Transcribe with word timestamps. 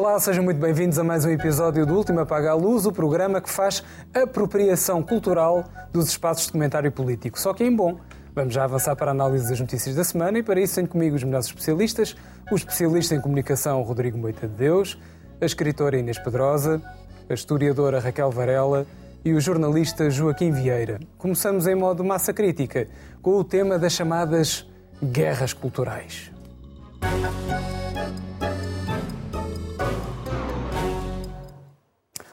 Olá, 0.00 0.18
sejam 0.18 0.42
muito 0.42 0.56
bem-vindos 0.56 0.98
a 0.98 1.04
mais 1.04 1.26
um 1.26 1.28
episódio 1.28 1.84
do 1.84 1.94
Último 1.94 2.20
Apaga 2.20 2.52
a 2.52 2.54
Luz, 2.54 2.86
o 2.86 2.90
programa 2.90 3.38
que 3.38 3.50
faz 3.50 3.84
apropriação 4.14 5.02
cultural 5.02 5.62
dos 5.92 6.08
espaços 6.08 6.46
de 6.46 6.52
comentário 6.52 6.90
político. 6.90 7.38
Só 7.38 7.52
que 7.52 7.62
em 7.62 7.76
bom. 7.76 8.00
Vamos 8.34 8.54
já 8.54 8.64
avançar 8.64 8.96
para 8.96 9.10
a 9.10 9.10
análise 9.10 9.50
das 9.50 9.60
notícias 9.60 9.94
da 9.94 10.02
semana 10.02 10.38
e 10.38 10.42
para 10.42 10.58
isso 10.58 10.76
tenho 10.76 10.88
comigo 10.88 11.16
os 11.16 11.22
melhores 11.22 11.48
especialistas, 11.48 12.16
o 12.50 12.54
especialista 12.54 13.14
em 13.14 13.20
comunicação 13.20 13.82
Rodrigo 13.82 14.16
Moita 14.16 14.48
de 14.48 14.54
Deus, 14.54 14.98
a 15.38 15.44
escritora 15.44 15.98
Inês 15.98 16.18
Pedrosa, 16.18 16.80
a 17.28 17.34
historiadora 17.34 18.00
Raquel 18.00 18.30
Varela 18.30 18.86
e 19.22 19.34
o 19.34 19.40
jornalista 19.40 20.08
Joaquim 20.08 20.50
Vieira. 20.50 20.98
Começamos 21.18 21.66
em 21.66 21.74
modo 21.74 22.02
massa 22.02 22.32
crítica, 22.32 22.88
com 23.20 23.32
o 23.32 23.44
tema 23.44 23.78
das 23.78 23.92
chamadas 23.92 24.66
guerras 25.04 25.52
culturais. 25.52 26.32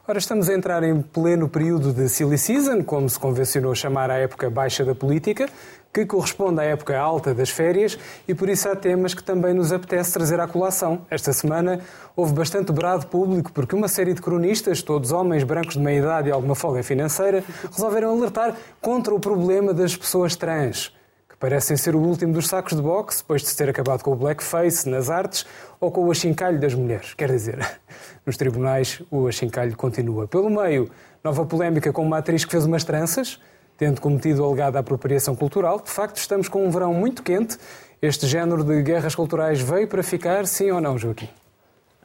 Ora, 0.09 0.19
estamos 0.19 0.47
a 0.47 0.53
entrar 0.53 0.83
em 0.83 1.01
pleno 1.01 1.49
período 1.49 1.91
de 1.91 2.07
silly 2.07 2.37
season, 2.37 2.81
como 2.81 3.09
se 3.09 3.19
convencionou 3.19 3.75
chamar 3.75 4.09
a 4.09 4.13
época 4.13 4.49
baixa 4.49 4.85
da 4.85 4.95
política, 4.95 5.49
que 5.91 6.05
corresponde 6.05 6.61
à 6.61 6.63
época 6.63 6.97
alta 6.97 7.33
das 7.33 7.49
férias 7.49 7.99
e 8.25 8.33
por 8.33 8.47
isso 8.47 8.69
há 8.69 8.75
temas 8.77 9.13
que 9.13 9.21
também 9.21 9.53
nos 9.53 9.73
apetece 9.73 10.13
trazer 10.13 10.39
à 10.39 10.47
colação. 10.47 11.05
Esta 11.09 11.33
semana 11.33 11.81
houve 12.15 12.31
bastante 12.31 12.71
brado 12.71 13.07
público 13.07 13.51
porque 13.51 13.75
uma 13.75 13.89
série 13.89 14.13
de 14.13 14.21
cronistas, 14.21 14.81
todos 14.81 15.11
homens 15.11 15.43
brancos 15.43 15.73
de 15.73 15.81
meia 15.81 15.99
idade 15.99 16.29
e 16.29 16.31
alguma 16.31 16.55
folga 16.55 16.81
financeira, 16.83 17.43
resolveram 17.69 18.17
alertar 18.17 18.55
contra 18.79 19.13
o 19.13 19.19
problema 19.19 19.73
das 19.73 19.93
pessoas 19.97 20.37
trans 20.37 20.96
parecem 21.39 21.77
ser 21.77 21.95
o 21.95 21.99
último 21.99 22.33
dos 22.33 22.47
sacos 22.47 22.75
de 22.75 22.81
boxe, 22.81 23.19
depois 23.19 23.41
de 23.41 23.49
se 23.49 23.57
ter 23.57 23.69
acabado 23.69 24.01
com 24.03 24.11
o 24.11 24.15
blackface 24.15 24.89
nas 24.89 25.09
artes 25.09 25.45
ou 25.79 25.91
com 25.91 26.05
o 26.05 26.11
achincalho 26.11 26.59
das 26.59 26.73
mulheres. 26.73 27.13
Quer 27.13 27.29
dizer, 27.29 27.59
nos 28.25 28.37
tribunais 28.37 29.01
o 29.11 29.27
achincalho 29.27 29.75
continua. 29.75 30.27
Pelo 30.27 30.49
meio, 30.49 30.89
nova 31.23 31.45
polémica 31.45 31.93
com 31.93 32.03
uma 32.03 32.17
atriz 32.17 32.43
que 32.43 32.51
fez 32.51 32.65
umas 32.65 32.83
tranças, 32.83 33.39
tendo 33.77 34.01
cometido 34.01 34.43
alegada 34.43 34.79
apropriação 34.79 35.35
cultural. 35.35 35.79
De 35.79 35.91
facto, 35.91 36.17
estamos 36.17 36.47
com 36.47 36.65
um 36.65 36.71
verão 36.71 36.93
muito 36.93 37.21
quente. 37.21 37.57
Este 38.01 38.27
género 38.27 38.63
de 38.63 38.81
guerras 38.81 39.13
culturais 39.15 39.61
veio 39.61 39.87
para 39.87 40.01
ficar, 40.03 40.47
sim 40.47 40.71
ou 40.71 40.81
não, 40.81 40.97
Joaquim? 40.97 41.29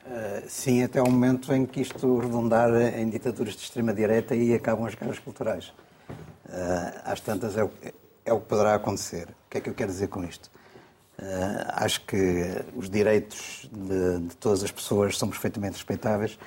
Uh, 0.06 0.42
sim, 0.46 0.82
até 0.82 1.00
o 1.00 1.10
momento 1.10 1.52
em 1.54 1.64
que 1.64 1.80
isto 1.80 2.18
redundar 2.18 2.70
em 2.98 3.08
ditaduras 3.08 3.54
de 3.54 3.62
extrema-direita 3.62 4.34
e 4.34 4.54
acabam 4.54 4.86
as 4.86 4.94
guerras 4.94 5.18
culturais. 5.18 5.72
Uh, 6.48 7.00
às 7.04 7.20
tantas 7.20 7.56
é 7.56 7.64
o, 7.64 7.70
é 8.24 8.32
o 8.32 8.40
que 8.40 8.46
poderá 8.46 8.74
acontecer. 8.74 9.28
O 9.46 9.50
que 9.50 9.58
é 9.58 9.60
que 9.60 9.70
eu 9.70 9.74
quero 9.74 9.90
dizer 9.90 10.08
com 10.08 10.24
isto? 10.24 10.50
Uh, 11.18 11.68
acho 11.74 12.04
que 12.06 12.64
os 12.74 12.88
direitos 12.88 13.68
de, 13.70 14.26
de, 14.26 14.36
todas 14.36 14.64
as 14.64 14.70
pessoas 14.70 15.18
são 15.18 15.28
perfeitamente 15.28 15.74
respeitáveis. 15.74 16.38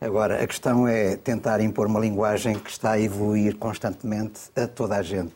Agora, 0.00 0.42
a 0.42 0.46
questão 0.46 0.86
é 0.86 1.16
tentar 1.16 1.60
impor 1.60 1.86
uma 1.86 2.00
linguagem 2.00 2.58
que 2.58 2.70
está 2.70 2.92
a 2.92 3.00
evoluir 3.00 3.56
constantemente 3.56 4.40
a 4.56 4.66
toda 4.66 4.96
a 4.96 5.02
gente. 5.02 5.34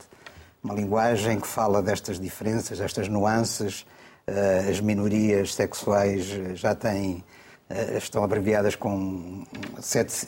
Uma 0.62 0.74
linguagem 0.74 1.40
que 1.40 1.46
fala 1.46 1.82
destas 1.82 2.18
diferenças, 2.18 2.78
destas 2.78 3.08
nuances. 3.08 3.86
Uh, 4.26 4.70
as 4.70 4.80
minorias 4.80 5.54
sexuais 5.54 6.26
já 6.54 6.74
têm, 6.74 7.24
uh, 7.70 7.96
estão 7.96 8.22
abreviadas 8.22 8.74
com 8.76 9.44
sete, 9.80 10.26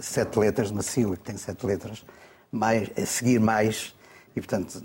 sete 0.00 0.38
letras, 0.38 0.70
uma 0.70 0.82
sigla 0.82 1.16
que 1.16 1.22
tem 1.22 1.36
sete 1.36 1.64
letras. 1.64 2.04
Mais, 2.50 2.90
a 2.96 3.06
seguir 3.06 3.40
mais 3.40 3.94
e, 4.34 4.40
portanto, 4.40 4.82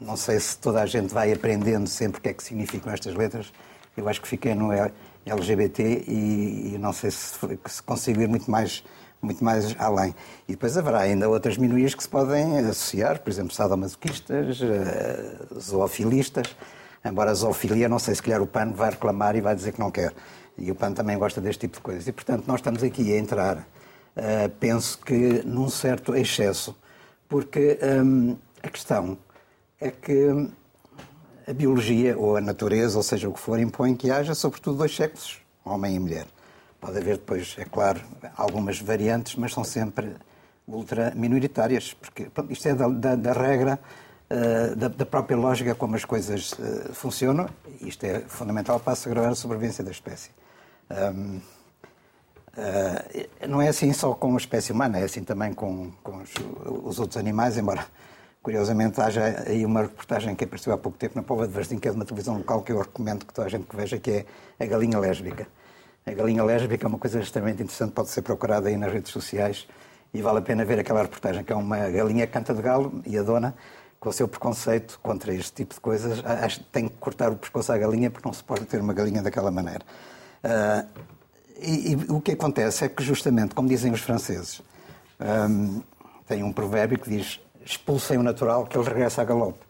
não 0.00 0.16
sei 0.16 0.38
se 0.40 0.58
toda 0.58 0.82
a 0.82 0.86
gente 0.86 1.12
vai 1.12 1.32
aprendendo 1.32 1.88
sempre 1.88 2.18
o 2.18 2.22
que 2.22 2.28
é 2.28 2.34
que 2.34 2.42
significam 2.42 2.92
estas 2.92 3.14
letras. 3.14 3.52
Eu 3.96 4.08
acho 4.08 4.20
que 4.20 4.28
fiquei 4.28 4.54
no 4.54 4.70
LGBT 5.24 6.04
e, 6.06 6.74
e 6.74 6.78
não 6.78 6.92
sei 6.92 7.10
se, 7.10 7.34
se 7.66 7.82
consigo 7.82 8.20
ir 8.20 8.28
muito 8.28 8.50
mais, 8.50 8.84
muito 9.22 9.42
mais 9.42 9.74
além. 9.78 10.14
E 10.48 10.52
depois 10.52 10.76
haverá 10.76 11.00
ainda 11.00 11.28
outras 11.28 11.56
minorias 11.56 11.94
que 11.94 12.02
se 12.02 12.08
podem 12.08 12.58
associar, 12.58 13.20
por 13.20 13.30
exemplo, 13.30 13.54
sadomasoquistas, 13.54 14.60
uh, 14.60 15.60
zoofilistas. 15.60 16.54
Embora 17.04 17.30
a 17.30 17.34
zoofilia, 17.34 17.88
não 17.88 17.98
sei 17.98 18.14
se 18.14 18.22
calhar 18.22 18.42
o 18.42 18.46
PAN 18.46 18.72
vai 18.72 18.90
reclamar 18.90 19.36
e 19.36 19.40
vai 19.40 19.54
dizer 19.54 19.72
que 19.72 19.80
não 19.80 19.90
quer. 19.90 20.12
E 20.58 20.70
o 20.70 20.74
PAN 20.74 20.92
também 20.92 21.16
gosta 21.16 21.40
deste 21.40 21.60
tipo 21.60 21.76
de 21.76 21.82
coisas. 21.82 22.06
E, 22.06 22.12
portanto, 22.12 22.44
nós 22.46 22.56
estamos 22.56 22.82
aqui 22.82 23.12
a 23.12 23.18
entrar, 23.18 23.58
uh, 23.58 24.48
penso 24.58 24.98
que 24.98 25.42
num 25.44 25.68
certo 25.68 26.16
excesso, 26.16 26.76
porque 27.28 27.78
um, 27.82 28.36
a 28.64 28.70
questão 28.70 29.18
é 29.78 29.90
que 29.90 30.48
a 31.46 31.52
biologia 31.52 32.18
ou 32.18 32.36
a 32.36 32.40
natureza, 32.40 32.96
ou 32.96 33.02
seja 33.02 33.28
o 33.28 33.32
que 33.32 33.40
for, 33.40 33.58
impõe 33.58 33.94
que 33.94 34.10
haja 34.10 34.34
sobretudo 34.34 34.78
dois 34.78 34.96
sexos, 34.96 35.38
homem 35.64 35.94
e 35.94 36.00
mulher. 36.00 36.26
Pode 36.80 36.96
haver 36.96 37.18
depois, 37.18 37.54
é 37.58 37.64
claro, 37.64 38.00
algumas 38.36 38.80
variantes, 38.80 39.36
mas 39.36 39.52
são 39.52 39.62
sempre 39.62 40.16
ultra 40.66 41.12
minoritárias, 41.14 41.92
porque 41.92 42.24
pronto, 42.24 42.50
isto 42.50 42.66
é 42.66 42.74
da, 42.74 42.88
da, 42.88 43.14
da 43.16 43.32
regra, 43.32 43.78
uh, 44.30 44.74
da, 44.76 44.88
da, 44.88 45.04
própria 45.04 45.36
lógica 45.36 45.74
como 45.74 45.94
as 45.94 46.06
coisas 46.06 46.52
uh, 46.52 46.94
funcionam, 46.94 47.46
isto 47.82 48.04
é 48.04 48.20
fundamental 48.20 48.80
para 48.80 48.94
assegurar 48.94 49.30
a 49.30 49.34
sobrevivência 49.34 49.84
da 49.84 49.90
espécie. 49.90 50.30
Um, 50.90 51.36
uh, 52.56 53.48
não 53.48 53.60
é 53.60 53.68
assim 53.68 53.92
só 53.92 54.14
com 54.14 54.32
a 54.32 54.38
espécie 54.38 54.72
humana, 54.72 54.98
é 54.98 55.04
assim 55.04 55.22
também 55.22 55.52
com, 55.52 55.90
com 56.02 56.22
os, 56.22 56.32
os 56.84 56.98
outros 56.98 57.18
animais, 57.18 57.58
embora 57.58 57.86
Curiosamente, 58.44 59.00
haja 59.00 59.42
aí 59.46 59.64
uma 59.64 59.80
reportagem 59.80 60.34
que 60.34 60.44
apareceu 60.44 60.70
há 60.74 60.76
pouco 60.76 60.98
tempo 60.98 61.16
na 61.16 61.22
Pova 61.22 61.48
de 61.48 61.54
Varzim, 61.54 61.78
que 61.78 61.88
é 61.88 61.90
de 61.90 61.96
uma 61.96 62.04
televisão 62.04 62.36
local 62.36 62.60
que 62.60 62.72
eu 62.72 62.78
recomendo 62.78 63.24
que 63.24 63.32
toda 63.32 63.46
a 63.46 63.50
gente 63.50 63.64
que 63.64 63.74
veja, 63.74 63.98
que 63.98 64.10
é 64.10 64.26
a 64.60 64.66
galinha 64.66 64.98
lésbica. 64.98 65.48
A 66.04 66.12
galinha 66.12 66.44
lésbica 66.44 66.86
é 66.86 66.88
uma 66.88 66.98
coisa 66.98 67.20
extremamente 67.20 67.62
interessante, 67.62 67.92
pode 67.92 68.10
ser 68.10 68.20
procurada 68.20 68.68
aí 68.68 68.76
nas 68.76 68.92
redes 68.92 69.10
sociais 69.10 69.66
e 70.12 70.20
vale 70.20 70.40
a 70.40 70.42
pena 70.42 70.62
ver 70.62 70.78
aquela 70.78 71.00
reportagem, 71.00 71.42
que 71.42 71.54
é 71.54 71.56
uma 71.56 71.88
galinha 71.88 72.26
canta 72.26 72.52
de 72.52 72.60
galo 72.60 73.00
e 73.06 73.16
a 73.16 73.22
dona, 73.22 73.54
com 73.98 74.10
o 74.10 74.12
seu 74.12 74.28
preconceito 74.28 75.00
contra 75.02 75.32
este 75.32 75.54
tipo 75.54 75.72
de 75.72 75.80
coisas, 75.80 76.22
acho 76.22 76.60
que 76.60 76.66
tem 76.66 76.86
que 76.86 76.96
cortar 76.96 77.32
o 77.32 77.36
pescoço 77.36 77.72
à 77.72 77.78
galinha 77.78 78.10
porque 78.10 78.28
não 78.28 78.34
se 78.34 78.44
pode 78.44 78.66
ter 78.66 78.78
uma 78.78 78.92
galinha 78.92 79.22
daquela 79.22 79.50
maneira. 79.50 79.80
Uh, 80.44 80.86
e, 81.62 81.92
e, 81.92 82.12
o 82.12 82.20
que 82.20 82.32
acontece 82.32 82.84
é 82.84 82.90
que, 82.90 83.02
justamente, 83.02 83.54
como 83.54 83.70
dizem 83.70 83.90
os 83.90 84.02
franceses, 84.02 84.60
um, 85.18 85.82
tem 86.26 86.42
um 86.42 86.52
provérbio 86.52 86.98
que 86.98 87.08
diz 87.08 87.40
expulsem 87.64 88.18
o 88.18 88.22
natural, 88.22 88.66
que 88.66 88.76
ele 88.76 88.86
regressa 88.86 89.22
a 89.22 89.24
galope. 89.24 89.60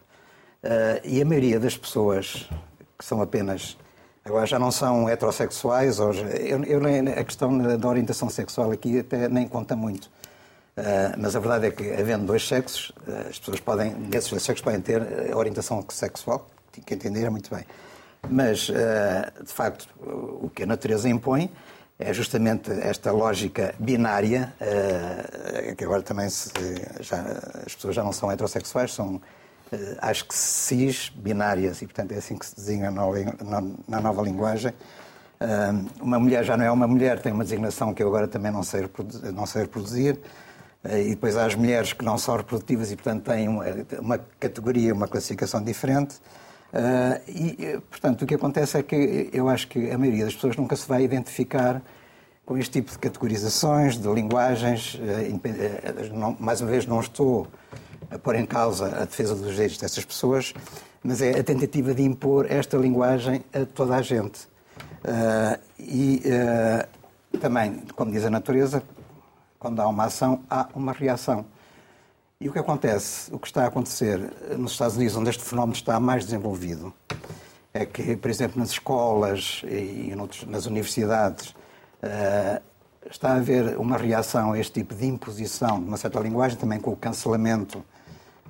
Uh, 0.63 0.99
e 1.03 1.21
a 1.21 1.25
maioria 1.25 1.59
das 1.59 1.77
pessoas 1.77 2.49
que 2.97 3.05
são 3.05 3.21
apenas. 3.21 3.77
Agora 4.23 4.45
já 4.47 4.57
não 4.57 4.71
são 4.71 5.07
heterossexuais, 5.07 5.99
ou, 5.99 6.11
eu, 6.13 6.63
eu, 6.63 6.81
a 7.19 7.23
questão 7.23 7.55
da 7.77 7.87
orientação 7.87 8.27
sexual 8.29 8.71
aqui 8.71 8.99
até 8.99 9.29
nem 9.29 9.47
conta 9.47 9.75
muito. 9.75 10.05
Uh, 10.75 11.13
mas 11.17 11.35
a 11.35 11.39
verdade 11.39 11.67
é 11.67 11.71
que, 11.71 11.91
havendo 11.91 12.25
dois 12.25 12.47
sexos, 12.47 12.89
uh, 13.07 13.29
as 13.29 13.39
pessoas 13.39 13.59
podem, 13.59 13.93
desses 13.93 14.29
dois 14.29 14.43
sexos, 14.43 14.63
podem 14.63 14.81
ter 14.81 15.01
orientação 15.35 15.85
sexual, 15.89 16.47
que 16.71 16.93
entender 16.93 17.23
é 17.23 17.29
muito 17.29 17.53
bem. 17.53 17.63
Mas, 18.27 18.71
de 19.41 19.53
facto, 19.53 19.87
o 20.01 20.49
que 20.49 20.63
a 20.63 20.65
natureza 20.65 21.07
impõe 21.07 21.51
é 21.97 22.13
justamente 22.13 22.71
esta 22.71 23.11
lógica 23.11 23.73
binária, 23.79 24.53
uh, 24.59 25.75
que 25.75 25.83
agora 25.83 26.01
também 26.01 26.29
se, 26.29 26.51
já, 26.99 27.21
as 27.65 27.73
pessoas 27.73 27.95
já 27.95 28.03
não 28.03 28.11
são 28.11 28.29
heterossexuais, 28.29 28.93
são, 28.93 29.15
uh, 29.15 29.21
acho 29.99 30.25
que 30.25 30.35
cis, 30.35 31.09
binárias, 31.15 31.81
e 31.81 31.85
portanto 31.85 32.11
é 32.11 32.17
assim 32.17 32.37
que 32.37 32.45
se 32.45 32.55
designa 32.55 32.91
na, 32.91 34.01
nova 34.01 34.21
linguagem. 34.21 34.73
Uh, 35.39 36.03
uma 36.03 36.19
mulher 36.19 36.43
já 36.43 36.57
não 36.57 36.65
é 36.65 36.71
uma 36.71 36.87
mulher, 36.87 37.21
tem 37.21 37.31
uma 37.31 37.43
designação 37.43 37.93
que 37.93 38.03
eu 38.03 38.07
agora 38.07 38.27
também 38.27 38.51
não 38.51 38.63
sei, 38.63 38.89
não 39.33 39.45
sei 39.45 39.63
reproduzir. 39.63 40.19
E 40.87 41.09
depois 41.09 41.35
há 41.35 41.45
as 41.45 41.55
mulheres 41.55 41.93
que 41.93 42.05
não 42.05 42.15
são 42.15 42.37
reprodutivas 42.37 42.91
e, 42.91 42.95
portanto, 42.95 43.23
têm 43.23 43.47
uma 43.49 44.19
categoria, 44.39 44.93
uma 44.93 45.07
classificação 45.07 45.63
diferente. 45.63 46.17
Uh, 46.75 47.21
e, 47.31 47.79
portanto, 47.89 48.23
o 48.23 48.25
que 48.25 48.35
acontece 48.35 48.77
é 48.77 48.83
que 48.83 49.29
eu 49.31 49.47
acho 49.47 49.65
que 49.69 49.89
a 49.91 49.97
maioria 49.97 50.25
das 50.25 50.35
pessoas 50.35 50.57
nunca 50.57 50.75
se 50.75 50.85
vai 50.85 51.03
identificar 51.03 51.81
com 52.45 52.57
este 52.57 52.81
tipo 52.81 52.91
de 52.91 52.99
categorizações, 52.99 53.97
de 53.97 54.07
linguagens. 54.09 54.95
Uh, 54.95 56.13
não, 56.13 56.35
mais 56.37 56.59
uma 56.59 56.69
vez, 56.69 56.85
não 56.85 56.99
estou 56.99 57.47
a 58.11 58.19
pôr 58.19 58.35
em 58.35 58.45
causa 58.45 58.87
a 58.87 59.05
defesa 59.05 59.33
dos 59.33 59.51
direitos 59.51 59.77
dessas 59.77 60.03
pessoas, 60.03 60.53
mas 61.01 61.21
é 61.21 61.39
a 61.39 61.43
tentativa 61.43 61.93
de 61.93 62.03
impor 62.03 62.45
esta 62.51 62.75
linguagem 62.75 63.41
a 63.53 63.65
toda 63.65 63.95
a 63.95 64.01
gente. 64.01 64.45
Uh, 65.05 65.57
e 65.79 66.23
também, 67.39 67.83
como 67.95 68.11
diz 68.11 68.25
a 68.25 68.29
natureza, 68.29 68.83
quando 69.57 69.81
há 69.81 69.87
uma 69.87 70.05
ação, 70.05 70.41
há 70.49 70.67
uma 70.75 70.91
reação. 70.91 71.45
E 72.41 72.49
o 72.49 72.51
que 72.51 72.59
acontece, 72.59 73.33
o 73.33 73.39
que 73.39 73.47
está 73.47 73.63
a 73.63 73.67
acontecer 73.67 74.19
nos 74.57 74.73
Estados 74.73 74.97
Unidos, 74.97 75.15
onde 75.15 75.29
este 75.29 75.41
fenómeno 75.41 75.71
está 75.71 75.97
mais 76.01 76.25
desenvolvido, 76.25 76.93
é 77.73 77.85
que, 77.85 78.17
por 78.17 78.29
exemplo, 78.29 78.59
nas 78.59 78.71
escolas 78.71 79.61
e 79.63 80.13
nas 80.45 80.65
universidades, 80.65 81.55
eh, 82.03 82.61
está 83.09 83.29
a 83.29 83.35
haver 83.35 83.77
uma 83.77 83.95
reação 83.95 84.51
a 84.51 84.59
este 84.59 84.73
tipo 84.73 84.93
de 84.93 85.05
imposição 85.05 85.79
de 85.79 85.87
uma 85.87 85.95
certa 85.95 86.19
linguagem, 86.19 86.57
também 86.57 86.77
com 86.77 86.91
o 86.91 86.97
cancelamento, 86.97 87.81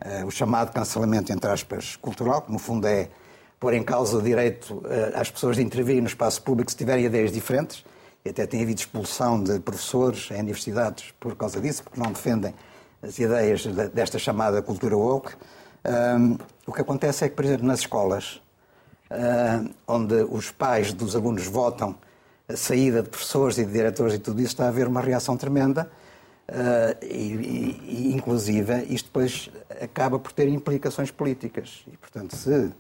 eh, 0.02 0.26
o 0.26 0.32
chamado 0.32 0.74
cancelamento, 0.74 1.32
entre 1.32 1.52
aspas, 1.52 1.96
cultural, 1.96 2.42
que 2.42 2.52
no 2.52 2.58
fundo 2.58 2.88
é 2.88 3.10
pôr 3.60 3.76
em 3.76 3.84
causa 3.84 4.18
o 4.18 4.22
direito 4.22 4.82
eh, 4.88 5.12
às 5.14 5.30
pessoas 5.30 5.58
de 5.58 5.62
intervir 5.62 6.02
no 6.02 6.08
espaço 6.08 6.42
público 6.42 6.72
se 6.72 6.78
tiverem 6.78 7.06
ideias 7.06 7.32
diferentes. 7.32 7.86
e 8.26 8.30
até 8.30 8.48
tem 8.48 8.64
havido 8.64 8.80
expulsão 8.80 9.40
de 9.44 9.60
professores 9.60 10.32
em 10.32 10.40
universidades 10.40 11.14
por 11.20 11.36
causa 11.36 11.62
disso, 11.62 11.84
porque 11.84 12.00
não 12.02 12.12
defendem 12.12 12.56
as 13.08 13.20
ideias 13.20 13.66
desta 13.94 14.18
chamada 14.18 14.62
cultura 14.62 14.98
woke. 14.98 15.34
O 16.66 16.74
que 16.74 16.82
acontece 16.82 17.26
é 17.26 17.30
que, 17.30 17.36
por 17.36 17.46
exemplo, 17.46 17.68
nas 17.68 17.80
escolas, 17.80 18.42
onde 19.88 20.16
os 20.30 20.52
pais 20.52 20.92
dos 20.92 21.16
alunos 21.16 21.46
votam 21.46 21.96
a 22.48 22.56
saída 22.56 23.02
de 23.02 23.10
professores 23.10 23.58
e 23.58 23.66
de 23.66 23.72
diretores 23.72 24.16
e 24.16 24.20
tudo 24.20 24.40
isso, 24.40 24.54
está 24.54 24.66
a 24.66 24.68
haver 24.68 24.88
uma 24.88 25.02
reação 25.02 25.36
tremenda. 25.36 25.90
Uh, 26.48 27.04
e, 27.04 28.12
e, 28.12 28.14
inclusive, 28.14 28.86
isto 28.90 29.08
depois 29.08 29.50
acaba 29.82 30.20
por 30.20 30.32
ter 30.32 30.48
implicações 30.48 31.10
políticas. 31.10 31.84
E, 31.92 31.98
portanto, 31.98 32.36
se 32.36 32.72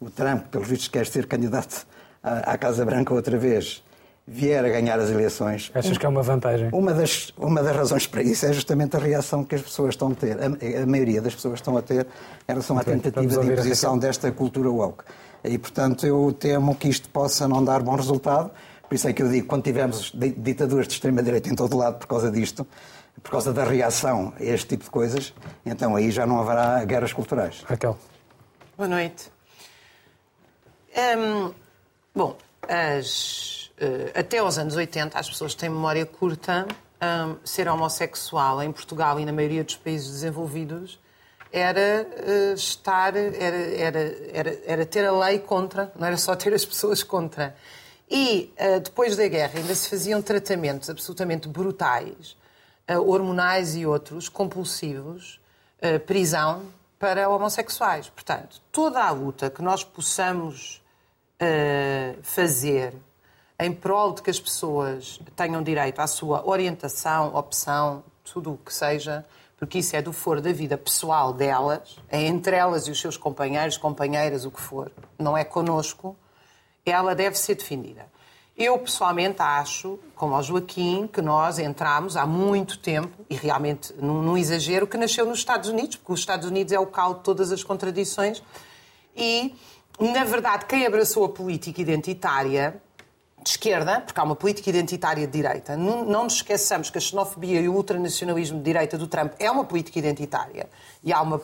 o 0.00 0.10
Trump, 0.10 0.46
pelos 0.46 0.66
vistos, 0.66 0.88
quer 0.88 1.06
ser 1.06 1.26
candidato 1.26 1.86
à, 2.20 2.52
à 2.52 2.58
Casa 2.58 2.84
Branca 2.84 3.14
outra 3.14 3.38
vez, 3.38 3.84
vier 4.26 4.64
a 4.64 4.68
ganhar 4.68 4.98
as 4.98 5.10
eleições. 5.10 5.70
Achas 5.74 5.98
que 5.98 6.06
é 6.06 6.08
uma 6.08 6.22
vantagem? 6.22 6.68
Uma 6.72 6.94
das, 6.94 7.32
uma 7.36 7.62
das 7.62 7.76
razões 7.76 8.06
para 8.06 8.22
isso 8.22 8.46
é 8.46 8.52
justamente 8.52 8.96
a 8.96 8.98
reação 8.98 9.44
que 9.44 9.54
as 9.54 9.62
pessoas 9.62 9.90
estão 9.90 10.12
a 10.12 10.14
ter, 10.14 10.38
a, 10.38 10.82
a 10.82 10.86
maioria 10.86 11.20
das 11.20 11.34
pessoas 11.34 11.54
estão 11.54 11.76
a 11.76 11.82
ter 11.82 12.06
em 12.06 12.52
relação 12.52 12.78
à 12.78 12.84
tentativa 12.84 13.40
de 13.42 13.52
imposição 13.52 13.98
desta 13.98 14.32
cultura 14.32 14.70
woke. 14.70 15.04
E, 15.44 15.58
portanto, 15.58 16.06
eu 16.06 16.34
temo 16.38 16.74
que 16.74 16.88
isto 16.88 17.08
possa 17.10 17.46
não 17.46 17.62
dar 17.62 17.82
bom 17.82 17.94
resultado. 17.96 18.50
Por 18.88 18.94
isso 18.94 19.06
é 19.08 19.12
que 19.12 19.22
eu 19.22 19.28
digo, 19.28 19.46
quando 19.46 19.62
tivermos 19.62 20.10
ditaduras 20.14 20.88
de 20.88 20.94
extrema-direita 20.94 21.50
em 21.50 21.54
todo 21.54 21.76
lado 21.76 21.98
por 21.98 22.06
causa 22.06 22.30
disto, 22.30 22.66
por 23.22 23.30
causa 23.30 23.52
da 23.52 23.64
reação 23.64 24.32
a 24.40 24.42
este 24.42 24.68
tipo 24.68 24.84
de 24.84 24.90
coisas, 24.90 25.34
então 25.64 25.94
aí 25.96 26.10
já 26.10 26.26
não 26.26 26.40
haverá 26.40 26.82
guerras 26.84 27.12
culturais. 27.12 27.62
Raquel. 27.66 27.98
Boa 28.76 28.88
noite. 28.88 29.30
Hum, 30.96 31.52
bom, 32.14 32.36
as 32.68 33.63
até 34.14 34.38
aos 34.38 34.56
anos 34.56 34.76
80, 34.76 35.18
as 35.18 35.28
pessoas 35.28 35.54
têm 35.54 35.68
memória 35.68 36.06
curta, 36.06 36.66
um, 37.04 37.36
ser 37.44 37.68
homossexual 37.68 38.62
em 38.62 38.72
Portugal 38.72 39.18
e 39.20 39.24
na 39.24 39.32
maioria 39.32 39.64
dos 39.64 39.76
países 39.76 40.08
desenvolvidos 40.08 40.98
era 41.52 42.04
uh, 42.04 42.54
estar, 42.54 43.14
era, 43.14 43.56
era, 43.56 44.16
era, 44.32 44.58
era 44.66 44.86
ter 44.86 45.04
a 45.04 45.12
lei 45.12 45.38
contra, 45.38 45.92
não 45.96 46.04
era 46.04 46.16
só 46.16 46.34
ter 46.34 46.52
as 46.52 46.64
pessoas 46.64 47.04
contra. 47.04 47.54
E 48.10 48.52
uh, 48.58 48.80
depois 48.80 49.16
da 49.16 49.28
guerra 49.28 49.60
ainda 49.60 49.72
se 49.74 49.88
faziam 49.88 50.20
tratamentos 50.20 50.90
absolutamente 50.90 51.46
brutais, 51.46 52.36
uh, 52.90 53.00
hormonais 53.08 53.76
e 53.76 53.86
outros, 53.86 54.28
compulsivos, 54.28 55.40
prisão 56.06 56.62
para 56.98 57.28
homossexuais. 57.28 58.08
Portanto, 58.08 58.58
toda 58.72 59.04
a 59.04 59.10
luta 59.10 59.50
que 59.50 59.60
nós 59.60 59.84
possamos 59.84 60.82
fazer 62.22 62.94
em 63.58 63.72
prol 63.72 64.12
de 64.12 64.22
que 64.22 64.30
as 64.30 64.40
pessoas 64.40 65.20
tenham 65.36 65.62
direito 65.62 66.00
à 66.00 66.06
sua 66.06 66.46
orientação, 66.46 67.34
opção, 67.34 68.02
tudo 68.24 68.54
o 68.54 68.58
que 68.58 68.72
seja, 68.72 69.24
porque 69.56 69.78
isso 69.78 69.94
é 69.94 70.02
do 70.02 70.12
foro 70.12 70.40
da 70.40 70.52
vida 70.52 70.76
pessoal 70.76 71.32
delas, 71.32 71.96
é 72.08 72.22
entre 72.22 72.56
elas 72.56 72.86
e 72.86 72.90
os 72.90 73.00
seus 73.00 73.16
companheiros, 73.16 73.76
companheiras, 73.76 74.44
o 74.44 74.50
que 74.50 74.60
for, 74.60 74.90
não 75.18 75.36
é 75.36 75.44
conosco, 75.44 76.16
ela 76.84 77.14
deve 77.14 77.36
ser 77.36 77.54
defendida. 77.54 78.12
Eu, 78.56 78.78
pessoalmente, 78.78 79.42
acho, 79.42 79.98
como 80.14 80.34
ao 80.34 80.42
Joaquim, 80.42 81.08
que 81.08 81.20
nós 81.20 81.58
entramos 81.58 82.16
há 82.16 82.24
muito 82.24 82.78
tempo, 82.78 83.24
e 83.28 83.34
realmente 83.34 83.92
num, 83.94 84.22
num 84.22 84.36
exagero, 84.36 84.86
que 84.86 84.96
nasceu 84.96 85.26
nos 85.26 85.38
Estados 85.38 85.68
Unidos, 85.68 85.96
porque 85.96 86.12
os 86.12 86.20
Estados 86.20 86.48
Unidos 86.48 86.72
é 86.72 86.78
o 86.78 86.86
caldo 86.86 87.18
de 87.18 87.24
todas 87.24 87.50
as 87.50 87.64
contradições, 87.64 88.42
e, 89.16 89.54
na 89.98 90.24
verdade, 90.24 90.66
quem 90.66 90.86
abraçou 90.86 91.24
a 91.24 91.28
política 91.28 91.80
identitária 91.80 92.80
de 93.44 93.50
esquerda, 93.50 94.00
porque 94.00 94.18
há 94.18 94.24
uma 94.24 94.34
política 94.34 94.70
identitária 94.70 95.26
de 95.26 95.32
direita. 95.32 95.76
Não, 95.76 96.04
nos 96.24 96.36
esqueçamos 96.36 96.88
que 96.88 96.96
a 96.96 97.00
xenofobia 97.00 97.60
e 97.60 97.68
o 97.68 97.74
ultranacionalismo 97.74 98.56
de 98.56 98.64
direita 98.64 98.96
do 98.96 99.06
Trump 99.06 99.34
é 99.38 99.50
uma 99.50 99.64
política 99.64 99.98
identitária. 99.98 100.68
E 101.02 101.12
há 101.12 101.20
uma 101.20 101.42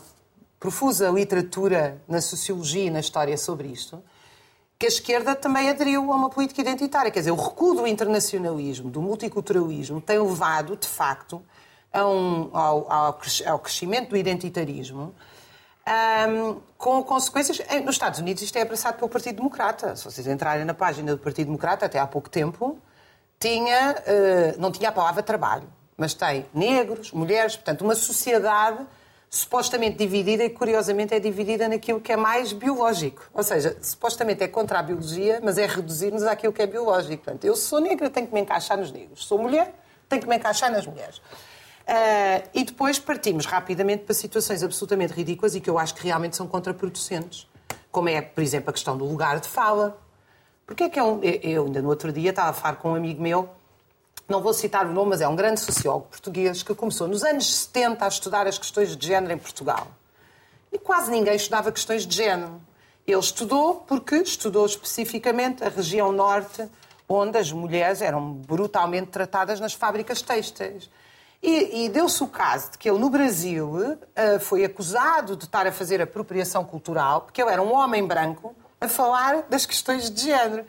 profusa 0.59 1.11
literatura 1.11 2.01
na 2.09 2.23
sociologia 2.23 2.85
e 2.85 2.91
na 2.91 3.01
história 3.01 3.37
sobre 3.37 3.69
isto. 3.69 4.03
Que 4.79 4.87
a 4.87 4.89
esquerda 4.89 5.35
também 5.35 5.69
aderiu 5.69 6.11
a 6.11 6.17
uma 6.17 6.31
política 6.31 6.63
identitária. 6.63 7.11
Quer 7.11 7.19
dizer, 7.19 7.33
o 7.33 7.37
recuo 7.37 7.75
do 7.75 7.87
internacionalismo, 7.87 8.91
do 8.91 9.03
multiculturalismo, 9.03 10.01
tem 10.01 10.19
levado, 10.19 10.77
de 10.77 10.89
facto, 10.89 11.43
um, 11.95 12.49
ao, 12.57 12.91
ao 12.91 13.59
crescimento 13.59 14.09
do 14.09 14.17
identitarismo 14.17 15.15
um, 16.29 16.61
com 16.79 17.03
consequências. 17.03 17.61
Nos 17.85 17.95
Estados 17.95 18.21
Unidos 18.21 18.43
isto 18.43 18.57
é 18.57 18.63
abraçado 18.63 18.97
pelo 18.97 19.09
Partido 19.09 19.37
Democrata. 19.37 19.97
Se 19.97 20.05
vocês 20.05 20.27
entrarem 20.27 20.65
na 20.65 20.75
página 20.75 21.13
do 21.13 21.19
Partido 21.19 21.47
Democrata, 21.47 21.87
até 21.87 21.99
há 21.99 22.07
pouco 22.07 22.29
tempo, 22.29 22.79
tinha, 23.39 23.97
uh, 23.97 24.61
não 24.61 24.71
tinha 24.71 24.91
a 24.91 24.93
palavra 24.93 25.23
trabalho, 25.23 25.69
mas 25.97 26.15
tem 26.15 26.47
negros, 26.55 27.13
mulheres, 27.13 27.57
portanto, 27.57 27.83
uma 27.83 27.95
sociedade 27.95 28.87
supostamente 29.31 29.97
dividida 29.97 30.45
e, 30.45 30.51
curiosamente, 30.51 31.15
é 31.15 31.21
dividida 31.21 31.69
naquilo 31.69 32.01
que 32.01 32.13
é 32.13 32.17
mais 32.17 32.53
biológico. 32.53 33.23
Ou 33.33 33.45
seja, 33.45 33.77
supostamente 33.81 34.43
é 34.43 34.49
contra 34.49 34.81
a 34.81 34.83
biologia, 34.83 35.41
mas 35.43 35.57
é 35.57 35.67
reduzir-nos 35.67 36.25
àquilo 36.25 36.53
que 36.53 36.61
é 36.61 36.67
biológico. 36.67 37.23
Portanto, 37.23 37.45
eu 37.45 37.55
sou 37.55 37.81
negra, 37.81 38.11
tenho 38.11 38.27
que 38.27 38.35
me 38.35 38.41
encaixar 38.41 38.77
nos 38.77 38.91
negros. 38.91 39.25
Sou 39.25 39.39
mulher, 39.39 39.73
tenho 40.09 40.21
que 40.21 40.29
me 40.29 40.37
encaixar 40.37 40.71
nas 40.73 40.85
mulheres. 40.85 41.23
Uh, 41.91 42.49
e 42.55 42.63
depois 42.63 43.01
partimos 43.01 43.47
rapidamente 43.47 44.05
para 44.05 44.15
situações 44.15 44.63
absolutamente 44.63 45.13
ridículas 45.13 45.57
e 45.57 45.61
que 45.61 45.69
eu 45.69 45.77
acho 45.77 45.93
que 45.93 46.05
realmente 46.05 46.37
são 46.37 46.47
contraproducentes. 46.47 47.49
Como 47.91 48.09
é, 48.09 48.23
por 48.23 48.45
exemplo, 48.45 48.71
a 48.71 48.73
questão 48.73 48.97
do 48.97 49.05
lugar 49.05 49.41
de 49.41 49.49
fala. 49.49 50.01
Porque 50.65 50.85
é 50.85 50.89
que 50.89 51.01
é 51.01 51.03
um, 51.03 51.21
eu 51.25 51.67
ainda 51.67 51.83
no 51.83 51.89
outro 51.89 52.13
dia 52.13 52.31
estava 52.31 52.51
a 52.51 52.53
falar 52.53 52.77
com 52.77 52.93
um 52.93 52.95
amigo 52.95 53.21
meu, 53.21 53.49
não 54.29 54.41
vou 54.41 54.55
citar 54.55 54.87
o 54.87 54.93
nome, 54.93 55.11
mas 55.11 55.21
é 55.21 55.27
um 55.27 55.35
grande 55.35 55.59
sociólogo 55.59 56.07
português 56.07 56.63
que 56.63 56.73
começou 56.77 57.09
nos 57.09 57.25
anos 57.25 57.53
70 57.65 58.05
a 58.05 58.09
estudar 58.09 58.47
as 58.47 58.57
questões 58.57 58.97
de 58.97 59.05
género 59.09 59.33
em 59.33 59.39
Portugal. 59.39 59.89
E 60.71 60.79
quase 60.79 61.11
ninguém 61.11 61.35
estudava 61.35 61.73
questões 61.73 62.07
de 62.07 62.15
género. 62.15 62.61
Ele 63.05 63.19
estudou 63.19 63.75
porque 63.89 64.15
estudou 64.15 64.65
especificamente 64.65 65.65
a 65.65 65.69
região 65.69 66.13
norte, 66.13 66.69
onde 67.09 67.37
as 67.37 67.51
mulheres 67.51 68.01
eram 68.01 68.33
brutalmente 68.33 69.09
tratadas 69.09 69.59
nas 69.59 69.73
fábricas 69.73 70.23
têxteis. 70.23 70.89
E, 71.43 71.85
e 71.85 71.89
deu-se 71.89 72.23
o 72.23 72.27
caso 72.27 72.73
de 72.73 72.79
que 72.79 72.89
ele, 72.89 72.99
no 72.99 73.09
Brasil, 73.09 73.71
uh, 73.73 74.41
foi 74.41 74.65
acusado 74.65 75.35
de 75.37 75.45
estar 75.45 75.67
a 75.67 75.73
fazer 75.73 76.03
apropriação 76.03 76.65
cultural, 76.65 77.23
porque 77.23 77.41
ele 77.41 77.51
era 77.51 77.63
um 77.63 77.73
homem 77.73 78.07
branco 78.07 78.55
a 78.79 78.87
falar 78.87 79.43
das 79.49 79.65
questões 79.65 80.11
de 80.11 80.23
género. 80.23 80.67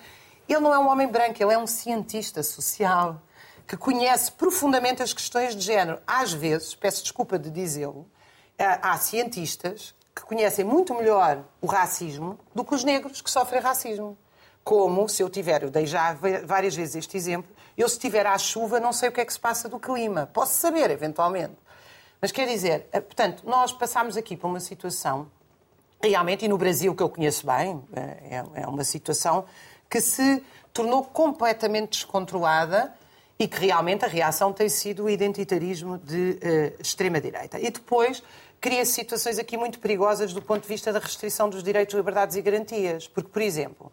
Ele 0.48 0.60
não 0.60 0.74
é 0.74 0.80
um 0.80 0.88
homem 0.88 1.08
branco, 1.08 1.42
ele 1.42 1.54
é 1.54 1.58
um 1.58 1.68
cientista 1.68 2.42
social 2.42 3.22
que 3.68 3.76
conhece 3.76 4.32
profundamente 4.32 5.04
as 5.04 5.14
questões 5.14 5.56
de 5.56 5.62
género. 5.62 6.00
Às 6.08 6.32
vezes, 6.32 6.74
peço 6.74 7.04
desculpa 7.04 7.38
de 7.38 7.50
dizê-lo, 7.50 8.02
uh, 8.02 8.80
há 8.82 8.98
cientistas 8.98 9.94
que 10.16 10.22
conhecem 10.22 10.64
muito 10.64 10.94
melhor 10.94 11.44
o 11.62 11.68
racismo 11.68 12.40
do 12.56 12.64
que 12.64 12.74
os 12.74 12.84
negros 12.84 13.22
que 13.22 13.30
sofrem 13.30 13.62
racismo. 13.62 14.18
Como, 14.64 15.10
se 15.10 15.24
eu 15.24 15.30
tiver, 15.30 15.64
eu 15.64 15.72
dei 15.72 15.86
já 15.86 16.16
várias 16.46 16.76
vezes 16.76 16.96
este 16.96 17.18
exemplo, 17.18 17.50
eu, 17.78 17.88
se 17.90 17.96
estiver 17.96 18.26
à 18.28 18.38
chuva, 18.38 18.80
não 18.80 18.94
sei 18.94 19.10
o 19.10 19.12
que 19.12 19.22
é 19.22 19.26
que 19.26 19.34
se 19.34 19.40
passa 19.40 19.68
do 19.68 19.80
clima. 19.80 20.30
Posso 20.32 20.54
saber, 20.54 20.92
eventualmente. 20.92 21.56
Mas 22.22 22.32
quer 22.32 22.48
dizer, 22.48 22.88
eh, 22.92 23.00
portanto, 23.00 23.44
nós 23.46 23.72
passámos 23.72 24.16
aqui 24.16 24.38
por 24.38 24.48
uma 24.48 24.60
situação, 24.60 25.28
realmente, 26.02 26.46
e 26.46 26.48
no 26.48 26.58
Brasil, 26.58 26.94
que 26.94 27.02
eu 27.02 27.10
conheço 27.10 27.46
bem, 27.46 27.82
eh, 27.94 28.44
é, 28.56 28.62
é 28.62 28.68
uma 28.68 28.84
situação 28.84 29.46
que 29.90 30.00
se 30.00 30.44
tornou 30.72 31.04
completamente 31.04 31.92
descontrolada 31.92 32.94
e 33.42 33.48
que 33.48 33.60
realmente 33.60 34.06
a 34.06 34.08
reação 34.08 34.54
tem 34.54 34.70
sido 34.70 35.06
o 35.06 35.10
identitarismo 35.10 35.98
de 35.98 36.38
uh, 36.38 36.82
extrema-direita. 36.82 37.60
E 37.60 37.72
depois 37.72 38.22
cria 38.62 38.86
situações 38.86 39.40
aqui 39.40 39.58
muito 39.58 39.80
perigosas 39.80 40.32
do 40.32 40.42
ponto 40.44 40.62
de 40.62 40.68
vista 40.68 40.94
da 40.94 41.00
restrição 41.00 41.50
dos 41.50 41.64
direitos, 41.64 41.96
liberdades 41.96 42.36
e 42.36 42.42
garantias. 42.42 43.08
Porque, 43.08 43.30
por 43.30 43.42
exemplo, 43.42 43.92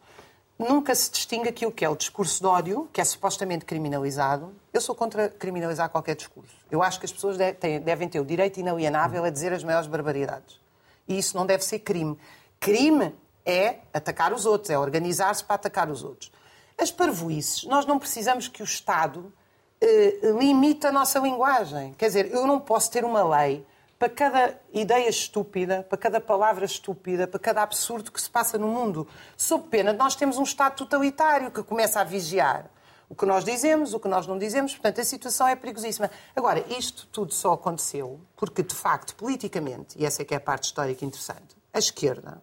nunca 0.58 0.94
se 0.94 1.10
distingue 1.10 1.48
aquilo 1.48 1.70
que 1.70 1.84
é 1.84 1.88
o 1.88 1.94
discurso 1.94 2.40
de 2.40 2.46
ódio, 2.46 2.88
que 2.92 3.00
é 3.00 3.04
supostamente 3.04 3.64
criminalizado. 3.64 4.52
Eu 4.72 4.80
sou 4.80 4.94
contra 4.94 5.28
criminalizar 5.28 5.88
qualquer 5.88 6.16
discurso. 6.16 6.54
Eu 6.70 6.82
acho 6.82 6.98
que 6.98 7.06
as 7.06 7.12
pessoas 7.12 7.36
devem 7.36 8.08
ter 8.08 8.20
o 8.20 8.24
direito 8.24 8.58
inalienável 8.58 9.24
a 9.24 9.30
dizer 9.30 9.52
as 9.52 9.62
maiores 9.62 9.86
barbaridades. 9.86 10.60
E 11.06 11.18
isso 11.18 11.36
não 11.36 11.46
deve 11.46 11.64
ser 11.64 11.78
crime. 11.78 12.18
Crime 12.58 13.14
é 13.46 13.78
atacar 13.94 14.32
os 14.32 14.44
outros, 14.44 14.70
é 14.70 14.78
organizar-se 14.78 15.44
para 15.44 15.54
atacar 15.54 15.88
os 15.88 16.02
outros. 16.02 16.30
As 16.76 16.90
parvoices, 16.90 17.64
nós 17.64 17.86
não 17.86 17.98
precisamos 17.98 18.48
que 18.48 18.62
o 18.62 18.64
Estado 18.64 19.32
eh, 19.80 20.18
limite 20.38 20.86
a 20.86 20.92
nossa 20.92 21.18
linguagem. 21.18 21.94
Quer 21.94 22.06
dizer, 22.06 22.32
eu 22.32 22.46
não 22.46 22.60
posso 22.60 22.90
ter 22.90 23.04
uma 23.04 23.22
lei 23.36 23.64
para 23.98 24.08
cada 24.08 24.60
ideia 24.72 25.08
estúpida, 25.08 25.84
para 25.88 25.98
cada 25.98 26.20
palavra 26.20 26.64
estúpida, 26.64 27.26
para 27.26 27.40
cada 27.40 27.62
absurdo 27.62 28.12
que 28.12 28.20
se 28.20 28.30
passa 28.30 28.56
no 28.56 28.68
mundo. 28.68 29.08
Sob 29.36 29.68
pena 29.68 29.92
de 29.92 29.98
nós 29.98 30.14
temos 30.14 30.38
um 30.38 30.44
Estado 30.44 30.76
totalitário 30.76 31.50
que 31.50 31.62
começa 31.62 32.00
a 32.00 32.04
vigiar 32.04 32.70
o 33.08 33.14
que 33.14 33.26
nós 33.26 33.44
dizemos, 33.44 33.94
o 33.94 34.00
que 34.00 34.06
nós 34.06 34.26
não 34.26 34.38
dizemos. 34.38 34.72
Portanto, 34.72 35.00
a 35.00 35.04
situação 35.04 35.48
é 35.48 35.56
perigosíssima. 35.56 36.10
Agora, 36.36 36.64
isto 36.68 37.08
tudo 37.08 37.32
só 37.32 37.54
aconteceu 37.54 38.20
porque, 38.36 38.62
de 38.62 38.74
facto, 38.74 39.16
politicamente, 39.16 39.98
e 39.98 40.06
essa 40.06 40.22
é 40.22 40.24
que 40.24 40.34
é 40.34 40.36
a 40.36 40.40
parte 40.40 40.64
histórica 40.64 41.04
interessante, 41.04 41.56
a 41.72 41.78
esquerda, 41.78 42.40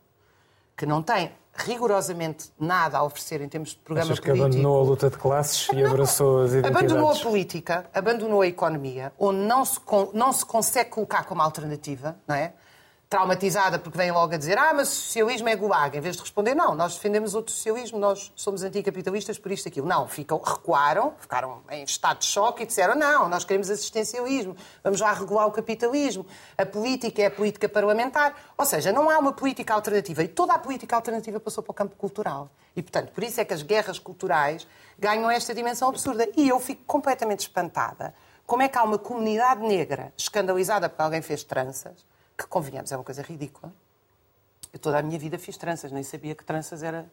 que 0.76 0.86
não 0.86 1.02
tem 1.02 1.32
rigorosamente 1.56 2.52
nada 2.60 2.98
a 2.98 3.04
oferecer 3.04 3.42
em 3.42 3.48
termos 3.48 3.70
de 3.70 3.78
programa 3.78 4.12
Achas 4.12 4.20
que 4.20 4.26
político. 4.26 4.46
abandonou 4.48 4.82
a 4.82 4.84
luta 4.84 5.10
de 5.10 5.18
classes 5.18 5.70
e 5.74 5.84
abraçou 5.84 6.44
as 6.44 6.52
identidades? 6.52 6.78
Abandonou 6.78 7.12
a 7.12 7.16
política, 7.16 7.90
abandonou 7.94 8.42
a 8.42 8.48
economia, 8.48 9.14
onde 9.18 9.40
não 9.40 9.64
se, 9.64 9.80
não 10.14 10.34
se 10.34 10.46
consegue 10.46 10.90
colocar 10.90 11.24
como 11.24 11.42
alternativa, 11.42 12.18
não 12.28 12.36
é? 12.36 12.54
Traumatizada 13.08 13.78
porque 13.78 13.98
vem 13.98 14.12
logo 14.12 14.34
a 14.34 14.38
dizer 14.38 14.58
ah, 14.58 14.74
mas 14.74 14.90
o 14.90 14.96
socialismo 14.96 15.48
é 15.48 15.56
gulag. 15.56 15.96
Em 15.96 16.02
vez 16.02 16.16
de 16.16 16.22
responder, 16.22 16.56
não, 16.56 16.74
nós 16.74 16.96
defendemos 16.96 17.36
outro 17.36 17.54
socialismo, 17.54 18.00
nós 18.00 18.32
somos 18.36 18.64
anticapitalistas 18.64 19.38
por 19.38 19.52
isto 19.52 19.68
e 19.68 19.70
aquilo. 19.70 19.88
Não, 19.88 20.08
ficam, 20.08 20.40
recuaram, 20.40 21.14
ficaram 21.20 21.62
em 21.70 21.84
estado 21.84 22.20
de 22.20 22.26
choque 22.26 22.64
e 22.64 22.66
disseram 22.66 22.96
não, 22.96 23.30
nós 23.30 23.46
queremos 23.46 23.70
assistencialismo, 23.70 24.56
vamos 24.84 25.00
lá 25.00 25.14
regular 25.14 25.48
o 25.48 25.52
capitalismo, 25.52 26.26
a 26.58 26.66
política 26.66 27.22
é 27.22 27.26
a 27.28 27.32
política 27.32 27.70
parlamentar. 27.70 28.36
Ou 28.58 28.66
seja, 28.66 28.92
não 28.92 29.10
há 29.10 29.20
uma 29.20 29.34
política 29.34 29.74
alternativa 29.74 30.24
e 30.24 30.28
toda 30.28 30.54
a 30.54 30.60
política 30.60 30.96
alternativa 30.96 31.40
passou 31.40 31.64
para 31.64 31.72
o 31.72 31.76
campo 31.76 31.96
cultural. 31.96 32.50
E, 32.76 32.82
portanto, 32.82 33.12
por 33.12 33.24
isso 33.24 33.40
é 33.40 33.46
que 33.46 33.54
as 33.54 33.62
guerras 33.62 34.00
culturais 34.00 34.68
ganham 34.98 35.30
esta 35.30 35.54
dimensão 35.54 35.90
absurda. 35.90 36.28
E 36.36 36.50
eu 36.50 36.60
fico 36.60 36.84
completamente 36.86 37.42
espantada. 37.42 38.14
Como 38.46 38.62
é 38.62 38.68
que 38.68 38.78
há 38.78 38.84
uma 38.84 38.98
comunidade 38.98 39.62
negra 39.62 40.14
escandalizada 40.18 40.90
porque 40.90 41.02
alguém 41.02 41.22
fez 41.22 41.44
tranças, 41.44 42.06
que, 42.38 42.46
convenhamos, 42.48 42.92
é 42.92 42.98
uma 42.98 43.04
coisa 43.04 43.22
ridícula. 43.22 43.72
Eu 44.74 44.80
toda 44.80 45.00
a 45.00 45.02
minha 45.02 45.18
vida 45.18 45.38
fiz 45.40 45.58
tranças, 45.58 45.92
nem 45.92 46.04
sabia 46.04 46.36
que 46.36 46.44
tranças 46.44 46.84
era 46.84 47.06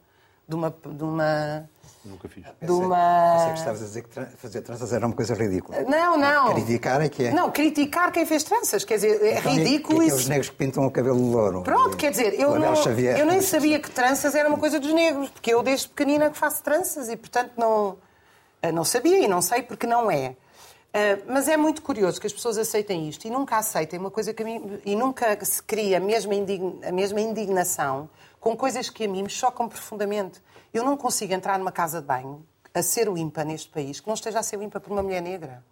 de 0.47 0.55
uma... 0.55 0.69
De 0.85 1.03
uma... 1.03 1.69
Nunca 2.03 2.27
fiz. 2.27 2.43
De 2.61 2.69
uma... 2.71 3.31
Pensei 3.37 3.53
que 3.53 3.59
estavas 3.59 3.81
a 3.81 3.85
dizer 3.85 4.01
que 4.03 4.09
tra- 4.09 4.25
fazer 4.37 4.61
tranças 4.61 4.91
era 4.91 5.05
uma 5.05 5.15
coisa 5.15 5.33
ridícula. 5.33 5.81
Não, 5.83 6.17
não. 6.17 6.53
Criticar 6.53 7.01
é 7.01 7.07
que 7.07 7.23
é. 7.27 7.31
Não, 7.31 7.49
criticar 7.49 8.11
quem 8.11 8.25
fez 8.25 8.43
tranças. 8.43 8.83
Quer 8.83 8.95
dizer, 8.95 9.21
é 9.23 9.39
Então, 9.39 9.53
e- 9.53 9.55
ridículo 9.63 10.03
e 10.03 10.07
isso. 10.07 10.15
Aqueles 10.15 10.27
negros 10.29 10.49
que 10.49 10.55
pintam 10.57 10.85
o 10.85 10.91
cabelo 10.91 11.31
louro. 11.31 11.61
Pronto, 11.63 11.93
E- 11.93 11.97
quer 11.97 12.11
dizer, 12.11 12.33
eu, 12.37 12.59
não, 12.59 12.75
Xavier. 12.75 13.17
eu 13.17 13.25
nem 13.25 13.39
sabia 13.41 13.79
que 13.79 13.89
tranças 13.89 14.35
era 14.35 14.49
uma 14.49 14.57
coisa 14.57 14.77
dos 14.81 14.93
negros, 14.93 15.29
porque 15.29 15.53
eu 15.53 15.63
desde 15.63 15.87
pequenina 15.87 16.29
que 16.29 16.37
faço 16.37 16.61
tranças 16.61 17.07
e, 17.07 17.15
portanto, 17.15 17.51
não, 17.55 17.97
eh, 18.61 18.73
não 18.73 18.83
sabia 18.83 19.19
e 19.19 19.27
não 19.29 19.41
sei 19.41 19.61
porque 19.61 19.87
não 19.87 20.11
é. 20.11 20.35
Eh, 20.93 21.17
Mas 21.27 21.47
é 21.47 21.57
muito 21.57 21.81
curioso 21.81 22.21
que 22.21 22.27
as 22.27 22.33
pessoas 22.33 22.57
aceitem 22.57 23.09
isto 23.09 23.25
e 23.25 23.29
nunca 23.29 23.57
aceitem 23.57 23.99
uma 23.99 24.11
coisa 24.11 24.33
que 24.33 24.43
a 24.43 24.45
mim. 24.45 24.79
e 24.85 24.95
nunca 24.95 25.43
se 25.43 25.61
cria 25.63 25.97
a 25.97 25.99
mesma, 25.99 26.33
a 26.87 26.91
mesma 26.91 27.19
indignação 27.19 28.07
com 28.39 28.55
coisas 28.55 28.89
que 28.89 29.05
a 29.05 29.07
mim 29.07 29.23
me 29.23 29.29
chocam 29.29 29.67
profundamente. 29.67 30.39
Eu 30.73 30.83
não 30.83 30.95
consigo 30.95 31.33
entrar 31.33 31.57
numa 31.57 31.71
casa 31.71 31.99
de 31.99 32.07
banho 32.07 32.45
a 32.73 32.81
ser 32.83 33.07
limpa 33.07 33.43
neste 33.43 33.69
país 33.69 33.99
que 33.99 34.07
não 34.07 34.13
esteja 34.13 34.39
a 34.39 34.43
ser 34.43 34.57
limpa 34.59 34.79
por 34.79 34.91
uma 34.91 35.01
mulher 35.01 35.21
negra. 35.21 35.63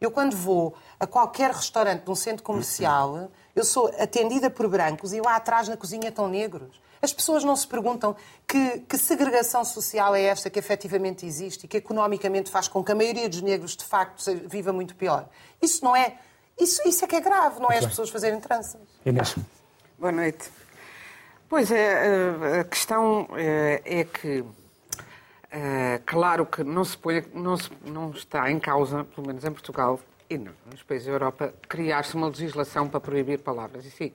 Eu, 0.00 0.10
quando 0.10 0.36
vou 0.36 0.74
a 0.98 1.06
qualquer 1.06 1.50
restaurante 1.52 2.02
de 2.04 2.10
um 2.10 2.14
centro 2.16 2.42
comercial, 2.42 3.30
eu 3.54 3.64
sou 3.64 3.86
atendida 3.98 4.50
por 4.50 4.68
brancos 4.68 5.12
e 5.12 5.20
lá 5.20 5.36
atrás 5.36 5.68
na 5.68 5.76
cozinha 5.76 6.08
estão 6.08 6.28
negros. 6.28 6.80
As 7.04 7.12
pessoas 7.12 7.44
não 7.44 7.54
se 7.54 7.66
perguntam 7.68 8.16
que, 8.48 8.78
que 8.88 8.96
segregação 8.96 9.62
social 9.64 10.14
é 10.14 10.22
esta 10.22 10.48
que 10.48 10.58
efetivamente 10.58 11.26
existe 11.26 11.64
e 11.64 11.68
que 11.68 11.76
economicamente 11.76 12.50
faz 12.50 12.66
com 12.66 12.82
que 12.82 12.90
a 12.92 12.94
maioria 12.94 13.28
dos 13.28 13.42
negros, 13.42 13.76
de 13.76 13.84
facto, 13.84 14.22
se- 14.22 14.34
viva 14.36 14.72
muito 14.72 14.94
pior. 14.96 15.28
Isso 15.60 15.84
não 15.84 15.94
é. 15.94 16.16
Isso, 16.58 16.80
isso 16.88 17.04
é 17.04 17.08
que 17.08 17.14
é 17.16 17.20
grave, 17.20 17.60
não 17.60 17.70
é 17.70 17.76
as 17.78 17.84
pessoas 17.86 18.08
fazerem 18.08 18.40
tranças. 18.40 18.80
Inês. 19.04 19.36
Boa 19.98 20.12
noite. 20.12 20.50
Pois 21.46 21.70
é, 21.70 22.06
eh, 22.06 22.60
a 22.60 22.64
questão 22.64 23.28
eh, 23.36 23.82
é 23.84 24.04
que, 24.04 24.42
eh, 25.52 26.00
claro 26.06 26.46
que 26.46 26.64
não 26.64 26.84
se 26.84 26.96
põe, 26.96 27.22
não, 27.34 27.56
se- 27.58 27.70
não 27.84 28.10
está 28.12 28.50
em 28.50 28.58
causa, 28.58 29.04
pelo 29.04 29.26
menos 29.26 29.44
em 29.44 29.52
Portugal 29.52 30.00
e 30.30 30.38
não, 30.38 30.52
nos 30.70 30.82
países 30.82 31.06
da 31.06 31.12
Europa, 31.12 31.52
criar-se 31.68 32.14
uma 32.14 32.28
legislação 32.28 32.88
para 32.88 32.98
proibir 32.98 33.40
palavras. 33.40 33.84
E 33.84 33.90
sim, 33.90 34.12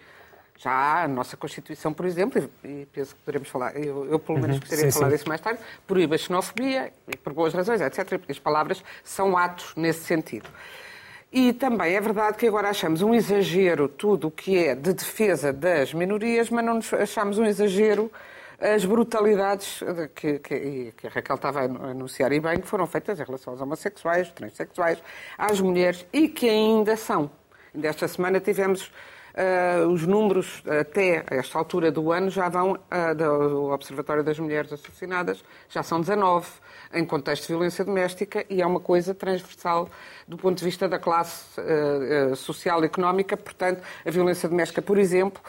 já 0.62 1.04
a 1.04 1.08
nossa 1.08 1.38
Constituição, 1.38 1.94
por 1.94 2.06
exemplo, 2.06 2.50
e, 2.64 2.86
penso 2.92 3.16
que 3.16 3.22
poderemos 3.22 3.48
falar, 3.48 3.76
eu, 3.78 4.06
eu 4.12 4.20
pelo 4.20 4.40
menos 4.40 4.60
gostaria 4.60 4.84
Sim, 4.84 4.90
de 4.90 4.94
falar 4.94 5.10
sim. 5.10 5.16
disso 5.16 5.30
mais 5.30 5.40
tarde, 5.40 5.60
proíbe 5.88 6.16
a 6.16 6.18
xenofobia, 6.18 6.92
e 7.08 7.16
por 7.16 7.32
boas 7.34 7.54
razões, 7.54 7.80
etc. 7.80 8.06
Porque 8.20 8.34
as 8.34 8.40
palavras 8.40 8.84
são 9.04 9.38
atos 9.38 9.74
nesse 9.78 10.04
sentido. 10.04 10.50
E 11.32 11.54
também 11.54 11.96
é 11.96 12.02
verdade 12.02 12.38
que 12.38 12.46
agora 12.48 12.70
achamos 12.70 13.02
um 13.02 13.14
exagero 13.16 13.88
tudo 13.88 14.28
o 14.28 14.32
que 14.32 14.58
é 14.58 14.76
de 14.76 14.94
defesa 14.94 15.54
das 15.54 15.94
minorias, 15.94 16.50
mas 16.50 16.66
não 16.66 16.80
achamos 17.00 17.38
um 17.38 17.46
exagero 17.46 18.12
as 18.60 18.84
brutalidades 18.84 19.80
de- 19.82 20.08
que, 20.10 20.40
que, 20.40 20.94
que 20.98 21.08
a 21.08 21.10
Raquel 21.10 21.36
estava 21.38 21.62
a 21.62 21.64
anunciar 21.64 22.34
e 22.34 22.40
bem, 22.42 22.60
que 22.60 22.68
foram 22.68 22.86
feitas 22.86 23.18
em 23.18 23.24
relação 23.24 23.54
aos 23.54 23.62
homossexuais, 23.62 24.30
transexuais, 24.34 25.02
às 25.38 25.62
mulheres 25.62 26.06
e 26.12 26.28
que 26.28 26.50
ainda 26.50 26.98
são. 26.98 27.32
Ainda 27.74 27.88
esta 27.88 28.06
semana 28.10 28.40
tivemos 28.42 28.92
ah, 29.40 29.88
os 29.88 30.06
números 30.06 30.62
até 30.68 31.24
esta 31.28 31.58
altura 31.58 31.90
do 31.90 32.12
ano 32.12 32.30
já 32.30 32.50
vão 32.50 32.78
ah, 32.92 33.14
do 33.14 33.72
Observatório 33.72 34.22
das 34.22 34.38
Mulheres 34.38 34.74
Assassinadas, 34.74 35.42
já 35.70 35.82
são 35.82 36.02
19 36.02 36.46
em 36.94 37.06
contexto 37.06 37.44
de 37.44 37.54
violência 37.54 37.86
doméstica 37.86 38.46
e 38.50 38.62
é 38.62 38.68
uma 38.68 38.82
coisa 38.82 39.16
transversal 39.16 39.90
do 40.28 40.36
ponto 40.36 40.58
de 40.58 40.66
vista 40.66 40.90
da 40.90 41.00
classe 41.00 41.46
ah, 41.58 42.36
social 42.36 42.84
e 42.84 42.88
económica. 42.88 43.38
Portanto, 43.38 43.82
a 44.06 44.12
violência 44.12 44.50
doméstica, 44.50 44.82
por 44.82 44.98
exemplo, 44.98 45.42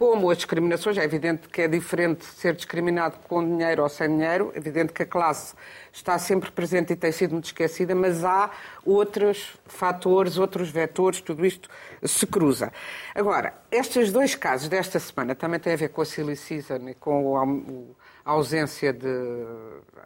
como 0.00 0.30
as 0.30 0.38
discriminações, 0.38 0.96
é 0.96 1.04
evidente 1.04 1.46
que 1.46 1.60
é 1.60 1.68
diferente 1.68 2.24
ser 2.24 2.54
discriminado 2.54 3.18
com 3.28 3.44
dinheiro 3.44 3.82
ou 3.82 3.88
sem 3.90 4.08
dinheiro, 4.08 4.50
é 4.54 4.56
evidente 4.56 4.94
que 4.94 5.02
a 5.02 5.06
classe 5.06 5.54
está 5.92 6.18
sempre 6.18 6.50
presente 6.50 6.94
e 6.94 6.96
tem 6.96 7.12
sido 7.12 7.32
muito 7.32 7.44
esquecida, 7.44 7.94
mas 7.94 8.24
há 8.24 8.50
outros 8.82 9.58
fatores, 9.66 10.38
outros 10.38 10.70
vetores, 10.70 11.20
tudo 11.20 11.44
isto 11.44 11.68
se 12.02 12.26
cruza. 12.26 12.72
Agora, 13.14 13.52
estes 13.70 14.10
dois 14.10 14.34
casos 14.34 14.70
desta 14.70 14.98
semana 14.98 15.34
também 15.34 15.60
têm 15.60 15.74
a 15.74 15.76
ver 15.76 15.90
com 15.90 16.00
a 16.00 16.06
silly 16.06 16.34
season 16.34 16.88
e 16.88 16.94
com 16.94 17.36
a 18.24 18.30
ausência 18.30 18.94
de. 18.94 19.06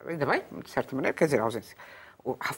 Ainda 0.06 0.26
bem, 0.26 0.42
de 0.64 0.70
certa 0.70 0.96
maneira, 0.96 1.16
quer 1.16 1.26
dizer, 1.26 1.38
a 1.38 1.44
ausência. 1.44 1.76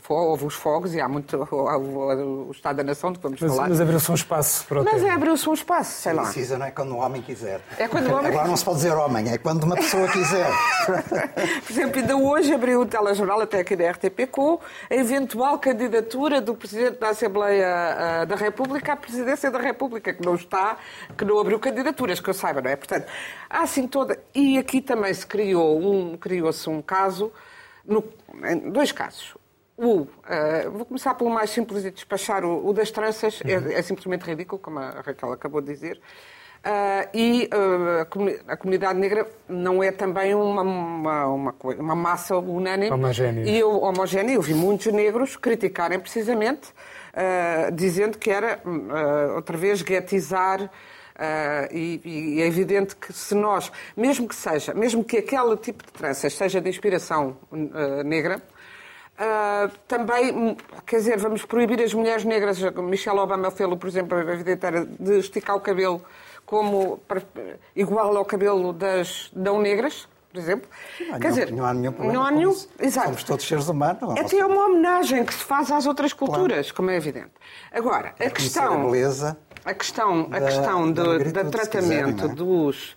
Houve 0.08 0.44
os 0.44 0.54
fogos 0.54 0.94
e 0.94 1.00
há 1.00 1.08
muito. 1.08 1.36
o, 1.36 2.50
Estado 2.52 2.76
da 2.76 2.84
Nação, 2.84 3.10
de 3.10 3.18
que 3.18 3.22
vamos 3.24 3.40
Mas, 3.40 3.50
falar. 3.50 3.68
mas 3.68 3.80
abriu-se 3.80 4.12
um 4.12 4.14
espaço 4.14 4.64
para 4.64 4.80
o 4.80 4.84
Mas 4.84 5.02
é 5.02 5.10
abriu-se 5.10 5.48
um 5.48 5.54
espaço, 5.54 6.02
sei 6.02 6.12
lá. 6.12 6.22
Precisa, 6.22 6.56
não 6.56 6.66
é 6.66 6.70
quando 6.70 6.92
o 6.92 6.98
homem 6.98 7.20
quiser. 7.20 7.60
É 7.76 7.88
quando 7.88 8.06
o 8.06 8.14
homem- 8.14 8.30
Agora 8.30 8.46
não 8.46 8.56
se 8.56 8.64
pode 8.64 8.76
dizer 8.76 8.92
homem, 8.92 9.28
é 9.28 9.36
quando 9.38 9.64
uma 9.64 9.74
pessoa 9.74 10.06
quiser. 10.06 10.48
Por 11.66 11.72
exemplo, 11.72 12.00
ainda 12.00 12.16
hoje 12.16 12.54
abriu 12.54 12.80
o 12.82 12.86
telejornal, 12.86 13.40
até 13.40 13.58
aqui 13.58 13.74
da 13.74 13.90
RTP, 13.90 14.28
com 14.30 14.60
a 14.88 14.94
eventual 14.94 15.58
candidatura 15.58 16.40
do 16.40 16.54
Presidente 16.54 17.00
da 17.00 17.08
Assembleia 17.08 17.66
ah, 17.66 18.24
da 18.24 18.36
República 18.36 18.92
à 18.92 18.96
Presidência 18.96 19.50
da 19.50 19.58
República, 19.58 20.14
que 20.14 20.24
não 20.24 20.36
está, 20.36 20.76
que 21.18 21.24
não 21.24 21.40
abriu 21.40 21.58
candidaturas, 21.58 22.20
que 22.20 22.30
eu 22.30 22.34
saiba, 22.34 22.62
não 22.62 22.70
é? 22.70 22.76
Portanto, 22.76 23.06
há 23.50 23.62
assim 23.62 23.88
toda... 23.88 24.16
E 24.32 24.58
aqui 24.58 24.80
também 24.80 25.12
se 25.12 25.26
criou 25.26 25.80
um, 25.80 26.16
criou-se 26.16 26.70
um 26.70 26.80
caso, 26.80 27.32
no, 27.84 28.04
em 28.44 28.70
dois 28.70 28.92
casos. 28.92 29.35
O, 29.78 30.06
ah, 30.24 30.68
vou 30.70 30.86
começar 30.86 31.14
pelo 31.14 31.28
mais 31.30 31.50
simples 31.50 31.84
e 31.84 31.90
despachar 31.90 32.44
o, 32.44 32.66
o 32.66 32.72
das 32.72 32.90
tranças, 32.90 33.42
é, 33.44 33.74
é 33.78 33.82
simplesmente 33.82 34.22
ridículo, 34.24 34.58
como 34.58 34.78
a 34.78 35.02
Raquel 35.04 35.32
acabou 35.32 35.60
de 35.60 35.72
dizer. 35.72 36.00
Ah, 36.64 37.06
e 37.12 37.48
ah, 37.52 38.02
a, 38.02 38.04
comuni- 38.06 38.38
a 38.48 38.56
comunidade 38.56 38.98
negra 38.98 39.26
não 39.48 39.82
é 39.82 39.92
também 39.92 40.34
uma, 40.34 40.62
uma, 40.62 41.26
uma, 41.26 41.54
uma 41.78 41.94
massa 41.94 42.36
unânime. 42.38 42.90
Homogénea. 42.90 43.44
E 43.44 43.58
eu, 43.58 43.70
homogénea, 43.82 44.34
eu 44.34 44.42
vi 44.42 44.54
muitos 44.54 44.90
negros 44.92 45.36
criticarem 45.36 46.00
precisamente, 46.00 46.72
dizendo 47.74 48.18
que 48.18 48.30
era, 48.30 48.60
hum, 48.64 48.88
outra 49.34 49.56
vez, 49.56 49.82
guetizar. 49.82 50.70
ah, 51.18 51.68
e, 51.70 52.00
e 52.38 52.42
é 52.42 52.46
evidente 52.46 52.96
que 52.96 53.12
se 53.12 53.34
nós, 53.34 53.70
mesmo 53.96 54.26
que 54.26 54.34
seja, 54.34 54.72
mesmo 54.74 55.04
que 55.04 55.18
aquele 55.18 55.56
tipo 55.58 55.84
de 55.84 55.92
tranças 55.92 56.32
seja 56.34 56.60
de 56.60 56.68
inspiração 56.70 57.36
ah, 57.52 58.02
negra, 58.04 58.42
Uh, 59.18 59.70
também, 59.88 60.30
hum, 60.30 60.56
quer 60.84 60.96
dizer, 60.98 61.16
vamos 61.18 61.42
proibir 61.44 61.80
as 61.82 61.94
mulheres 61.94 62.22
negras. 62.24 62.60
Michelle 62.60 63.18
Obama 63.18 63.50
fez, 63.50 63.74
por 63.76 63.88
exemplo, 63.88 64.18
a 64.18 64.22
vida 64.34 64.52
inteira, 64.52 64.84
de 64.84 65.18
esticar 65.18 65.56
o 65.56 65.60
cabelo 65.60 66.02
como 66.44 66.98
para- 67.08 67.22
igual 67.74 68.14
ao 68.14 68.24
cabelo 68.26 68.74
das 68.74 69.30
não 69.34 69.58
negras, 69.60 70.06
por 70.30 70.38
exemplo. 70.38 70.68
Não 71.00 71.14
há 71.14 71.18
quer 71.18 71.30
nenhum- 71.32 71.34
dizer, 71.44 71.52
não 71.56 71.64
há 71.64 71.72
nenhum 71.74 71.92
problema. 71.92 72.12
Não 72.20 72.26
há 72.26 72.30
nenhum. 72.30 72.54
Exato. 72.78 73.06
Somos 73.06 73.24
todos 73.24 73.48
seres 73.48 73.68
humanos. 73.68 74.02
não 74.02 74.16
é? 74.16 74.20
Até 74.20 74.36
é 74.38 74.44
uma 74.44 74.66
homenagem 74.66 75.24
que 75.24 75.32
se 75.32 75.44
faz 75.44 75.72
às 75.72 75.86
outras 75.86 76.12
culturas, 76.12 76.70
como 76.70 76.90
é 76.90 76.96
evidente. 76.96 77.30
Agora, 77.72 78.08
a 78.20 78.24
Reconhecer 78.24 78.32
questão. 78.60 78.74
a 78.74 78.84
beleza 78.90 79.38
A 79.64 79.72
questão, 79.74 80.28
a 80.30 80.38
da- 80.38 80.46
questão 80.46 80.92
do, 80.92 81.18
do 81.18 81.50
tratamento 81.50 81.70
quiserem, 82.16 82.32
é? 82.32 82.34
dos 82.34 82.96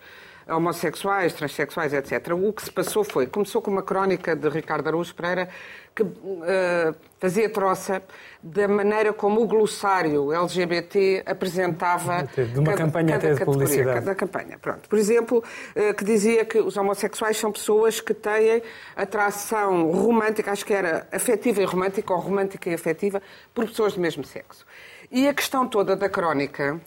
homossexuais, 0.50 1.34
transexuais, 1.34 1.94
etc. 1.94 2.34
O 2.34 2.52
que 2.54 2.64
se 2.64 2.72
passou 2.72 3.04
foi, 3.04 3.28
começou 3.28 3.62
com 3.62 3.72
uma 3.72 3.84
crónica 3.84 4.36
de 4.36 4.50
Ricardo 4.50 4.88
Araújo 4.88 5.14
Pereira 5.16 5.50
que 5.96 6.04
eh, 6.46 6.94
fazia 7.20 7.50
troça 7.50 8.02
da 8.42 8.68
maneira 8.68 9.12
como 9.12 9.42
o 9.42 9.48
glossário 9.48 10.32
LGBT 10.32 11.24
apresentava... 11.26 12.24
De 12.24 12.60
uma 12.60 12.74
campanha 12.74 13.16
até 13.16 13.34
de 13.34 13.40
categoria, 13.40 13.68
publicidade. 13.68 14.06
da 14.06 14.16
campanha. 14.16 14.58
Pronto. 14.58 14.88
Por 14.88 14.98
exemplo, 14.98 15.44
eh, 15.76 15.94
que 15.94 16.06
dizia 16.06 16.46
que 16.46 16.60
os 16.60 16.78
homossexuais 16.78 17.38
são 17.38 17.52
pessoas 17.52 18.00
que 18.00 18.14
têm 18.14 18.62
atração 18.96 19.92
romântica, 19.92 20.52
acho 20.52 20.66
que 20.66 20.74
era 20.74 21.08
afetiva 21.12 21.62
e 21.62 21.66
romântica, 21.66 22.14
ou 22.14 22.20
romântica 22.20 22.70
e 22.70 22.74
afetiva, 22.74 23.22
por 23.54 23.66
pessoas 23.68 23.94
do 23.94 24.00
mesmo 24.00 24.24
sexo. 24.24 24.66
E 25.12 25.28
a 25.28 25.34
questão 25.34 25.68
toda 25.68 25.96
da 25.96 26.08
crónica 26.08 26.80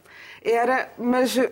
era, 0.44 0.90
mas 0.99 1.37
uh, 1.37 1.42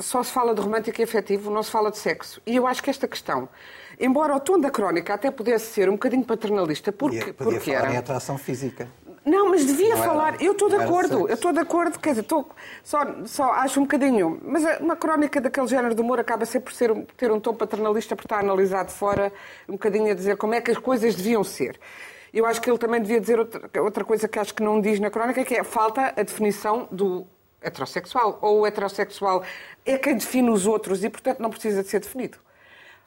só 0.00 0.22
se 0.22 0.32
fala 0.32 0.54
de 0.54 0.60
romântico 0.60 1.00
e 1.00 1.04
afetivo, 1.04 1.50
não 1.50 1.62
se 1.62 1.70
fala 1.70 1.90
de 1.90 1.98
sexo. 1.98 2.40
E 2.46 2.56
eu 2.56 2.66
acho 2.66 2.82
que 2.82 2.90
esta 2.90 3.06
questão, 3.06 3.48
embora 3.98 4.34
o 4.34 4.40
tom 4.40 4.58
da 4.58 4.70
crónica 4.70 5.14
até 5.14 5.30
pudesse 5.30 5.72
ser 5.72 5.88
um 5.88 5.92
bocadinho 5.92 6.24
paternalista, 6.24 6.90
porque, 6.92 7.18
podia, 7.18 7.34
podia 7.34 7.58
porque 7.58 7.72
falar 7.72 7.84
era... 7.86 7.94
em 7.94 7.96
atração 7.98 8.36
física. 8.38 8.88
Não, 9.24 9.50
mas 9.50 9.66
devia 9.66 9.90
Não 9.90 10.02
era- 10.02 10.06
falar. 10.10 10.42
eu 10.42 10.52
estou 10.52 10.68
de 10.70 10.76
era 10.76 10.84
acordo, 10.84 11.08
sexo. 11.08 11.28
eu 11.28 11.34
estou 11.34 11.52
de 11.52 11.58
acordo, 11.58 11.98
quer 11.98 12.10
dizer, 12.10 12.22
estou, 12.22 12.48
só, 12.82 13.00
só 13.26 13.52
acho 13.52 13.78
um 13.78 13.82
bocadinho. 13.82 14.40
Mas 14.42 14.62
uma 14.80 14.96
crónica 14.96 15.38
daquele 15.40 15.66
género 15.66 15.94
de 15.94 16.00
humor 16.00 16.18
acaba 16.18 16.46
sempre 16.46 16.72
por 16.72 16.76
ser, 16.76 16.94
ter 17.16 17.30
um 17.30 17.38
tom 17.38 17.52
paternalista, 17.54 18.16
por 18.16 18.24
estar 18.24 18.38
analisado 18.38 18.90
fora, 18.90 19.30
um 19.68 19.72
bocadinho 19.72 20.10
a 20.10 20.14
dizer 20.14 20.38
como 20.38 20.54
é 20.54 20.60
que 20.62 20.70
as 20.70 20.78
coisas 20.78 21.14
deviam 21.14 21.44
ser. 21.44 21.78
Eu 22.32 22.46
acho 22.46 22.60
que 22.60 22.70
ele 22.70 22.78
também 22.78 23.02
devia 23.02 23.20
dizer 23.20 23.38
outra, 23.38 23.82
outra 23.82 24.04
coisa 24.04 24.26
que 24.28 24.38
acho 24.38 24.54
que 24.54 24.62
não 24.62 24.80
diz 24.80 24.98
na 24.98 25.10
crónica, 25.10 25.44
que 25.44 25.54
é 25.54 25.64
falta 25.64 26.14
a 26.16 26.22
definição 26.22 26.88
do 26.90 27.26
heterossexual. 27.62 28.38
Ou 28.42 28.60
o 28.60 28.66
heterossexual 28.66 29.42
é 29.84 29.98
quem 29.98 30.16
define 30.16 30.50
os 30.50 30.66
outros 30.66 31.04
e, 31.04 31.10
portanto, 31.10 31.40
não 31.40 31.50
precisa 31.50 31.82
de 31.82 31.88
ser 31.88 32.00
definido. 32.00 32.38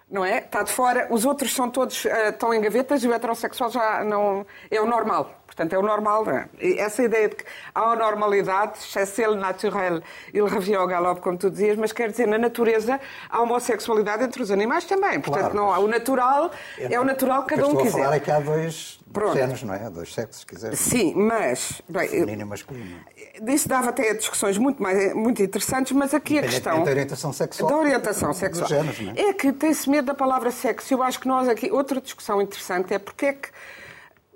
Não 0.10 0.26
é? 0.26 0.40
Está 0.40 0.62
de 0.62 0.72
fora, 0.72 1.08
os 1.10 1.24
outros 1.24 1.54
são 1.54 1.70
todos, 1.70 2.06
eh, 2.06 2.30
estão 2.30 2.54
em 2.54 2.60
gavetas 2.60 3.02
e 3.04 3.08
o 3.08 3.14
heterossexual 3.14 3.72
já 3.72 4.04
não. 4.04 4.46
É 4.70 4.82
o 4.82 4.86
normal. 4.86 5.41
Portanto, 5.52 5.74
é 5.74 5.78
o 5.78 5.82
normal. 5.82 6.24
não 6.24 6.32
é? 6.32 6.48
E 6.62 6.80
essa 6.80 7.04
ideia 7.04 7.28
de 7.28 7.36
que 7.36 7.44
há 7.76 7.92
a 7.92 7.96
normalidade, 7.96 8.78
c'est 8.80 9.28
le 9.28 9.36
naturel, 9.36 10.02
il 10.34 10.44
revient 10.46 10.78
au 10.78 10.88
galop, 10.88 11.20
como 11.20 11.38
tu 11.38 11.50
dizias, 11.52 11.76
mas 11.78 11.92
quer 11.92 12.10
dizer, 12.10 12.26
na 12.26 12.38
natureza 12.38 12.98
há 13.30 13.42
homossexualidade 13.42 14.24
entre 14.24 14.42
os 14.42 14.50
animais 14.50 14.86
também. 14.86 15.20
Portanto, 15.20 15.52
Claro, 15.52 15.56
não 15.56 15.74
há. 15.74 15.80
O 15.80 15.88
natural 15.90 16.52
é 16.80 16.98
o 16.98 17.04
natural 17.04 17.44
que 17.44 17.50
cada 17.56 17.64
um 17.68 17.72
estou 17.72 17.82
a 17.82 17.86
quiser. 17.86 18.02
falar 18.04 18.16
é 18.16 18.20
que 18.22 18.32
há 18.32 18.40
dois, 18.40 18.98
Pronto. 19.12 19.34
géneros, 19.34 19.64
não 19.64 19.74
é? 19.74 19.86
Há 19.86 19.90
dois 19.90 20.14
sexos, 20.14 20.40
se 20.40 20.46
quiser. 20.46 20.74
Sim, 20.78 21.14
mas. 21.16 21.82
Bem, 21.90 22.08
Feminino 22.08 22.42
e 22.44 22.46
masculino. 22.46 23.00
Disso 23.42 23.68
dava 23.68 23.90
até 23.90 24.14
discussões 24.14 24.58
muito, 24.58 24.82
mais, 24.82 25.14
muito 25.14 25.44
interessantes, 25.44 25.92
mas 25.92 26.14
aqui 26.14 26.40
a 26.40 26.44
questão. 26.44 26.82
Da 26.84 26.92
orientação 26.92 27.34
sexual. 27.34 27.70
Da 27.70 27.78
orientação 27.78 28.30
dos 28.30 28.38
sexual. 28.38 28.70
géneros, 28.70 29.00
não 29.02 29.12
é? 29.18 29.30
é 29.30 29.34
que 29.34 29.52
tem-se 29.52 29.90
medo 29.90 30.06
da 30.06 30.14
palavra 30.16 30.50
sexo. 30.50 30.94
Eu 30.94 31.04
acho 31.04 31.20
que 31.20 31.28
nós 31.28 31.50
aqui. 31.50 31.70
Outra 31.70 32.00
discussão 32.00 32.42
interessante 32.42 32.94
é 32.94 33.00
porque 33.00 33.26
é 33.26 33.34
que 33.34 33.50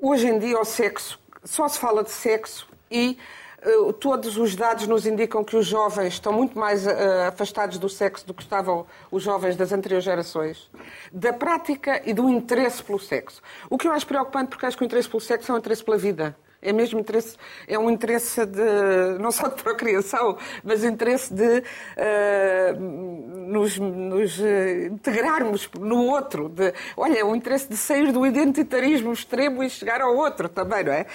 hoje 0.07 0.27
em 0.27 0.37
dia 0.39 0.59
o 0.59 0.65
sexo. 0.65 1.19
Só 1.43 1.67
se 1.67 1.79
fala 1.79 2.03
de 2.03 2.11
sexo 2.11 2.67
e. 2.89 3.17
eh, 3.65 3.93
todos 3.99 4.37
os 4.37 4.55
dados 4.55 4.87
nos 4.87 5.05
indicam 5.07 5.43
que 5.43 5.55
os 5.57 5.65
jovens 5.65 6.13
estão 6.13 6.31
muito 6.31 6.57
mais 6.57 6.85
eh, 6.85 7.27
afastados 7.27 7.79
do 7.79 7.89
sexo 7.89 8.25
do 8.27 8.33
que 8.33 8.43
estavam 8.43 8.85
os 9.11 9.23
jovens 9.23 9.55
das 9.55 9.71
anteriores 9.71 10.05
gerações, 10.05 10.69
da 11.11 11.33
prática 11.33 12.01
e 12.05 12.13
do 12.13 12.29
interesse 12.29 12.83
pelo 12.83 12.99
sexo. 12.99 13.41
O 13.69 13.77
que 13.77 13.87
eu 13.87 13.91
acho 13.91 14.05
preocupante, 14.05 14.49
porque 14.49 14.65
acho 14.67 14.77
que 14.77 14.83
o 14.83 14.85
interesse 14.85 15.09
pelo 15.09 15.21
sexo 15.21 15.51
é 15.51 15.55
um 15.55 15.57
interesse 15.57 15.83
pela 15.83 15.97
vida. 15.97 16.35
É 16.65 16.73
mesmo 16.73 16.99
interesse, 16.99 17.37
é 17.67 17.77
um 17.77 17.89
interesse 17.89 18.45
de, 18.45 19.19
não 19.19 19.31
só 19.31 19.47
de 19.47 19.61
procriação, 19.61 20.37
mas 20.63 20.83
interesse 20.83 21.33
de 21.33 21.63
eh, 21.95 22.73
nos, 22.79 23.77
nos, 23.77 24.39
eh, 24.41 24.87
integrarmos 24.87 25.69
no 25.79 26.05
outro. 26.05 26.49
De, 26.49 26.73
olha, 26.97 27.19
é 27.19 27.23
um 27.23 27.35
interesse 27.35 27.69
de 27.69 27.77
sair 27.77 28.11
do 28.11 28.25
identitarismo 28.25 29.13
extremo 29.13 29.63
e 29.63 29.69
chegar 29.69 30.01
ao 30.01 30.15
outro 30.15 30.49
também, 30.49 30.83
não 30.83 30.93
é? 30.93 31.05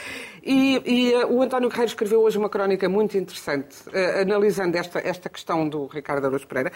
E, 0.42 0.83
e, 0.87 1.12
eh, 1.12 1.26
o 1.26 1.42
António 1.42 1.69
Guerreiro 1.69 1.90
escreveu 1.90 2.23
hoje 2.23 2.38
uma 2.38 2.49
crónica 2.49 2.88
muito 2.88 3.16
interessante, 3.19 3.76
eh, 3.92 4.23
analisando 4.23 4.76
esta, 4.76 4.99
esta 5.00 5.28
questão 5.28 5.69
do 5.69 5.87
Ricardo 5.87 6.26
Araújo 6.26 6.47
Pereira, 6.47 6.73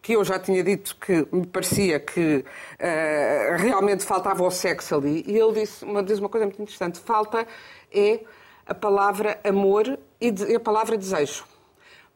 que 0.00 0.14
eu 0.14 0.24
já 0.24 0.38
tinha 0.38 0.62
dito 0.62 0.96
que 0.96 1.26
me 1.32 1.46
parecia 1.46 2.00
que 2.00 2.44
eh, 2.78 3.56
realmente 3.58 4.04
faltava 4.04 4.42
o 4.42 4.50
sexo 4.50 4.94
ali, 4.94 5.24
e 5.26 5.36
ele 5.36 5.52
disse 5.60 5.84
uma, 5.84 6.02
diz 6.02 6.18
uma 6.18 6.28
coisa 6.28 6.46
muito 6.46 6.62
interessante: 6.62 6.98
falta 7.00 7.46
é 7.92 8.20
a 8.66 8.74
palavra 8.74 9.38
amor 9.44 9.98
e 10.20 10.54
a 10.54 10.60
palavra 10.60 10.96
desejo. 10.96 11.44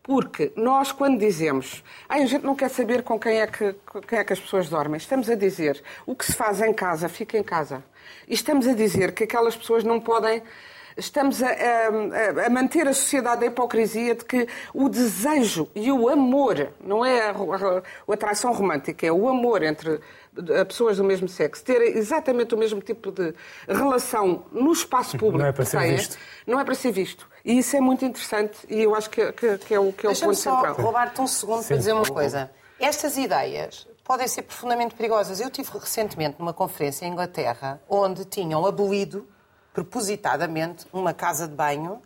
Porque 0.03 0.53
nós, 0.55 0.93
quando 0.93 1.19
dizemos 1.19 1.83
"Ai, 2.09 2.23
a 2.23 2.27
gente 2.27 2.45
não 2.45 2.55
quer 2.55 2.69
saber 2.69 3.03
com 3.03 3.19
quem 3.19 3.41
é, 3.41 3.47
que, 3.47 3.75
quem 4.07 4.19
é 4.19 4.25
que 4.25 4.33
as 4.35 4.41
pessoas 4.41 4.69
dormem, 4.69 4.99
estamos 4.99 5.31
a 5.31 5.35
dizer 5.35 5.83
o 6.05 6.15
que 6.15 6.27
se 6.27 6.35
faz 6.35 6.61
em 6.61 6.73
casa, 6.75 7.09
fica 7.09 7.39
em 7.39 7.43
casa. 7.43 7.83
E 8.29 8.35
estamos 8.35 8.67
a 8.67 8.75
dizer 8.75 9.13
que 9.13 9.25
aquelas 9.25 9.57
pessoas 9.57 9.83
não 9.83 9.99
podem. 9.99 10.43
Estamos 10.97 11.43
a, 11.43 11.49
a- 11.49 12.47
a 12.47 12.51
manter 12.51 12.87
a 12.87 12.93
sociedade 12.93 13.41
da 13.41 13.47
hipocrisia 13.47 14.15
de 14.15 14.25
que 14.27 14.47
o 14.75 14.89
desejo 14.91 15.69
e 15.75 15.91
o 15.91 16.09
amor, 16.09 16.69
não 16.81 17.03
é 17.05 17.31
a- 17.31 17.35
a 18.09 18.13
atração 18.13 18.53
romântica, 18.53 19.07
é 19.07 19.11
o 19.11 19.27
amor 19.29 19.63
entre 19.63 19.99
eh, 20.49 20.65
pessoas 20.65 20.97
do 20.97 21.05
mesmo 21.05 21.29
sexo, 21.29 21.65
ter 21.65 21.81
exatamente 21.97 22.55
o 22.55 22.59
mesmo 22.59 22.81
tipo 22.81 23.11
de 23.13 23.35
relação 23.69 24.45
no 24.53 24.73
espaço 24.73 25.17
público. 25.19 25.39
Não 25.39 25.47
é 25.47 25.53
para 25.53 25.65
ser 25.65 25.79
têm, 25.79 25.97
visto. 25.97 26.17
não 26.47 26.61
é 26.61 26.65
para 26.65 26.75
ser 26.75 26.91
visto. 26.93 27.29
E 27.45 27.59
isso 27.59 27.77
é 27.77 27.81
muito 27.81 28.05
interessante 28.05 28.59
e 28.69 28.83
eu 28.83 28.95
acho 28.95 29.11
que, 29.11 29.33
que- 29.33 29.59
que 29.59 29.75
é 29.75 29.79
o, 29.81 29.93
que 29.93 30.07
é 30.07 30.11
o 30.11 30.15
ponto 30.19 30.35
só 30.35 30.55
central. 30.57 30.75
roubar-te 30.77 31.21
um 31.21 31.27
segundo 31.27 31.63
Sim. 31.63 31.69
para 31.69 31.77
dizer 31.77 31.93
uma 31.93 32.07
coisa. 32.07 32.51
Estas 32.81 33.17
ideias 33.17 33.87
podem 34.03 34.27
ser 34.29 34.43
profundamente 34.43 34.95
perigosas. 34.95 35.41
Eu 35.41 35.51
tive 35.51 35.71
recentemente 35.79 36.37
numa 36.39 36.53
conferência 36.53 37.07
em 37.07 37.13
Inglaterra 37.13 37.81
onde 37.89 38.25
tinham 38.25 38.65
abolido 38.67 39.27
propositadamente 39.73 40.87
uma 40.93 41.13
casa 41.15 41.47
de 41.47 41.55
banho 41.55 42.01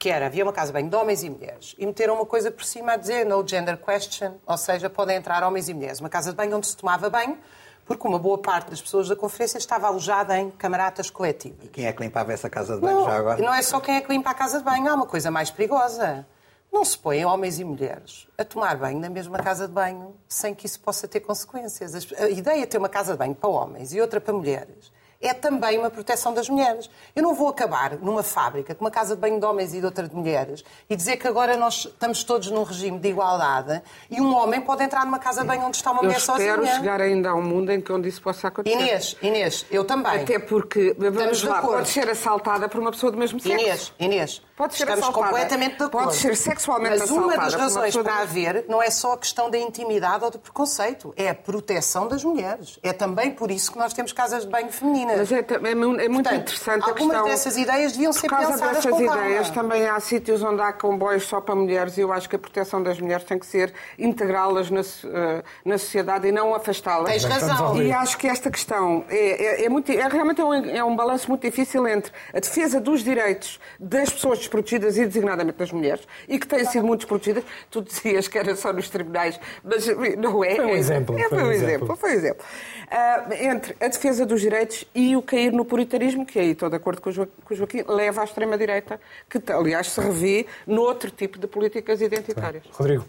que 0.00 0.08
era, 0.08 0.24
havia 0.26 0.42
uma 0.42 0.52
casa 0.52 0.68
de 0.68 0.72
banho 0.72 0.88
de 0.88 0.96
homens 0.96 1.22
e 1.22 1.28
mulheres 1.28 1.74
e 1.78 1.84
meteram 1.84 2.14
uma 2.14 2.24
coisa 2.24 2.50
por 2.50 2.64
cima 2.64 2.92
a 2.92 2.96
dizer 2.96 3.26
no 3.26 3.46
gender 3.46 3.76
question, 3.76 4.32
ou 4.46 4.56
seja, 4.56 4.88
podem 4.88 5.14
entrar 5.18 5.44
homens 5.44 5.68
e 5.68 5.74
mulheres. 5.74 6.00
Uma 6.00 6.08
casa 6.08 6.30
de 6.30 6.36
banho 6.36 6.56
onde 6.56 6.66
se 6.66 6.74
tomava 6.76 7.10
banho 7.10 7.36
porque 7.84 8.08
uma 8.08 8.18
boa 8.18 8.38
parte 8.38 8.70
das 8.70 8.80
pessoas 8.80 9.08
da 9.08 9.14
conferência 9.16 9.58
estava 9.58 9.88
alojada 9.88 10.38
em 10.38 10.50
camaratas 10.52 11.10
coletivos. 11.10 11.64
E 11.66 11.68
quem 11.68 11.84
é 11.86 11.92
que 11.92 12.02
limpava 12.02 12.32
essa 12.32 12.48
casa 12.48 12.76
de 12.76 12.80
banho 12.80 12.96
Não, 13.00 13.04
já 13.04 13.16
agora? 13.18 13.42
não 13.42 13.52
é 13.52 13.60
só 13.60 13.78
quem 13.78 13.96
é 13.96 14.00
que 14.00 14.10
limpa 14.10 14.30
a 14.30 14.34
casa 14.34 14.58
de 14.58 14.64
banho, 14.64 14.88
há 14.88 14.94
uma 14.94 15.06
coisa 15.06 15.30
mais 15.30 15.50
perigosa. 15.50 16.26
Não 16.72 16.82
se 16.84 16.96
põem 16.96 17.24
homens 17.26 17.58
e 17.58 17.64
mulheres 17.64 18.26
a 18.38 18.44
tomar 18.44 18.76
banho 18.78 18.98
na 19.00 19.10
mesma 19.10 19.38
casa 19.40 19.66
de 19.68 19.74
banho 19.74 20.14
sem 20.28 20.54
que 20.54 20.64
isso 20.66 20.80
possa 20.80 21.06
ter 21.08 21.20
consequências. 21.20 21.94
As- 21.94 22.06
A 22.18 22.30
ideia 22.30 22.60
de 22.60 22.66
ter 22.68 22.78
uma 22.78 22.88
casa 22.88 23.12
de 23.12 23.18
banho 23.18 23.34
para 23.34 23.50
homens 23.50 23.92
e 23.92 24.00
outra 24.00 24.18
para 24.20 24.32
mulheres 24.32 24.90
é 25.20 25.34
também 25.34 25.76
uma 25.78 25.90
proteção 25.90 26.32
das 26.32 26.48
mulheres. 26.48 26.88
Eu 27.14 27.22
não 27.22 27.34
vou 27.34 27.48
acabar 27.48 27.96
numa 27.98 28.22
fábrica 28.22 28.74
com 28.74 28.84
uma 28.84 28.90
casa 28.90 29.14
de 29.14 29.20
banho 29.20 29.38
de 29.38 29.44
homens 29.44 29.74
e 29.74 29.80
de 29.80 29.84
outra 29.84 30.08
de 30.08 30.14
mulheres 30.14 30.64
e 30.88 30.96
dizer 30.96 31.16
que 31.18 31.28
agora 31.28 31.56
nós 31.56 31.86
estamos 31.86 32.24
todos 32.24 32.50
num 32.50 32.62
regime 32.62 32.98
de 32.98 33.08
igualdade 33.08 33.82
e 34.10 34.20
um 34.20 34.34
homem 34.34 34.60
pode 34.60 34.82
entrar 34.82 35.04
numa 35.04 35.18
casa 35.18 35.42
de 35.42 35.46
banho 35.46 35.62
onde 35.66 35.76
está 35.76 35.90
uma 35.90 36.00
Eu 36.00 36.04
mulher 36.04 36.18
espero 36.18 36.62
sozinha. 36.62 36.74
chegar 36.76 37.00
ainda 37.00 37.30
a 37.30 37.34
um 37.34 37.42
mundo 37.42 37.70
em 37.70 37.80
que 37.80 37.92
onde 37.92 38.08
isso 38.08 38.22
possa 38.22 38.48
acontecer. 38.48 38.74
Inês, 38.76 39.16
Inês, 39.20 39.66
eu 39.70 39.84
também. 39.84 40.22
Até 40.22 40.38
porque, 40.38 40.94
vamos 40.98 41.38
de 41.38 41.46
lá, 41.48 41.60
pode 41.60 41.88
ser 41.90 42.08
assaltada 42.08 42.68
por 42.68 42.80
uma 42.80 42.90
pessoa 42.90 43.12
do 43.12 43.18
mesmo 43.18 43.38
sexo. 43.38 43.58
Inês, 43.62 43.92
Inês, 43.98 44.42
Pode 44.60 44.74
ser 44.76 44.82
estamos 44.82 45.04
assaltada. 45.04 45.26
completamente 45.30 45.76
de 45.78 45.84
acordo. 45.84 46.04
Pode 46.04 46.16
ser 46.16 46.36
sexualmente 46.36 46.98
Mas 46.98 47.10
uma 47.10 47.20
assaltada 47.20 47.44
das 47.44 47.54
uma 47.54 47.62
razões 47.62 47.84
pessoa 47.86 48.04
para 48.04 48.16
haver 48.18 48.64
não 48.68 48.82
é 48.82 48.90
só 48.90 49.12
a 49.14 49.18
questão 49.18 49.50
da 49.50 49.56
intimidade 49.58 50.22
ou 50.24 50.30
do 50.30 50.38
preconceito, 50.38 51.14
é 51.16 51.30
a 51.30 51.34
proteção 51.34 52.06
das 52.06 52.22
mulheres. 52.22 52.78
É 52.82 52.92
também 52.92 53.30
por 53.30 53.50
isso 53.50 53.72
que 53.72 53.78
nós 53.78 53.94
temos 53.94 54.12
casas 54.12 54.44
de 54.44 54.50
banho 54.50 54.70
femininas. 54.70 55.16
Mas 55.18 55.32
é, 55.32 55.38
é 55.38 55.70
é 55.70 55.74
muito 55.74 56.12
Portanto, 56.12 56.40
interessante 56.42 56.82
a 56.82 56.88
algumas 56.88 56.98
questão. 57.08 57.24
dessas 57.24 57.56
ideias 57.56 57.92
deviam 57.92 58.12
ser 58.12 58.20
Por 58.28 58.36
causa 58.36 58.52
pensadas 58.52 58.76
dessas 58.76 58.90
com 58.90 59.06
calma. 59.06 59.22
ideias, 59.26 59.50
também 59.50 59.86
há 59.88 59.98
sítios 59.98 60.42
onde 60.42 60.60
há 60.60 60.72
comboios 60.74 61.22
só 61.26 61.40
para 61.40 61.54
mulheres 61.54 61.96
e 61.96 62.02
eu 62.02 62.12
acho 62.12 62.28
que 62.28 62.36
a 62.36 62.38
proteção 62.38 62.82
das 62.82 63.00
mulheres 63.00 63.24
tem 63.24 63.38
que 63.38 63.46
ser 63.46 63.72
integrá-las 63.98 64.70
na, 64.70 64.80
eh, 64.80 65.42
na 65.64 65.78
sociedade 65.78 66.28
e 66.28 66.32
não 66.32 66.54
afastá-las. 66.54 67.08
Tens 67.10 67.24
razão. 67.24 67.80
E 67.80 67.92
acho 67.92 68.18
que 68.18 68.26
esta 68.26 68.50
questão 68.50 69.04
é, 69.08 69.62
é- 69.62 69.64
é 69.64 69.68
muito, 69.70 69.90
é 69.90 70.06
realmente 70.06 70.42
um, 70.42 70.52
é 70.52 70.84
um 70.84 70.94
balanço 70.94 71.28
muito 71.28 71.42
difícil 71.42 71.86
entre 71.88 72.12
a 72.34 72.40
defesa 72.40 72.78
dos 72.80 73.02
direitos 73.02 73.58
das 73.78 74.10
pessoas 74.10 74.49
desprotegidas 74.54 74.96
e 74.98 75.06
designadamente 75.06 75.56
das 75.58 75.70
mulheres 75.70 76.06
e 76.28 76.38
que 76.38 76.46
têm 76.46 76.64
sido 76.64 76.84
muito 76.86 77.00
desprotegidas. 77.00 77.44
Tu 77.70 77.82
dizias 77.82 78.26
que 78.26 78.36
era 78.36 78.54
só 78.56 78.72
nos 78.72 78.90
tribunais, 78.90 79.38
mas 79.62 79.86
não 80.18 80.42
é. 80.44 80.56
Foi 80.56 80.66
um 80.66 80.76
exemplo, 80.76 81.18
É, 81.18 81.28
foi 81.28 81.42
um 81.42 81.52
exemplo. 81.52 81.96
Foi 81.96 82.10
um 82.10 82.14
exemplo. 82.14 82.44
Ah, 82.90 83.26
entre 83.40 83.76
a 83.80 83.86
defesa 83.86 84.26
dos 84.26 84.40
direitos 84.40 84.84
e 84.94 85.16
o 85.16 85.22
cair 85.22 85.52
no 85.52 85.64
puritarismo, 85.64 86.26
que 86.26 86.38
aí 86.38 86.50
estou 86.50 86.68
de 86.68 86.76
acordo 86.76 87.00
com 87.00 87.10
o 87.10 87.12
Jo- 87.12 87.28
com 87.44 87.54
o 87.54 87.56
Joaquim, 87.56 87.84
leva 87.86 88.20
à 88.22 88.24
extrema-direita, 88.24 89.00
que 89.28 89.40
aliás 89.52 89.86
se 89.88 90.00
revê 90.00 90.46
noutro 90.66 91.10
tipo 91.10 91.38
de 91.38 91.46
políticas 91.46 92.00
identitárias. 92.00 92.64
Rodrigo. 92.72 93.04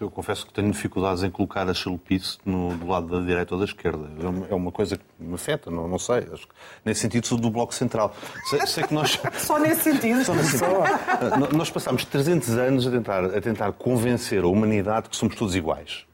Eu 0.00 0.10
confesso 0.10 0.46
que 0.46 0.52
tenho 0.52 0.70
dificuldades 0.70 1.22
em 1.22 1.30
colocar 1.30 1.68
a 1.68 1.74
chalupice 1.74 2.38
no, 2.44 2.76
do 2.76 2.86
lado 2.86 3.06
da 3.08 3.24
direita 3.26 3.54
ou 3.54 3.58
da 3.58 3.64
esquerda. 3.64 4.08
É 4.22 4.26
uma- 4.28 4.46
É 4.48 4.54
uma 4.54 4.72
coisa 4.72 4.96
que 4.96 5.04
me 5.18 5.34
afeta, 5.34 5.70
não, 5.70 5.86
não 5.88 5.98
sei. 5.98 6.26
Acho 6.32 6.46
que, 6.46 6.54
nesse 6.84 7.00
sentido, 7.00 7.26
sou 7.26 7.38
do 7.38 7.50
Bloco 7.50 7.74
Central. 7.74 8.14
Sei, 8.50 8.66
sei 8.66 8.84
que 8.84 8.92
nós. 8.94 9.18
Só 9.38 9.58
nesse 9.58 9.82
sentido. 9.92 10.24
Só 10.24 10.34
nesse 10.34 10.58
sentido. 10.58 11.56
Nós 11.56 11.70
passámos 11.70 12.04
300 12.04 12.50
anos 12.56 12.86
a 12.86 12.90
tentar, 12.90 13.24
a 13.24 13.40
tentar 13.40 13.72
convencer 13.72 14.42
a 14.42 14.46
humanidade 14.46 15.08
que 15.08 15.16
somos 15.16 15.34
todos 15.36 15.54
iguais. 15.54 16.04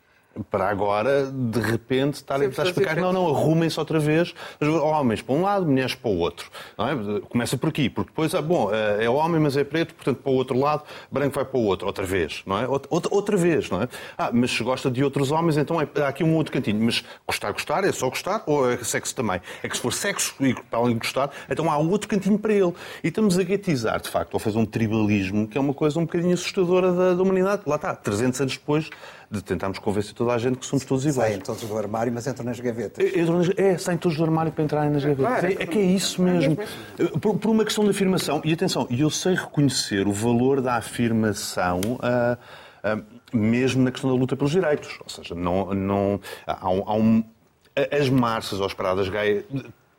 Para 0.51 0.69
agora, 0.69 1.27
de 1.27 1.61
repente, 1.61 2.15
estarem 2.15 2.49
a 2.49 2.51
explicar 2.51 2.97
não, 2.97 3.13
não, 3.13 3.27
arrumem-se 3.29 3.79
outra 3.79 3.99
vez, 3.99 4.35
homens 4.61 5.23
para 5.23 5.35
um 5.35 5.43
lado, 5.43 5.67
mulheres 5.67 5.95
para 5.95 6.11
o 6.11 6.19
outro. 6.19 6.51
É? 6.79 7.21
Começa 7.29 7.57
por 7.57 7.69
aqui, 7.69 7.89
porque 7.89 8.11
depois, 8.11 8.35
ah, 8.35 8.43
bom, 8.43 8.71
é 8.73 9.09
homem, 9.09 9.41
mas 9.41 9.57
é 9.57 9.65
preto, 9.65 9.95
portanto, 9.95 10.19
para 10.19 10.33
o 10.33 10.35
outro 10.35 10.59
lado, 10.59 10.83
branco 11.11 11.35
vai 11.35 11.45
para 11.45 11.59
o 11.59 11.65
outro, 11.65 11.87
outra 11.87 12.05
vez, 12.05 12.43
não 12.47 12.59
é? 12.59 12.69
Outra, 12.69 13.15
outra 13.15 13.37
vez, 13.37 13.71
não 13.71 13.83
é? 13.83 13.89
Ah, 14.17 14.31
mas 14.33 14.51
se 14.51 14.63
gosta 14.63 14.91
de 14.91 15.03
outros 15.03 15.31
homens, 15.31 15.57
então 15.57 15.81
é, 15.81 15.89
há 16.03 16.09
aqui 16.09 16.23
um 16.23 16.35
outro 16.35 16.53
cantinho. 16.53 16.83
Mas 16.83 17.05
gostar, 17.27 17.53
gostar, 17.53 17.85
é 17.85 17.93
só 17.93 18.09
gostar 18.09 18.43
ou 18.47 18.71
é 18.71 18.77
sexo 18.79 19.15
também? 19.15 19.41
É 19.63 19.69
que 19.69 19.77
se 19.77 19.83
for 19.83 19.93
sexo 19.93 20.35
e 20.41 20.55
para 20.55 20.79
além 20.79 20.95
de 20.95 21.01
gostar, 21.01 21.31
então 21.49 21.71
há 21.71 21.77
outro 21.77 22.09
cantinho 22.09 22.39
para 22.39 22.53
ele. 22.53 22.73
E 23.03 23.09
estamos 23.09 23.39
a 23.39 23.43
guetizar, 23.43 24.01
de 24.01 24.09
facto, 24.09 24.35
ou 24.35 24.41
fazer 24.41 24.59
um 24.59 24.67
tribalismo, 24.67 25.47
que 25.47 25.59
é 25.59 25.61
uma 25.61 25.75
coisa 25.75 25.99
um 25.99 26.05
bocadinho 26.05 26.35
assustadora 26.35 26.93
da, 26.93 27.15
da 27.15 27.23
humanidade. 27.23 27.63
Lá 27.67 27.77
está, 27.77 27.95
300 27.95 28.41
anos 28.41 28.53
depois 28.57 28.91
de 29.31 29.43
tentarmos 29.43 29.79
convencer 29.79 30.15
toda 30.15 30.33
a 30.33 30.39
gente 30.39 30.59
que 30.59 30.67
somos 30.67 30.85
todos 30.85 31.05
iguais. 31.05 31.33
Saem 31.33 31.41
todos 31.41 31.63
do 31.63 31.77
armário, 31.77 32.13
mas 32.13 32.27
entram 32.27 32.47
nas 32.47 32.59
gavetas. 32.59 33.05
É, 33.57 33.77
saem 33.77 33.99
todos 33.99 34.17
do 34.17 34.25
armário 34.25 34.51
para 34.51 34.65
entrarem 34.65 34.91
nas 34.91 35.05
gavetas. 35.05 35.45
É, 35.45 35.63
é 35.63 35.67
que 35.67 35.79
é 35.79 35.83
isso 35.83 36.23
mesmo. 36.23 36.57
Por, 37.21 37.39
por, 37.39 37.51
uma 37.51 37.65
questão 37.65 37.85
de 37.85 37.91
afirmação. 37.91 38.41
E 38.45 38.53
atenção, 38.53 38.87
eu 38.91 39.11
sei 39.11 39.35
reconhecer 39.35 40.07
o 40.07 40.13
valor 40.13 40.61
da 40.61 40.77
afirmação. 40.77 41.81
Uh, 41.81 42.99
uh, 42.99 43.19
mesmo 43.31 43.83
na 43.83 43.91
questão 43.91 44.11
da 44.11 44.17
luta 44.17 44.35
pelos 44.37 44.51
direitos. 44.51 44.99
Ou 45.03 45.09
seja, 45.09 45.35
não, 45.35 45.75
não, 45.75 46.21
há 46.47 46.71
um, 46.71 46.83
há 46.87 46.95
um 46.95 47.25
as 47.93 48.09
marchas 48.09 48.59
ou 48.59 48.67
as 48.67 48.75
paradas 48.75 49.09
gay 49.09 49.45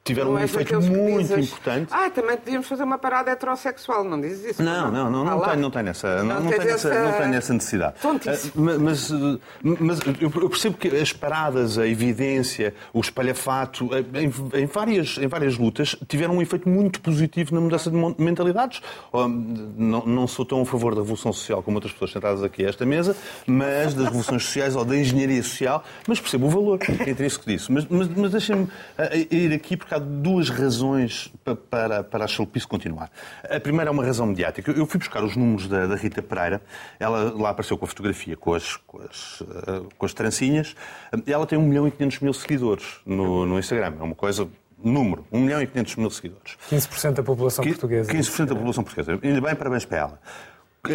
tiveram 0.09 0.31
um 0.31 0.39
efeito 0.39 0.81
muito 0.81 1.35
dizes, 1.35 1.51
importante. 1.51 1.93
Ah, 1.93 2.09
também 2.09 2.37
devíamos 2.37 2.67
fazer 2.67 2.83
uma 2.83 2.97
parada 2.97 3.29
heterossexual, 3.31 4.03
não 4.03 4.19
dizes 4.19 4.51
isso? 4.51 4.63
Não, 4.63 4.91
não, 4.91 5.09
não, 5.09 5.23
não, 5.23 5.37
não, 5.37 5.41
tenho, 5.41 5.61
não 5.61 5.71
tenho 5.71 5.89
essa, 5.89 6.23
não, 6.23 6.41
não, 6.41 6.49
tenho 6.49 6.61
essa, 6.63 6.89
essa, 6.89 7.03
não 7.03 7.11
tenho 7.13 7.33
essa 7.35 7.53
necessidade. 7.53 7.93
Tontice. 8.01 8.51
Mas, 8.55 9.11
mas 9.61 9.99
eu 10.19 10.49
percebo 10.49 10.77
que 10.77 10.87
as 10.87 11.13
paradas, 11.13 11.77
a 11.77 11.87
evidência, 11.87 12.73
o 12.91 12.99
espalhafato, 12.99 13.89
em, 14.13 14.61
em, 14.61 14.65
várias, 14.65 15.17
em 15.17 15.27
várias 15.27 15.57
lutas, 15.57 15.95
tiveram 16.07 16.37
um 16.37 16.41
efeito 16.41 16.67
muito 16.67 16.99
positivo 17.01 17.53
na 17.53 17.61
mudança 17.61 17.91
de 17.91 17.97
mentalidades. 18.17 18.81
Não, 19.13 20.05
não 20.05 20.27
sou 20.27 20.45
tão 20.45 20.61
a 20.61 20.65
favor 20.65 20.95
da 20.95 21.01
revolução 21.01 21.31
social 21.31 21.61
como 21.61 21.77
outras 21.77 21.93
pessoas 21.93 22.11
sentadas 22.11 22.43
aqui 22.43 22.65
a 22.65 22.69
esta 22.69 22.85
mesa, 22.85 23.15
mas 23.45 23.93
das 23.93 24.05
revoluções 24.05 24.43
sociais 24.43 24.75
ou 24.75 24.83
da 24.83 24.95
engenharia 24.95 25.43
social, 25.43 25.83
mas 26.07 26.19
percebo 26.19 26.47
o 26.47 26.49
valor 26.49 26.79
intrínseco 27.07 27.45
disso. 27.45 27.71
Mas, 27.71 27.85
mas, 27.87 28.07
mas 28.07 28.31
deixem-me 28.31 28.67
ir 29.29 29.53
aqui, 29.53 29.77
porque 29.77 29.93
duas 29.99 30.49
razões 30.49 31.31
para, 31.69 32.03
para 32.03 32.25
a 32.25 32.27
chalupice 32.27 32.67
continuar. 32.67 33.11
A 33.43 33.59
primeira 33.59 33.89
é 33.89 33.91
uma 33.91 34.03
razão 34.03 34.25
mediática. 34.25 34.71
Eu 34.71 34.85
fui 34.85 34.99
buscar 34.99 35.23
os 35.23 35.35
números 35.35 35.67
da, 35.67 35.85
da 35.87 35.95
Rita 35.95 36.21
Pereira. 36.21 36.61
Ela 36.99 37.33
lá 37.35 37.49
apareceu 37.49 37.77
com 37.77 37.85
a 37.85 37.87
fotografia, 37.87 38.35
com 38.35 38.53
as, 38.53 38.75
com 38.75 39.01
as, 39.01 39.41
eh, 39.41 39.81
com 39.97 40.05
as 40.05 40.13
trancinhas. 40.13 40.75
Ela 41.25 41.45
tem 41.45 41.57
1 41.57 41.61
milhão 41.61 41.87
e 41.87 41.91
500 41.91 42.19
mil 42.19 42.33
seguidores 42.33 42.85
no, 43.05 43.45
no 43.45 43.59
Instagram. 43.59 43.93
É 43.99 44.03
uma 44.03 44.15
coisa 44.15 44.47
número, 44.83 45.25
1 45.31 45.39
milhão 45.39 45.61
e 45.61 45.67
500 45.67 45.95
mil 45.97 46.09
seguidores. 46.09 46.57
15% 46.71 47.13
da 47.13 47.23
população 47.23 47.65
portuguesa. 47.65 48.11
15% 48.11 48.45
da 48.45 48.55
população 48.55 48.83
portuguesa. 48.83 49.19
Ainda 49.21 49.41
bem, 49.41 49.55
parabéns 49.55 49.85
para 49.85 49.97
ela 49.97 50.19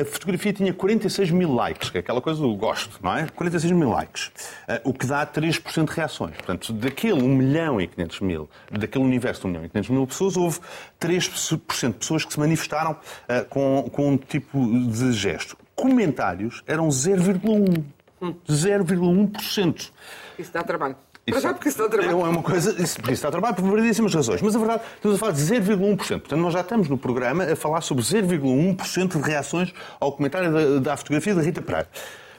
a 0.01 0.05
fotografia 0.05 0.53
tinha 0.53 0.73
46 0.73 1.31
mil 1.31 1.53
likes, 1.53 1.91
que 1.91 1.99
é 1.99 2.01
aquela 2.01 2.21
coisa 2.21 2.41
do 2.41 2.55
gosto, 2.55 2.99
não 3.03 3.17
é? 3.17 3.27
46 3.29 3.73
mil 3.73 3.91
likes, 3.91 4.31
eh, 4.69 4.81
o 4.85 4.93
que 4.93 5.07
dá 5.07 5.27
3% 5.27 5.89
de 5.89 5.93
reações. 5.93 6.37
Portanto, 6.37 6.73
daquele 6.73 7.23
1 7.23 7.29
milhão 7.29 7.81
e 7.81 7.87
500 7.87 8.21
mil, 8.21 8.51
daquele 8.71 9.05
universo 9.05 9.43
de 9.43 9.47
1 9.47 9.51
milhão 9.51 9.65
e 9.65 9.69
500 9.69 9.91
mil 9.91 10.07
pessoas, 10.07 10.37
houve 10.37 10.61
3% 11.01 11.93
de 11.93 11.99
pessoas 11.99 12.25
que 12.25 12.33
se 12.33 12.41
manifestaram 12.41 12.93
uh, 12.93 13.45
com, 13.49 13.89
com 13.93 14.11
um 14.11 14.17
tipo 14.17 14.59
de 14.89 15.13
gesto. 15.13 15.57
Comentários 15.75 16.63
eram 16.67 16.89
0,1%. 16.89 17.85
0,1%. 18.49 19.91
Isso 20.39 20.53
dá 20.53 20.63
trabalho. 20.63 20.97
Isso, 21.27 21.41
já 21.41 21.55
porque 21.55 21.69
isso 21.71 21.79
dá 21.79 21.89
trabalho. 21.89 22.21
É 22.21 22.29
uma 22.29 22.43
coisa, 22.43 22.71
isso, 22.83 22.99
isso 23.11 23.23
dá 23.23 23.31
trabalho 23.31 23.55
por 23.55 23.65
variedíssimas 23.65 24.15
razões. 24.15 24.43
Mas 24.43 24.55
a 24.55 24.59
verdade, 24.59 24.83
estamos 24.97 25.17
a 25.17 25.19
falar 25.19 25.33
de 25.33 25.41
0,1%. 25.41 25.97
Portanto, 25.97 26.37
nós 26.37 26.53
já 26.53 26.61
estamos 26.61 26.89
no 26.89 26.99
programa 26.99 27.45
a 27.45 27.57
falar 27.57 27.81
sobre 27.81 28.05
0,1% 28.05 29.17
de 29.17 29.27
reações 29.27 29.73
ao 29.99 30.13
comentário 30.13 30.53
da, 30.53 30.91
da 30.91 30.97
fotografia 30.97 31.35
da 31.35 31.41
Rita 31.41 31.63
Pereira. 31.63 31.89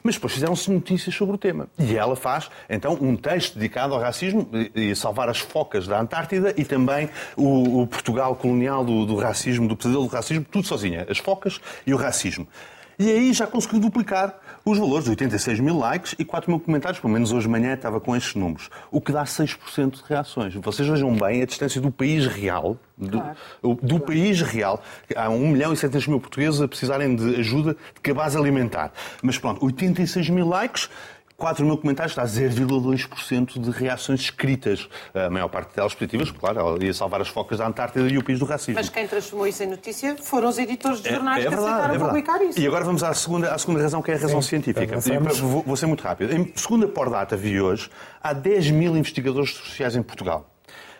Mas 0.03 0.15
depois 0.15 0.33
fizeram-se 0.33 0.69
notícias 0.69 1.15
sobre 1.15 1.33
o 1.33 1.37
tema. 1.37 1.67
E 1.79 1.97
ela 1.97 2.15
faz, 2.15 2.47
então, 2.69 2.95
um 3.01 3.15
texto 3.15 3.55
dedicado 3.55 3.95
ao 3.95 3.99
racismo 3.99 4.47
e 4.75 4.95
salvar 4.95 5.29
as 5.29 5.39
focas 5.39 5.87
da 5.87 5.99
Antártida 5.99 6.53
e 6.55 6.63
também 6.63 7.09
o, 7.35 7.81
o 7.81 7.87
Portugal 7.87 8.35
colonial 8.35 8.85
do, 8.85 9.03
do 9.03 9.15
racismo, 9.15 9.67
do 9.67 9.75
pesadelo 9.75 10.03
do 10.03 10.11
racismo, 10.11 10.45
tudo 10.51 10.67
sozinha. 10.67 11.07
As 11.09 11.17
focas 11.17 11.59
e 11.87 11.93
o 11.93 11.97
racismo. 11.97 12.47
E 12.97 13.11
aí 13.11 13.33
já 13.33 13.45
conseguiu 13.45 13.79
duplicar 13.79 14.39
os 14.63 14.77
valores 14.77 15.05
de 15.05 15.11
86 15.11 15.59
mil 15.59 15.77
likes 15.77 16.15
e 16.17 16.25
4 16.25 16.49
mil 16.49 16.59
comentários. 16.59 16.99
Pelo 16.99 17.11
menos 17.13 17.31
hoje 17.31 17.45
de 17.45 17.51
manhã 17.51 17.73
estava 17.73 17.99
com 17.99 18.15
estes 18.15 18.35
números. 18.35 18.69
O 18.89 19.01
que 19.01 19.11
dá 19.11 19.23
6% 19.23 19.91
de 19.91 20.03
reações. 20.07 20.53
Vocês 20.55 20.87
vejam 20.87 21.15
bem 21.15 21.41
a 21.41 21.45
distância 21.45 21.81
do 21.81 21.91
país 21.91 22.25
real, 22.27 22.77
do, 22.97 23.19
claro. 23.19 23.37
do 23.61 23.77
claro. 23.77 24.05
país 24.05 24.41
real. 24.41 24.81
Há 25.15 25.29
1 25.29 25.47
milhão 25.49 25.73
e 25.73 25.77
700 25.77 26.07
mil 26.07 26.19
portugueses 26.19 26.61
a 26.61 26.67
precisarem 26.67 27.15
de 27.15 27.35
ajuda 27.35 27.75
de 27.93 28.01
cabaz 28.01 28.35
alimentar. 28.35 28.91
Mas 29.21 29.37
pronto, 29.37 29.63
86 29.65 30.29
mil 30.29 30.47
likes 30.47 30.89
4 31.37 31.65
mil 31.65 31.77
comentários, 31.77 32.11
está 32.11 32.23
0,2% 32.23 33.59
de 33.59 33.69
reações 33.69 34.21
escritas. 34.21 34.87
A 35.13 35.29
maior 35.29 35.49
parte 35.49 35.75
delas 35.75 35.93
positivas, 35.93 36.31
claro, 36.31 36.59
ela 36.59 36.83
ia 36.83 36.93
salvar 36.93 37.21
as 37.21 37.27
focas 37.27 37.57
da 37.57 37.67
Antártida 37.67 38.07
e 38.07 38.17
o 38.17 38.23
país 38.23 38.39
do 38.39 38.45
racismo. 38.45 38.75
Mas 38.75 38.89
quem 38.89 39.07
transformou 39.07 39.47
isso 39.47 39.63
em 39.63 39.67
notícia 39.67 40.15
foram 40.17 40.49
os 40.49 40.57
editores 40.57 41.01
de 41.01 41.09
jornais 41.09 41.43
é, 41.43 41.47
é 41.47 41.49
verdade, 41.49 41.67
que 41.67 41.73
aceitaram 41.73 41.95
é 41.95 42.07
publicar 42.07 42.41
isso. 42.41 42.59
E 42.59 42.65
agora 42.65 42.85
vamos 42.85 43.03
à 43.03 43.13
segunda, 43.13 43.53
à 43.53 43.57
segunda 43.57 43.81
razão, 43.81 44.01
que 44.01 44.11
é 44.11 44.15
a 44.15 44.17
razão 44.17 44.41
Sim, 44.41 44.49
científica. 44.49 44.97
Vou, 45.41 45.61
vou, 45.61 45.75
ser 45.75 45.87
muito 45.87 46.01
rápido. 46.01 46.33
Em 46.33 46.53
segunda 46.55 46.87
por 46.87 47.09
data 47.09 47.35
vi 47.35 47.59
hoje, 47.59 47.89
há 48.21 48.31
10 48.31 48.71
mil 48.71 48.95
investigadores 48.95 49.51
sociais 49.51 49.95
em 49.95 50.01
Portugal. 50.01 50.49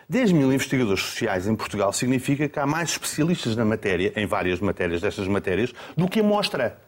10 0.08 0.32
mil 0.32 0.52
investigadores 0.52 1.02
sociais 1.02 1.48
em 1.48 1.56
Portugal 1.56 1.92
significa 1.92 2.48
que 2.48 2.58
há 2.60 2.66
mais 2.66 2.90
especialistas 2.90 3.56
na 3.56 3.64
matéria, 3.64 4.12
em 4.14 4.24
várias 4.24 4.60
matérias 4.60 5.00
destas 5.00 5.26
matérias, 5.26 5.72
do 5.96 6.08
que 6.08 6.20
a 6.20 6.22
mostra. 6.22 6.78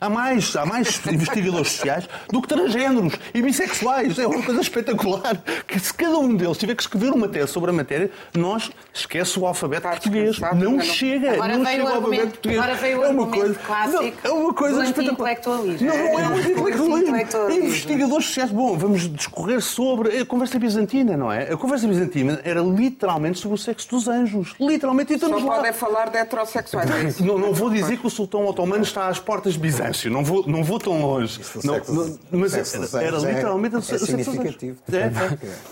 Há 0.00 0.08
mais, 0.08 0.54
há 0.54 0.64
mais 0.64 1.00
investigadores 1.10 1.72
sociais 1.72 2.08
do 2.30 2.40
que 2.40 2.46
transgêneros 2.46 3.14
e 3.34 3.42
bissexuais. 3.42 4.16
É 4.16 4.28
uma 4.28 4.42
coisa 4.44 4.60
espetacular. 4.60 5.42
Que 5.66 5.78
se 5.80 5.92
cada 5.92 6.16
um 6.18 6.36
deles 6.36 6.56
tiver 6.56 6.76
que 6.76 6.82
escrever 6.82 7.10
uma 7.10 7.26
tese 7.26 7.50
sobre 7.50 7.70
a 7.70 7.72
matéria, 7.72 8.08
nós 8.32 8.70
esquece 8.94 9.36
o 9.40 9.44
alfabeto 9.44 9.88
português. 9.88 10.38
Não, 10.38 10.54
não 10.54 10.80
chega, 10.80 11.32
agora 11.32 11.58
não 11.58 11.66
chega 11.66 11.84
o 11.84 11.88
alfabeto 11.88 12.26
português. 12.28 12.58
Agora 12.60 12.74
veio 12.76 13.00
o 13.00 13.04
é 13.04 13.08
uma 13.08 13.26
coisa, 13.26 13.54
clássico 13.54 14.02
não, 14.02 14.30
é 14.30 14.32
uma 14.32 14.54
coisa 14.54 14.84
espetacular. 14.84 15.36
Não, 15.80 15.96
não 15.96 16.20
é 16.20 16.28
um 16.28 16.98
intelectualismo. 16.98 17.64
Investigadores 17.64 18.26
sociais. 18.26 18.52
Bom, 18.52 18.78
vamos 18.78 19.12
discorrer 19.12 19.60
sobre 19.60 20.16
a 20.16 20.24
conversa 20.24 20.60
bizantina, 20.60 21.16
não 21.16 21.32
é? 21.32 21.52
A 21.52 21.56
conversa 21.56 21.88
bizantina 21.88 22.40
era 22.44 22.60
literalmente 22.60 23.40
sobre 23.40 23.56
o 23.56 23.58
sexo 23.58 23.90
dos 23.90 24.06
anjos. 24.06 24.54
Literalmente. 24.60 25.14
E 25.14 25.18
Só 25.18 25.26
lá. 25.26 25.56
podem 25.56 25.72
falar 25.72 26.08
de 26.10 26.18
heterossexuais. 26.18 27.20
É 27.20 27.24
não, 27.24 27.36
não 27.36 27.52
vou 27.52 27.68
dizer 27.68 27.98
que 27.98 28.06
o 28.06 28.10
sultão 28.10 28.46
otomano 28.46 28.84
está 28.84 29.08
às 29.08 29.18
portas 29.18 29.56
bizantinas 29.56 29.87
não 30.10 30.24
vou, 30.24 30.46
não 30.46 30.64
vou 30.64 30.78
tão 30.78 31.00
longe. 31.00 31.40
Não, 31.64 31.80
não, 31.88 32.18
mas 32.40 32.54
era, 32.54 33.04
era 33.04 33.18
literalmente 33.18 33.76
é, 33.76 33.78
é 33.78 33.98
significativo. 33.98 34.78
É. 34.92 35.10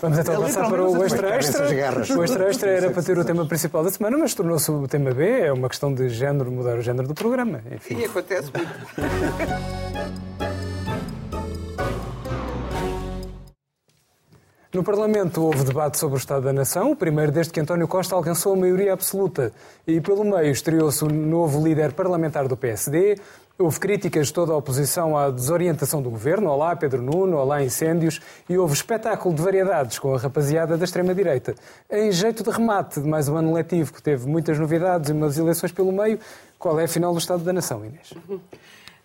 Vamos 0.01 0.19
então 0.19 0.33
é 0.33 0.37
avançar 0.37 0.69
para 0.69 0.89
o 0.89 1.03
extra 1.03 1.35
extra. 1.35 1.65
O 2.17 2.23
extra 2.23 2.49
extra 2.49 2.69
era 2.69 2.91
para 2.91 3.03
ter 3.03 3.17
o 3.17 3.25
tema 3.25 3.45
principal 3.45 3.83
da 3.83 3.91
semana, 3.91 4.17
mas 4.17 4.33
tornou-se 4.33 4.69
o 4.71 4.87
tema 4.87 5.11
B. 5.11 5.41
É 5.41 5.53
uma 5.53 5.69
questão 5.69 5.93
de 5.93 6.09
género, 6.09 6.51
mudar 6.51 6.77
o 6.77 6.81
género 6.81 7.07
do 7.07 7.13
programa. 7.13 7.61
Enfim. 7.71 7.97
E 7.99 8.05
acontece 8.05 8.51
muito. 8.53 8.67
No 14.77 14.83
Parlamento 14.83 15.41
houve 15.41 15.63
debate 15.63 15.97
sobre 15.97 16.17
o 16.17 16.19
Estado 16.19 16.43
da 16.43 16.53
Nação, 16.53 16.91
o 16.91 16.95
primeiro 16.95 17.31
desde 17.31 17.51
que 17.51 17.59
António 17.59 17.87
Costa 17.87 18.13
alcançou 18.13 18.53
a 18.53 18.55
maioria 18.55 18.93
absoluta. 18.93 19.51
E 19.87 19.99
pelo 19.99 20.23
meio 20.23 20.51
estreou-se 20.51 21.03
o 21.03 21.07
novo 21.07 21.65
líder 21.65 21.93
parlamentar 21.93 22.47
do 22.47 22.55
PSD, 22.55 23.17
Houve 23.59 23.79
críticas 23.79 24.27
de 24.27 24.33
toda 24.33 24.53
a 24.53 24.55
oposição 24.55 25.17
à 25.17 25.31
desorientação 25.31 25.99
do 25.99 26.11
governo. 26.11 26.47
Olá, 26.47 26.75
Pedro 26.75 27.01
Nuno, 27.01 27.37
olá, 27.37 27.63
incêndios. 27.63 28.21
E 28.47 28.55
houve 28.55 28.75
espetáculo 28.75 29.33
de 29.33 29.41
variedades 29.41 29.97
com 29.97 30.13
a 30.13 30.17
rapaziada 30.19 30.77
da 30.77 30.85
extrema-direita. 30.85 31.55
Em 31.89 32.11
jeito 32.11 32.43
de 32.43 32.51
remate 32.51 33.01
de 33.01 33.07
mais 33.07 33.27
um 33.27 33.35
ano 33.35 33.51
letivo 33.51 33.91
que 33.91 33.99
teve 34.01 34.27
muitas 34.27 34.59
novidades 34.59 35.09
e 35.09 35.13
umas 35.13 35.39
eleições 35.39 35.71
pelo 35.71 35.91
meio, 35.91 36.19
qual 36.59 36.79
é 36.79 36.83
a 36.83 36.87
final 36.87 37.11
do 37.11 37.17
Estado 37.17 37.43
da 37.43 37.51
Nação, 37.51 37.83
Inês? 37.83 38.11
Uh, 38.11 38.43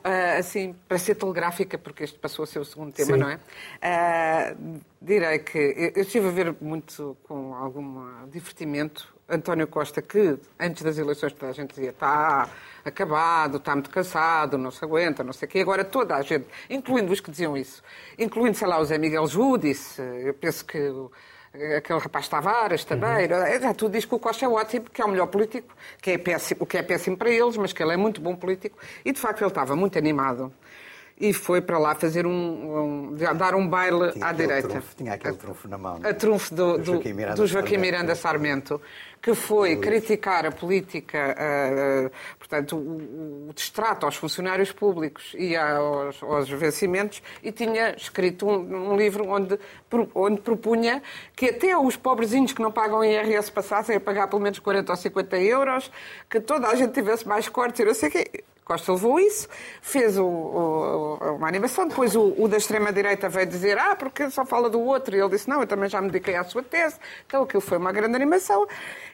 assim, 0.38 0.76
para 0.86 0.98
ser 0.98 1.14
telegráfica, 1.14 1.78
porque 1.78 2.04
este 2.04 2.18
passou 2.18 2.42
a 2.42 2.46
ser 2.46 2.58
o 2.58 2.64
segundo 2.66 2.92
tema, 2.92 3.14
Sim. 3.14 3.20
não 3.20 3.30
é? 3.30 3.36
Uh, 4.56 4.80
direi 5.00 5.38
que 5.38 5.92
eu 5.96 6.02
estive 6.02 6.28
a 6.28 6.30
ver 6.30 6.54
muito 6.60 7.16
com 7.22 7.54
algum 7.54 8.04
divertimento 8.30 9.14
António 9.26 9.66
Costa, 9.66 10.02
que 10.02 10.38
antes 10.60 10.82
das 10.82 10.98
eleições 10.98 11.32
toda 11.32 11.50
a 11.50 11.54
gente 11.54 11.70
dizia 11.70 11.88
está 11.88 12.50
acabado, 12.84 13.56
está 13.58 13.74
muito 13.74 13.90
cansado, 13.90 14.58
não 14.58 14.70
se 14.70 14.84
aguenta, 14.84 15.22
não 15.22 15.32
sei 15.32 15.46
o 15.46 15.50
quê. 15.50 15.60
Agora 15.60 15.84
toda 15.84 16.16
a 16.16 16.22
gente, 16.22 16.46
incluindo 16.68 17.12
os 17.12 17.20
que 17.20 17.30
diziam 17.30 17.56
isso, 17.56 17.82
incluindo, 18.18 18.56
sei 18.56 18.68
lá, 18.68 18.78
o 18.78 18.84
Zé 18.84 18.98
Miguel 18.98 19.26
Júdice, 19.26 20.00
eu 20.00 20.34
penso 20.34 20.64
que 20.64 20.78
aquele 21.76 21.98
rapaz 21.98 22.28
Tavares 22.28 22.84
também, 22.84 23.26
uhum. 23.26 23.60
já 23.60 23.74
tudo 23.74 23.92
diz 23.92 24.04
que 24.04 24.14
o 24.14 24.18
Costa 24.18 24.44
é 24.44 24.48
ótimo, 24.48 24.86
que 24.90 25.02
é 25.02 25.04
o 25.04 25.08
melhor 25.08 25.26
político, 25.26 25.74
que 26.00 26.12
é 26.12 26.18
péssimo, 26.18 26.62
o 26.62 26.66
que 26.66 26.78
é 26.78 26.82
péssimo 26.82 27.16
para 27.16 27.30
eles, 27.30 27.56
mas 27.56 27.72
que 27.72 27.82
ele 27.82 27.92
é 27.92 27.96
muito 27.96 28.20
bom 28.20 28.34
político. 28.34 28.78
E 29.04 29.12
de 29.12 29.20
facto 29.20 29.42
ele 29.42 29.48
estava 29.48 29.76
muito 29.76 29.98
animado 29.98 30.52
e 31.22 31.32
foi 31.32 31.60
para 31.60 31.78
lá 31.78 31.94
fazer 31.94 32.26
um, 32.26 33.10
um 33.12 33.14
dar 33.14 33.54
um 33.54 33.68
baile 33.68 34.12
Tinha 34.12 34.26
à 34.26 34.32
direita. 34.32 34.68
trunfo, 34.68 34.96
tinha 34.96 35.12
aquele 35.12 35.36
trunfo 35.36 35.68
na 35.68 35.78
mão. 35.78 36.00
A 36.02 36.14
trunfo 36.14 36.54
do, 36.54 36.72
Do 36.72 36.78
do, 36.78 36.84
Joaquim 36.84 37.12
Miranda 37.12 37.36
do 37.36 37.46
Joaquim 37.46 37.70
Sarmento. 37.74 37.92
Miranda 37.92 38.14
Sarmento, 38.14 38.80
que 39.22 39.36
foi 39.36 39.76
criticar 39.76 40.44
a 40.44 40.50
política, 40.50 41.36
ah, 41.38 42.10
portanto, 42.36 42.76
o, 42.76 43.48
o 43.50 43.52
distrato 43.54 44.04
aos 44.04 44.16
funcionários 44.16 44.72
públicos 44.72 45.32
e 45.38 45.54
aos, 45.56 46.20
aos 46.20 46.48
vencimentos, 46.50 47.22
e 47.40 47.52
tinha 47.52 47.94
escrito 47.94 48.44
um, 48.48 48.92
um 48.92 48.96
livro 48.96 49.28
onde, 49.28 49.56
onde 50.12 50.40
propunha 50.40 51.00
que 51.36 51.50
até 51.50 51.78
os 51.78 51.96
pobrezinhos 51.96 52.52
que 52.52 52.60
não 52.60 52.72
pagam 52.72 53.04
IRS 53.04 53.52
passassem 53.52 53.94
a 53.94 54.00
pagar 54.00 54.26
pelo 54.26 54.42
menos 54.42 54.58
40 54.58 54.90
ou 54.90 54.96
50 54.96 55.38
euros, 55.38 55.90
que 56.28 56.40
toda 56.40 56.66
a 56.66 56.74
gente 56.74 56.92
tivesse 56.92 57.26
mais 57.26 57.48
cortes 57.48 57.78
e 57.78 57.84
não 57.84 57.94
sei 57.94 58.08
o 58.08 58.12
quê. 58.12 58.44
Costa 58.64 58.92
levou 58.92 59.18
isso, 59.18 59.48
fez 59.80 60.16
o- 60.18 60.24
o- 60.24 61.36
uma 61.36 61.48
animação, 61.48 61.86
depois 61.88 62.14
o, 62.14 62.34
o 62.38 62.46
da 62.48 62.56
extrema-direita 62.56 63.28
veio 63.28 63.46
dizer 63.46 63.76
ah, 63.78 63.96
porque 63.96 64.30
só 64.30 64.44
fala 64.44 64.70
do 64.70 64.80
outro, 64.80 65.16
e 65.16 65.20
ele 65.20 65.30
disse 65.30 65.48
não, 65.48 65.60
eu 65.60 65.66
também 65.66 65.88
já 65.88 66.00
me 66.00 66.08
dediquei 66.10 66.36
à 66.36 66.44
sua 66.44 66.62
tese, 66.62 66.96
então 67.26 67.42
aquilo 67.42 67.60
foi 67.60 67.78
uma 67.78 67.90
grande 67.92 68.14
animação. 68.14 68.66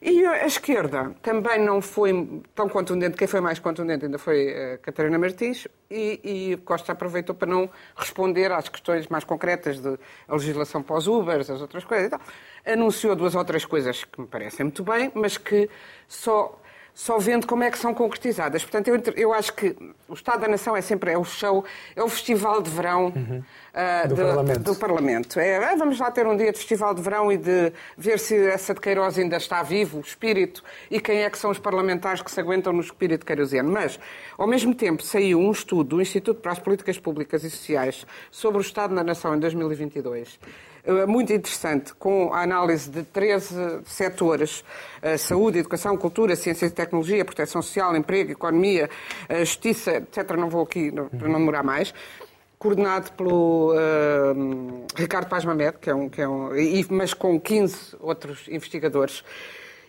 E 0.03 0.25
a 0.25 0.47
esquerda 0.47 1.15
também 1.23 1.59
não 1.65 1.81
foi 1.81 2.43
tão 2.55 2.69
contundente, 2.69 3.17
quem 3.17 3.27
foi 3.27 3.41
mais 3.41 3.59
contundente 3.59 4.05
ainda 4.05 4.19
foi 4.19 4.75
a 4.75 4.79
Catarina 4.79 5.19
Martins, 5.19 5.67
e, 5.91 6.21
e 6.53 6.57
Costa 6.59 6.93
aproveitou 6.93 7.35
para 7.35 7.49
não 7.49 7.71
responder 7.97 8.53
às 8.53 8.69
questões 8.69 9.09
mais 9.09 9.25
concretas 9.25 9.81
de 9.81 9.99
a 10.29 10.35
legislação 10.35 10.83
para 10.83 10.97
os 10.97 11.07
Ubers, 11.09 11.49
as 11.49 11.61
outras 11.63 11.85
coisas 11.85 12.09
e 12.09 12.11
tal. 12.11 12.21
Anunciou 12.67 13.17
duas 13.17 13.35
ou 13.35 13.43
três 13.45 13.65
coisas 13.65 14.05
que 14.05 14.21
me 14.21 14.27
parecem 14.27 14.65
muito 14.65 14.83
bem, 14.85 15.11
mas 15.15 15.39
que 15.39 15.71
só 16.07 16.61
só 16.99 17.17
vendo 17.17 17.47
como 17.47 17.63
é 17.63 17.71
que 17.71 17.79
são 17.79 17.95
concretizadas. 17.95 18.65
Portanto, 18.65 18.89
eu, 18.89 19.01
eu 19.15 19.33
acho 19.33 19.53
que 19.53 19.77
o 20.09 20.15
Estado 20.15 20.41
da 20.41 20.49
Nação 20.49 20.77
é 20.77 20.81
sempre 20.81 21.13
é 21.13 21.17
o 21.17 21.23
show, 21.23 21.65
é 21.95 22.03
o 22.03 22.09
festival 22.09 22.61
de 22.61 22.69
verão 22.69 23.13
ah, 23.73 24.05
Do 24.05 24.17
de- 24.17 24.21
Parlamento. 24.23 24.59
do 24.59 24.75
Parlamento. 24.75 25.39
É, 25.39 25.65
ah, 25.65 25.77
vamos 25.77 26.01
lá 26.01 26.11
ter 26.11 26.27
um 26.27 26.37
dia 26.37 26.51
de 26.51 26.59
festival 26.59 26.93
de 26.93 27.01
verão 27.01 27.31
e 27.31 27.37
de 27.37 27.73
ver 27.97 28.19
se 28.19 28.35
essa 28.49 28.75
de 28.75 28.81
Queiroz 28.81 29.17
ainda 29.17 29.37
está 29.37 29.63
vivo, 29.63 29.99
o 29.99 30.01
espírito, 30.01 30.65
e 30.91 31.01
quem 31.01 31.23
é 31.23 31.31
que 31.31 31.39
são 31.39 31.53
os 31.53 31.59
parlamentares 31.61 32.21
que 32.21 32.33
se 32.33 32.41
aguentam 32.41 32.73
no 32.73 32.81
espírito 32.81 33.25
queirosiano. 33.25 33.71
Mas, 33.71 33.97
ao 34.37 34.49
mesmo 34.49 34.75
tempo, 34.75 35.01
saiu 35.05 35.39
um 35.39 35.53
estudo 35.53 35.85
do 35.99 36.03
Instituto 36.03 36.41
para 36.41 36.51
as 36.51 36.59
Políticas 36.59 36.99
Públicas 36.99 37.45
e 37.45 37.51
Sociais 37.51 38.05
sobre 38.29 38.59
o 38.59 38.61
Estado 38.61 38.93
da 38.93 39.05
Nação 39.05 39.37
em 39.37 39.39
2022 39.39 40.41
eh, 40.43 40.68
muito 41.07 41.33
interessante, 41.33 41.93
com 41.95 42.33
a 42.33 42.43
análise 42.43 42.91
de 42.91 43.03
13 43.03 43.81
setores, 43.85 44.65
eh, 45.03 45.17
saúde, 45.17 45.59
educação, 45.59 45.97
cultura, 45.97 46.35
ciência 46.35 46.67
e 46.67 46.71
tecnologia, 46.71 47.25
proteção 47.25 47.61
social, 47.61 47.95
emprego, 47.97 48.33
economia, 48.33 48.89
eh, 49.29 49.45
justiça, 49.45 49.97
etc. 49.97 50.31
Não 50.37 50.49
vou 50.49 50.63
aqui 50.63 50.91
para 50.91 51.29
não 51.29 51.39
demorar 51.39 51.63
mais. 51.63 51.93
Coordenado 52.59 53.13
pelo 53.13 53.75
eh, 53.77 54.35
Ricardo 54.97 55.29
Paz 55.29 55.45
Mamed, 55.45 55.79
que 55.81 55.91
é 55.91 55.95
um, 55.95 56.09
que 56.09 56.23
é 56.23 56.29
um, 56.29 56.51
mas 56.91 57.15
com 57.15 57.39
15 57.39 57.97
outros 58.01 58.49
investigadores, 58.49 59.23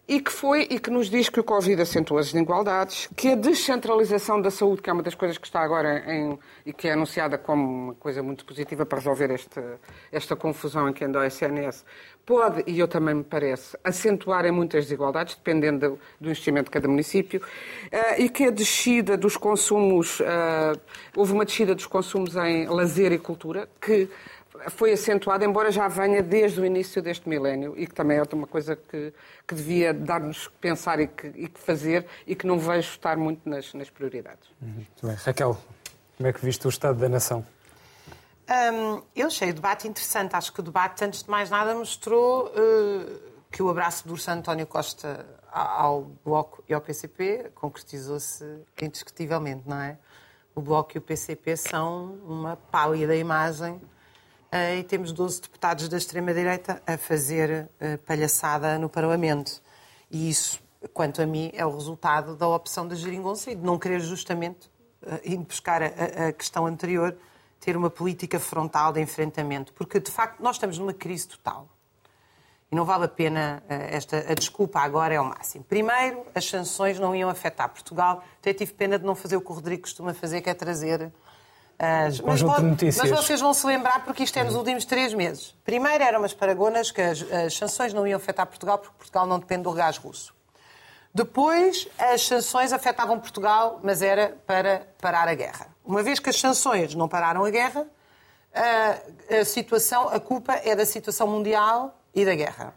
e 0.10 0.20
que 0.20 0.32
foi 0.32 0.68
e 0.72 0.80
que 0.80 0.90
nos 0.90 1.08
diz 1.08 1.30
que 1.30 1.40
o 1.40 1.44
Covid 1.44 1.80
acentuou 1.80 2.20
as 2.20 2.32
desigualdades, 2.32 3.08
que 3.16 3.30
a 3.30 3.36
descentralização 3.36 4.42
da 4.42 4.50
saúde, 4.50 4.82
que 4.82 4.90
é 4.90 4.94
uma 4.94 5.04
das 5.04 5.14
coisas 5.14 5.38
que 5.38 5.46
está 5.46 5.62
agora 5.62 6.04
em, 6.12 6.38
e 6.66 6.74
que 6.74 6.88
é 6.88 6.94
anunciada 6.94 7.38
como 7.38 7.64
uma 7.64 7.94
coisa 7.94 8.24
muito 8.24 8.44
positiva 8.44 8.88
para 8.88 8.98
resolver 8.98 9.30
este, 9.30 9.62
esta 10.12 10.36
confusão 10.36 10.90
em 10.90 10.94
que 10.94 11.06
anda 11.06 11.20
o 11.20 11.24
SNS, 11.24 11.86
pode, 12.26 12.64
e 12.66 12.80
eu 12.80 12.88
também 12.88 13.14
me 13.14 13.24
parece, 13.24 13.78
acentuar 13.84 14.46
em 14.46 14.52
muitas 14.52 14.86
desigualdades, 14.86 15.36
dependendo 15.36 16.00
do, 16.20 16.28
investimento 16.28 16.66
de 16.66 16.72
cada 16.72 16.88
município, 16.88 17.42
eh, 17.92 18.24
e 18.24 18.30
que 18.30 18.46
a 18.46 18.52
descida 18.52 19.16
dos 19.16 19.38
consumos, 19.38 20.22
eh, 20.22 20.74
houve 21.16 21.34
uma 21.34 21.46
descida 21.46 21.76
dos 21.76 21.86
consumos 21.86 22.36
em 22.36 22.68
lazer 22.68 23.12
e 23.12 23.20
cultura, 23.20 23.70
que 23.80 24.10
foi 24.70 24.92
acentuada, 24.94 25.46
embora 25.46 25.72
já 25.72 25.88
venha 25.88 26.22
desde 26.22 26.60
o 26.60 26.66
início 26.66 27.02
deste 27.02 27.28
milénio 27.28 27.74
e 27.78 27.88
que 27.88 27.94
também 27.94 28.18
é 28.18 28.24
uma 28.34 28.48
coisa 28.48 28.76
que, 28.76 29.14
que 29.48 29.56
devia 29.56 29.94
dar-nos 29.94 30.48
que 30.48 30.58
pensar 30.58 31.00
e 31.00 31.08
que, 31.08 31.28
e 31.28 31.48
que 31.48 31.60
fazer 31.60 32.06
e 32.26 32.36
que 32.36 32.46
não 32.46 32.60
vejo 32.60 32.90
estar 32.90 33.18
muito 33.18 33.48
nas, 33.48 33.74
nas 33.74 33.90
prioridades. 33.90 34.50
Muito 34.62 35.08
bem. 35.08 35.16
Raquel, 35.16 35.58
como 36.18 36.28
é 36.28 36.34
que 36.34 36.44
viste 36.44 36.66
o 36.68 36.70
Estado 36.70 37.00
da 37.00 37.08
Nação? 37.10 37.46
Hum, 38.50 39.02
eu 39.16 39.28
achei 39.28 39.52
o 39.52 39.54
debate 39.54 39.88
interessante. 39.88 40.36
Acho 40.36 40.52
que 40.52 40.60
o 40.60 40.64
debate, 40.64 41.04
antes 41.06 41.24
de 41.24 41.30
mais 41.30 41.50
nada, 41.50 41.74
mostrou 41.76 42.52
eh, 42.56 43.06
que 43.52 43.62
o 43.62 43.70
abraço 43.70 44.08
do 44.08 44.14
Urso 44.14 44.32
António 44.32 44.66
Costa 44.66 45.26
ao 45.52 46.04
Bloco 46.24 46.64
e 46.68 46.74
ao 46.74 46.82
PCP 46.82 47.52
concretizou-se 47.56 48.44
indiscutivelmente, 48.82 49.64
não 49.68 49.80
é? 49.80 49.98
O 50.56 50.62
Bloco 50.62 50.92
e 50.96 50.98
o 50.98 51.02
PCP 51.02 51.56
são 51.58 52.16
uma 52.26 52.56
pálida 52.56 53.16
imagem 53.16 53.80
e 54.52 54.84
temos 54.84 55.12
12 55.12 55.42
deputados 55.42 55.88
da 55.88 55.98
extrema-direita 55.98 56.82
a 56.88 56.98
fazer 56.98 57.70
eh, 57.80 57.98
palhaçada 57.98 58.80
no 58.80 58.90
Parlamento. 58.90 59.62
E 60.10 60.28
isso, 60.30 60.60
quanto 60.94 61.22
a 61.22 61.26
mim, 61.26 61.52
é 61.54 61.64
o 61.66 61.72
resultado 61.72 62.36
da 62.36 62.48
opção 62.48 62.88
da 62.88 62.96
geringonça 62.96 63.52
e 63.52 63.56
de 63.56 63.64
não 63.64 63.78
querer 63.78 64.00
justamente, 64.00 64.70
eh, 65.06 65.22
indo 65.26 65.44
buscar 65.44 65.84
a, 65.84 65.86
a- 66.28 66.32
questão 66.34 66.66
anterior, 66.66 67.16
ter 67.60 67.78
uma 67.78 67.90
política 67.92 68.40
frontal 68.40 68.92
de 68.92 69.00
enfrentamento. 69.00 69.72
Porque, 69.74 70.00
de 70.00 70.10
facto, 70.10 70.40
nós 70.42 70.56
estamos 70.56 70.78
numa 70.80 70.94
crise 70.94 71.28
total. 71.28 71.68
E 72.72 72.76
não 72.76 72.86
vale 72.86 73.06
a 73.06 73.08
pena 73.08 73.62
eh, 73.70 73.96
esta 73.96 74.18
a 74.32 74.34
desculpa 74.34 74.80
agora 74.80 75.14
é 75.14 75.22
o 75.22 75.26
máximo. 75.26 75.64
Primeiro, 75.64 76.26
as 76.34 76.46
sanções 76.46 76.98
não 77.00 77.16
iam 77.16 77.30
afetar 77.30 77.70
Portugal. 77.70 78.24
Até 78.40 78.52
tive 78.54 78.74
pena 78.74 78.98
de 78.98 79.06
não 79.06 79.14
fazer 79.14 79.36
o 79.38 79.42
que 79.42 79.52
o 79.52 79.54
Rodrigo 79.54 79.84
costuma 79.84 80.12
fazer, 80.14 80.42
que 80.42 80.50
é 80.50 80.54
trazer 80.56 81.12
as. 81.80 82.20
Um 82.20 82.24
conjunto 82.24 82.76
de 82.76 82.86
mas 82.98 83.10
vocês 83.10 83.40
vão 83.40 83.54
se 83.54 83.66
lembrar 83.66 84.04
porque 84.04 84.24
isto 84.24 84.38
é 84.38 84.44
nos 84.44 84.56
últimos 84.56 84.86
três 84.86 85.14
meses. 85.14 85.56
Primeiro 85.64 86.04
eram 86.04 86.20
umas 86.20 86.34
paragonas 86.34 86.92
que 86.92 87.02
as, 87.02 87.22
as 87.32 87.54
sanções 87.56 87.94
não 87.94 88.06
iam 88.06 88.18
afetar 88.18 88.46
Portugal 88.46 88.78
porque 88.78 88.96
Portugal 88.98 89.26
não 89.26 89.40
depende 89.40 89.64
do 89.64 89.72
gás 89.72 89.98
russo. 89.98 90.34
Depois, 91.14 91.88
as 91.98 92.22
sanções 92.22 92.72
afetavam 92.72 93.20
Portugal, 93.20 93.80
mas 93.82 94.02
era 94.02 94.38
para 94.46 94.88
parar 95.02 95.28
a 95.28 95.34
guerra. 95.34 95.68
Uma 95.84 96.04
vez 96.04 96.20
que 96.20 96.30
as 96.30 96.40
sanções 96.40 96.94
não 96.94 97.08
pararam 97.08 97.44
a 97.44 97.50
guerra, 97.50 97.88
a, 98.54 99.38
a 99.40 99.46
situação, 99.46 100.10
a 100.10 100.20
culpa 100.20 100.54
é 100.54 100.76
da 100.76 100.86
situação 100.86 101.26
mundial 101.28 101.98
e 102.14 102.24
da 102.26 102.36
guerra. 102.36 102.74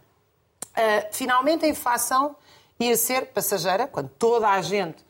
Ah, 0.75 1.07
finalmente, 1.11 1.65
a 1.65 1.69
inflação 1.69 2.35
ia 2.81 2.97
ser 2.97 3.27
passageira, 3.27 3.87
quando 3.87 4.09
toda 4.09 4.49
a 4.49 4.61
gente, 4.62 5.05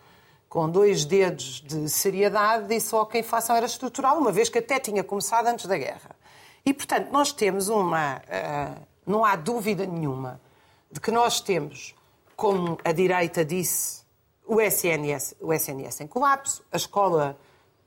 com 0.53 0.69
dois 0.69 1.07
dedos 1.07 1.63
de 1.67 1.89
seriedade, 1.89 2.69
disse 2.69 2.89
só 2.89 3.07
que 3.07 3.17
a 3.17 3.21
inflação 3.21 3.57
era 3.57 3.65
estrutural, 3.65 4.19
uma 4.19 4.31
vez 4.31 4.51
que 4.51 4.59
até 4.59 4.79
tinha 4.79 5.03
começado 5.03 5.47
antes 5.47 5.65
da 5.65 5.79
guerra. 5.79 6.15
E, 6.63 6.75
portanto, 6.75 7.11
nós 7.11 7.33
temos 7.33 7.71
uma. 7.71 8.21
ah, 8.29 8.75
não 9.07 9.25
há 9.25 9.35
dúvida 9.35 9.87
nenhuma 9.87 10.39
de 10.91 11.01
que 11.01 11.11
nós 11.11 11.41
temos, 11.41 11.95
como 12.37 12.79
a 12.85 12.93
direita 12.93 13.43
disse, 13.43 14.03
o 14.47 14.61
SNS, 14.61 15.37
o 15.41 15.55
SNS 15.55 16.03
em 16.03 16.07
colapso, 16.07 16.63
a 16.71 16.77
escola 16.77 17.35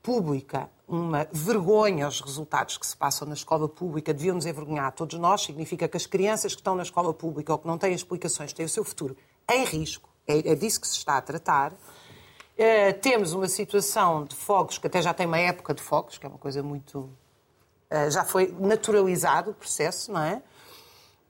pública, 0.02 0.68
uma 0.88 1.28
vergonha 1.30 2.08
os 2.08 2.20
resultados 2.20 2.76
que 2.78 2.86
se 2.86 2.96
passam 2.96 3.28
na 3.28 3.34
escola 3.34 3.68
pública, 3.68 4.12
deviam 4.12 4.34
nos 4.34 4.44
envergonhar 4.44 4.90
todos 4.90 5.16
nós, 5.20 5.42
significa 5.42 5.86
que 5.86 5.96
as 5.96 6.06
crianças 6.06 6.52
que 6.52 6.62
estão 6.62 6.74
na 6.74 6.82
escola 6.82 7.14
pública 7.14 7.52
ou 7.52 7.60
que 7.60 7.66
não 7.68 7.78
têm 7.78 7.94
explicações 7.94 8.52
têm 8.52 8.66
o 8.66 8.68
seu 8.68 8.82
futuro 8.82 9.16
em 9.48 9.64
risco, 9.64 10.08
é, 10.26 10.50
é 10.50 10.54
disso 10.56 10.80
que 10.80 10.88
se 10.88 10.96
está 10.96 11.16
a 11.16 11.20
tratar. 11.20 11.72
Eh, 12.56 12.92
temos 12.94 13.32
uma 13.32 13.48
situação 13.48 14.24
de 14.24 14.34
fogos, 14.34 14.78
que 14.78 14.86
até 14.86 15.02
já 15.02 15.12
tem 15.12 15.26
uma 15.26 15.38
época 15.38 15.74
de 15.74 15.82
fogos, 15.82 16.16
que 16.18 16.24
é 16.24 16.28
uma 16.28 16.38
coisa 16.38 16.62
muito. 16.62 17.10
eh, 17.90 18.10
já 18.10 18.24
foi 18.24 18.54
naturalizado 18.58 19.50
o 19.52 19.54
processo, 19.54 20.10
não 20.12 20.22
é? 20.22 20.42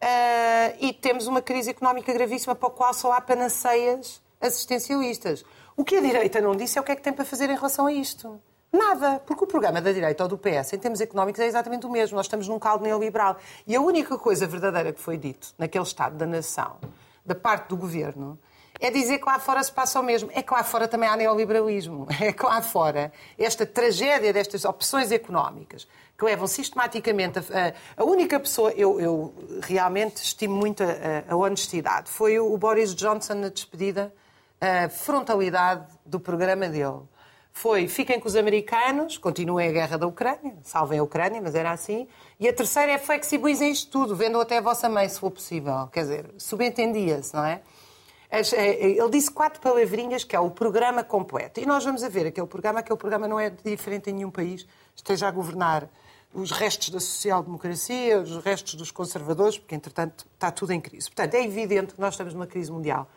Eh, 0.01 0.77
e 0.87 0.93
temos 0.93 1.27
uma 1.27 1.43
crise 1.43 1.71
económica 1.71 2.12
gravíssima 2.12 2.55
para 2.55 2.69
a 2.69 2.71
qual 2.71 2.95
só 2.95 3.12
há 3.12 3.21
panaceias 3.21 4.23
assistencialistas. 4.41 5.45
O 5.77 5.85
que 5.85 5.97
a 5.97 6.01
direita 6.01 6.41
não 6.41 6.55
disse 6.57 6.79
é 6.79 6.81
o 6.81 6.85
que 6.85 6.93
é 6.93 6.97
que 6.97 7.03
tem 7.03 7.12
para 7.12 7.25
fazer 7.25 7.51
em 7.51 7.57
relação 7.57 7.87
a 7.87 7.93
isto. 7.93 8.41
Nada, 8.73 9.21
porque 9.27 9.45
o 9.45 9.47
programa 9.47 9.81
da 9.81 9.93
direita 9.93 10.23
ou 10.23 10.29
do 10.29 10.39
PS, 10.39 10.75
em 10.75 10.79
termos 10.79 11.01
económicos, 11.01 11.41
é 11.41 11.47
exatamente 11.47 11.87
o 11.87 11.91
mesmo. 11.91 12.17
Nós 12.17 12.27
estamos 12.27 12.49
num 12.49 12.59
caldo 12.59 12.85
neoliberal. 12.85 13.37
E 13.67 13.75
a 13.77 13.81
única 13.81 14.19
coisa 14.19 14.47
verdadeira 14.47 14.93
que 14.93 15.01
foi 15.01 15.17
dito 15.17 15.55
naquele 15.59 15.85
Estado 15.85 16.17
da 16.17 16.27
Nação, 16.27 16.77
da 17.25 17.35
parte 17.35 17.69
do 17.69 17.77
governo, 17.77 18.39
é 18.81 18.91
dizer 18.91 19.19
que 19.19 19.25
lá 19.27 19.39
fora 19.39 19.62
se 19.62 19.73
passa 19.73 19.99
o 20.01 20.03
mesmo. 20.03 20.31
É 20.35 20.43
que 20.43 20.53
lá 20.53 20.62
fora 20.65 20.87
também 20.89 21.09
há 21.09 21.17
neoliberalismo. 21.17 22.07
É 22.21 22.33
que 22.33 22.45
lá 22.45 22.61
fora 22.62 23.12
esta 23.39 23.65
tragédia 23.67 24.33
destas 24.33 24.65
opções 24.65 25.11
económicas 25.12 25.87
que 26.19 26.25
levam 26.25 26.47
sistematicamente 26.47 27.39
a. 27.39 27.75
A, 27.97 28.05
única 28.05 28.41
pessoa, 28.41 28.71
eu, 28.73 29.01
eu 29.01 29.35
realmente 29.62 30.17
estimo 30.23 30.55
muito 30.57 30.83
a, 30.83 30.87
a- 30.87 31.33
a 31.33 31.37
honestidade, 31.37 32.11
foi 32.11 32.39
o, 32.39 32.53
o 32.53 32.57
Boris 32.59 32.95
Johnson 32.95 33.35
na 33.35 33.49
despedida, 33.49 34.12
a 34.61 34.89
frontalidade 34.89 35.85
do 36.05 36.19
programa 36.19 36.69
dele. 36.69 37.01
Foi 37.53 37.89
fiquem 37.89 38.21
com 38.21 38.29
os 38.29 38.37
americanos, 38.37 39.17
continuem 39.17 39.69
a 39.69 39.73
guerra 39.73 39.97
da 39.97 40.07
Ucrânia, 40.07 40.55
salvem 40.62 40.99
a 40.99 41.03
Ucrânia, 41.03 41.41
mas 41.41 41.55
era 41.55 41.71
assim. 41.71 42.07
E 42.39 42.47
a 42.47 42.53
terceira 42.53 42.93
é 42.93 42.99
flexibilizem 42.99 43.71
isto 43.73 43.91
tudo, 43.91 44.15
vendam 44.15 44.41
até 44.43 44.59
a 44.59 44.61
vossa 44.61 44.89
mãe, 44.91 45.09
se 45.09 45.19
for 45.19 45.31
possível. 45.31 45.89
Quer 45.91 46.01
dizer, 46.01 46.31
subentendia-se, 46.37 47.35
não 47.35 47.45
é? 47.45 47.62
Ele 48.31 49.11
disse 49.11 49.31
quatro 49.31 49.61
palavrinhas 49.61 50.25
que 50.25 50.35
é 50.35 50.41
o 50.41 50.51
programa 50.51 51.05
completo. 51.05 51.61
E 51.61 51.67
nós 51.67 51.85
vamos 51.85 52.03
a 52.03 52.09
ver 52.09 52.27
aquele 52.27 52.47
programa, 52.47 52.81
aquele 52.81 52.99
programa 52.99 53.29
não 53.29 53.39
é 53.39 53.51
diferente 53.51 54.11
em 54.11 54.12
nenhum 54.12 54.31
país 54.31 54.67
esteja 54.95 55.29
a 55.29 55.31
governar 55.31 55.89
os 56.35 56.51
restos 56.51 56.91
da 56.91 57.01
social-democracia, 57.01 58.21
os 58.21 58.37
restos 58.39 58.75
dos 58.75 58.91
conservadores, 58.91 59.59
porque, 59.59 59.75
entretanto, 59.75 60.27
está 60.35 60.51
tudo 60.51 60.73
em 60.73 60.81
crise. 60.81 61.09
Portanto, 61.09 61.35
é 61.35 61.45
evidente 61.45 61.95
que 61.95 62.01
nós 62.01 62.15
estamos 62.15 62.35
numa 62.35 62.47
crise 62.47 62.71
mundial 62.71 63.09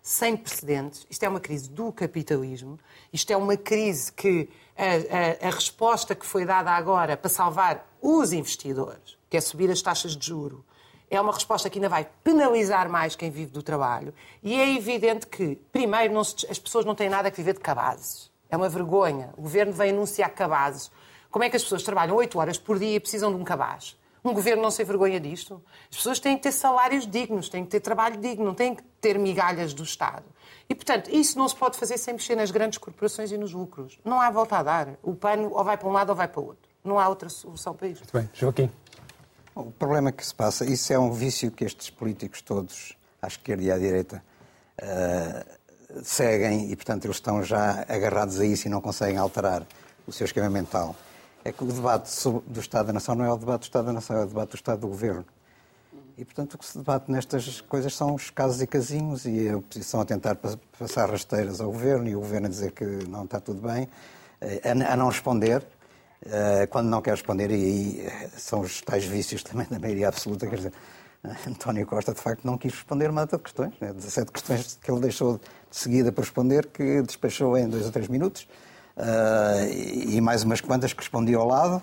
sem 0.00 0.36
precedentes. 0.36 1.06
Isto 1.10 1.24
é 1.24 1.28
uma 1.28 1.40
crise 1.40 1.68
do 1.68 1.92
capitalismo. 1.92 2.78
Isto 3.12 3.32
é 3.32 3.36
uma 3.36 3.56
crise 3.56 4.12
que 4.12 4.48
a, 4.76 5.44
a, 5.44 5.48
a 5.48 5.50
resposta 5.50 6.14
que 6.14 6.24
foi 6.24 6.44
dada 6.44 6.70
agora 6.70 7.16
para 7.16 7.28
salvar 7.28 7.86
os 8.00 8.32
investidores, 8.32 9.18
que 9.28 9.36
é 9.36 9.40
subir 9.40 9.70
as 9.70 9.82
taxas 9.82 10.16
de 10.16 10.26
juro, 10.26 10.64
é 11.10 11.20
uma 11.20 11.32
resposta 11.32 11.70
que 11.70 11.78
ainda 11.78 11.88
vai 11.88 12.06
penalizar 12.22 12.88
mais 12.88 13.16
quem 13.16 13.30
vive 13.30 13.50
do 13.50 13.62
trabalho. 13.62 14.12
E 14.42 14.54
é 14.54 14.74
evidente 14.74 15.26
que, 15.26 15.56
primeiro, 15.72 16.22
se, 16.24 16.46
as 16.50 16.58
pessoas 16.58 16.84
não 16.84 16.94
têm 16.94 17.08
nada 17.08 17.30
que 17.30 17.36
viver 17.36 17.54
de 17.54 17.60
cabazes. 17.60 18.30
É 18.50 18.56
uma 18.56 18.68
vergonha. 18.68 19.32
O 19.36 19.42
governo 19.42 19.72
vem 19.72 19.90
anunciar 19.90 20.30
cabazes. 20.30 20.90
Como 21.30 21.44
é 21.44 21.50
que 21.50 21.56
as 21.56 21.62
pessoas 21.62 21.82
trabalham 21.82 22.16
8 22.16 22.38
horas 22.38 22.58
por 22.58 22.78
dia 22.78 22.96
e 22.96 23.00
precisam 23.00 23.30
de 23.30 23.36
um 23.36 23.44
cabaz? 23.44 23.96
Um 24.24 24.34
governo 24.34 24.62
não 24.62 24.70
se 24.70 24.82
vergonha 24.84 25.20
disto? 25.20 25.62
As 25.90 25.96
pessoas 25.96 26.18
têm 26.18 26.36
que 26.36 26.42
ter 26.42 26.52
salários 26.52 27.06
dignos, 27.06 27.48
têm 27.48 27.64
que 27.64 27.70
ter 27.70 27.80
trabalho 27.80 28.16
digno, 28.16 28.44
não 28.44 28.54
têm 28.54 28.74
que 28.74 28.82
ter 29.00 29.18
migalhas 29.18 29.72
do 29.72 29.82
Estado. 29.82 30.24
E, 30.68 30.74
portanto, 30.74 31.08
isso 31.10 31.38
não 31.38 31.48
se 31.48 31.56
pode 31.56 31.78
fazer 31.78 31.96
sem 31.96 32.14
mexer 32.14 32.34
nas 32.34 32.50
grandes 32.50 32.78
corporações 32.78 33.30
e 33.32 33.38
nos 33.38 33.52
lucros. 33.52 33.98
Não 34.04 34.20
há 34.20 34.30
volta 34.30 34.58
a 34.58 34.62
dar. 34.62 34.88
O 35.02 35.14
pano 35.14 35.50
ou 35.52 35.64
vai 35.64 35.76
para 35.76 35.88
um 35.88 35.92
lado 35.92 36.10
ou 36.10 36.16
vai 36.16 36.28
para 36.28 36.40
o 36.40 36.46
outro. 36.46 36.68
Não 36.84 36.98
há 36.98 37.08
outra 37.08 37.28
solução 37.28 37.74
para 37.74 37.88
isto. 37.88 38.02
Muito 38.02 38.12
bem. 38.12 38.30
Joaquim. 38.34 38.70
O 39.60 39.72
problema 39.72 40.12
que 40.12 40.24
se 40.24 40.34
passa, 40.34 40.64
isso 40.64 40.92
é 40.92 40.98
um 40.98 41.10
vício 41.10 41.50
que 41.50 41.64
estes 41.64 41.90
políticos 41.90 42.40
todos, 42.42 42.96
à 43.20 43.26
esquerda 43.26 43.62
e 43.62 43.72
à 43.72 43.78
direita, 43.78 44.22
uh, 44.80 46.04
seguem 46.04 46.70
e, 46.70 46.76
portanto, 46.76 47.06
eles 47.06 47.16
estão 47.16 47.42
já 47.42 47.84
agarrados 47.88 48.38
a 48.38 48.46
isso 48.46 48.68
e 48.68 48.70
não 48.70 48.80
conseguem 48.80 49.16
alterar 49.16 49.66
o 50.06 50.12
seu 50.12 50.24
esquema 50.24 50.48
mental 50.48 50.94
é 51.44 51.52
que 51.52 51.64
o 51.64 51.66
debate 51.66 52.10
do 52.46 52.60
Estado 52.60 52.86
da 52.86 52.92
Nação 52.92 53.14
não 53.14 53.24
é 53.24 53.32
o 53.32 53.36
debate 53.36 53.60
do 53.60 53.64
Estado 53.64 53.86
da 53.86 53.92
Nação, 53.92 54.16
é 54.16 54.24
o 54.24 54.26
debate 54.26 54.50
do 54.50 54.56
Estado 54.56 54.80
do 54.80 54.88
Governo. 54.88 55.24
E, 56.16 56.24
portanto, 56.24 56.54
o 56.54 56.58
que 56.58 56.66
se 56.66 56.76
debate 56.76 57.10
nestas 57.10 57.60
coisas 57.60 57.94
são 57.94 58.14
os 58.14 58.28
casos 58.28 58.60
e 58.60 58.66
casinhos 58.66 59.24
e 59.24 59.48
a 59.48 59.56
oposição 59.56 60.00
a 60.00 60.04
tentar 60.04 60.36
passar 60.78 61.08
rasteiras 61.08 61.60
ao 61.60 61.70
Governo 61.70 62.08
e 62.08 62.16
o 62.16 62.20
Governo 62.20 62.46
a 62.46 62.50
dizer 62.50 62.72
que 62.72 62.84
não 62.84 63.24
está 63.24 63.40
tudo 63.40 63.66
bem, 63.66 63.88
eh, 64.40 64.60
a 64.70 64.96
não 64.96 65.08
responder, 65.08 65.64
quando 66.70 66.88
não 66.88 67.00
quer 67.00 67.12
responder, 67.12 67.50
e 67.50 67.54
aí 67.54 68.00
eh, 68.00 68.28
são 68.36 68.60
os 68.60 68.80
tais 68.82 69.04
vícios 69.04 69.42
também 69.42 69.66
da 69.70 69.78
maioria 69.78 70.08
absoluta, 70.08 70.46
quer 70.46 70.56
dizer, 70.56 70.72
António 71.46 71.86
Costa, 71.86 72.12
de 72.12 72.20
facto, 72.20 72.44
não 72.44 72.58
quis 72.58 72.72
responder 72.72 73.10
uma 73.10 73.22
data 73.22 73.36
de 73.36 73.42
questões, 73.44 73.72
né? 73.80 73.92
17 73.92 74.32
questões 74.32 74.78
que 74.82 74.90
ele 74.90 75.00
deixou 75.00 75.38
de 75.38 75.76
seguida 75.76 76.10
para 76.10 76.22
responder, 76.22 76.66
que 76.66 77.02
despachou 77.02 77.56
em 77.56 77.68
dois 77.68 77.86
ou 77.86 77.92
três 77.92 78.08
minutos 78.08 78.48
uh, 78.96 79.68
e 79.72 80.20
mais 80.20 80.42
umas 80.42 80.60
quantas 80.60 80.92
que 80.92 81.00
respondiam 81.00 81.40
ao 81.40 81.48
lado, 81.48 81.82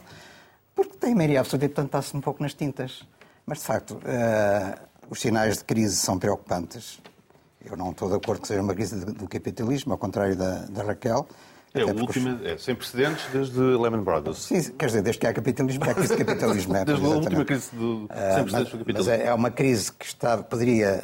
porque 0.76 0.98
tem 0.98 1.16
maioria 1.16 1.40
absoluta 1.40 1.66
e, 1.66 1.70
portanto, 1.70 1.88
está-se 1.88 2.18
um 2.18 2.22
pouco 2.22 2.42
nas 2.42 2.54
tintas. 2.54 3.04
Mas, 3.46 3.60
de 3.60 3.66
facto, 3.66 4.00
os 5.10 5.22
sinais 5.22 5.60
de 5.60 5.64
crise 5.64 5.96
são 5.96 6.18
preocupantes. 6.18 7.00
Eu 7.64 7.78
não 7.78 7.92
estou 7.92 8.10
de 8.10 8.16
acordo 8.16 8.42
que 8.42 8.48
seja 8.48 8.62
uma 8.62 8.74
crise 8.74 9.06
do 9.06 9.28
capitalismo, 9.28 9.94
ao 9.94 9.98
contrário 9.98 10.36
da, 10.36 10.66
da 10.66 10.84
Raquel. 10.84 11.28
É 11.76 11.82
a 11.82 11.86
última, 11.88 12.40
é, 12.46 12.58
sem 12.58 12.74
precedentes 12.74 13.26
desde 13.34 13.60
Lehman 13.60 14.02
Brothers. 14.02 14.38
Sim, 14.38 14.62
quer 14.78 14.86
dizer, 14.86 15.02
desde 15.02 15.20
que 15.20 15.28
há 15.28 15.34
capitalismo, 15.34 15.84
há 15.84 15.94
crise 15.94 16.16
de 16.16 16.24
capitalismo. 16.24 16.76
É, 16.76 16.86
desde 16.86 17.06
a 17.06 17.10
última 17.10 17.44
crise 17.44 17.76
do, 17.76 18.08
sem 18.34 18.44
precedentes 18.44 18.72
do 18.72 18.78
capitalismo. 18.80 18.94
Mas 18.94 19.08
é, 19.08 19.26
é 19.26 19.34
uma 19.34 19.52
crise 19.52 19.92
que 19.92 20.06
está, 20.06 20.38
poderia 20.38 21.04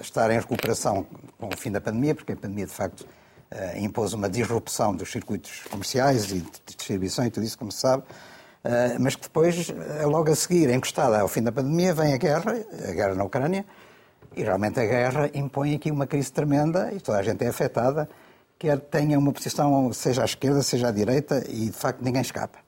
estar 0.00 0.28
em 0.32 0.34
recuperação 0.34 1.06
com 1.38 1.46
o 1.46 1.56
fim 1.56 1.70
da 1.70 1.80
pandemia, 1.80 2.12
porque 2.12 2.32
a 2.32 2.36
pandemia, 2.36 2.66
de 2.66 2.72
facto, 2.72 3.02
uh, 3.02 3.78
impôs 3.78 4.12
uma 4.12 4.28
disrupção 4.28 4.96
dos 4.96 5.12
circuitos 5.12 5.62
comerciais 5.70 6.24
e 6.32 6.40
de 6.40 6.50
distribuição 6.76 7.24
e 7.24 7.30
tudo 7.30 7.46
isso, 7.46 7.56
como 7.56 7.70
se 7.70 7.78
sabe, 7.78 8.02
uh, 8.02 9.00
mas 9.00 9.14
que 9.14 9.22
depois, 9.22 9.72
logo 10.02 10.28
a 10.28 10.34
seguir, 10.34 10.70
encostada 10.70 11.20
ao 11.20 11.28
fim 11.28 11.42
da 11.42 11.52
pandemia, 11.52 11.94
vem 11.94 12.14
a 12.14 12.16
guerra, 12.16 12.56
a 12.88 12.92
guerra 12.92 13.14
na 13.14 13.22
Ucrânia, 13.22 13.64
e 14.36 14.42
realmente 14.42 14.80
a 14.80 14.84
guerra 14.84 15.30
impõe 15.34 15.76
aqui 15.76 15.90
uma 15.90 16.06
crise 16.06 16.32
tremenda 16.32 16.92
e 16.92 16.98
toda 16.98 17.18
a 17.18 17.22
gente 17.22 17.44
é 17.44 17.48
afetada, 17.48 18.08
quer 18.58 18.78
tenha 18.80 19.18
uma 19.18 19.32
posição, 19.32 19.92
seja 19.92 20.22
à 20.22 20.24
esquerda, 20.24 20.62
seja 20.62 20.88
à 20.88 20.90
direita, 20.90 21.44
e 21.48 21.66
de 21.66 21.72
facto 21.72 22.02
ninguém 22.02 22.22
escapa. 22.22 22.58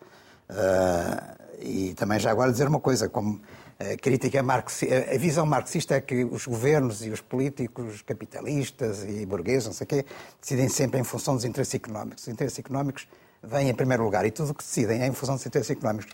e 1.60 1.94
também 1.94 2.18
já 2.18 2.30
agora 2.30 2.52
dizer 2.52 2.68
uma 2.68 2.80
coisa, 2.80 3.08
como 3.08 3.40
a 3.78 3.96
crítica 3.96 4.42
marxista, 4.42 5.14
a 5.14 5.18
visão 5.18 5.44
marxista 5.44 5.94
é 5.96 6.00
que 6.00 6.24
os 6.24 6.46
governos 6.46 7.04
e 7.04 7.10
os 7.10 7.20
políticos 7.20 8.00
capitalistas 8.02 9.04
e 9.04 9.26
burgueses, 9.26 9.66
não 9.66 9.74
sei 9.74 9.84
o 9.84 9.88
quê, 9.88 10.06
decidem 10.40 10.68
sempre 10.68 10.98
em 10.98 11.04
função 11.04 11.34
dos 11.34 11.44
interesses 11.44 11.74
económicos. 11.74 12.22
Os 12.22 12.28
interesses 12.28 12.58
económicos 12.58 13.06
vêm 13.42 13.68
em 13.68 13.74
primeiro 13.74 14.02
lugar 14.02 14.24
e 14.24 14.30
tudo 14.30 14.52
o 14.52 14.54
que 14.54 14.64
decidem 14.64 15.02
é 15.02 15.06
em 15.06 15.12
função 15.12 15.34
dos 15.34 15.44
interesses 15.44 15.70
económicos. 15.70 16.10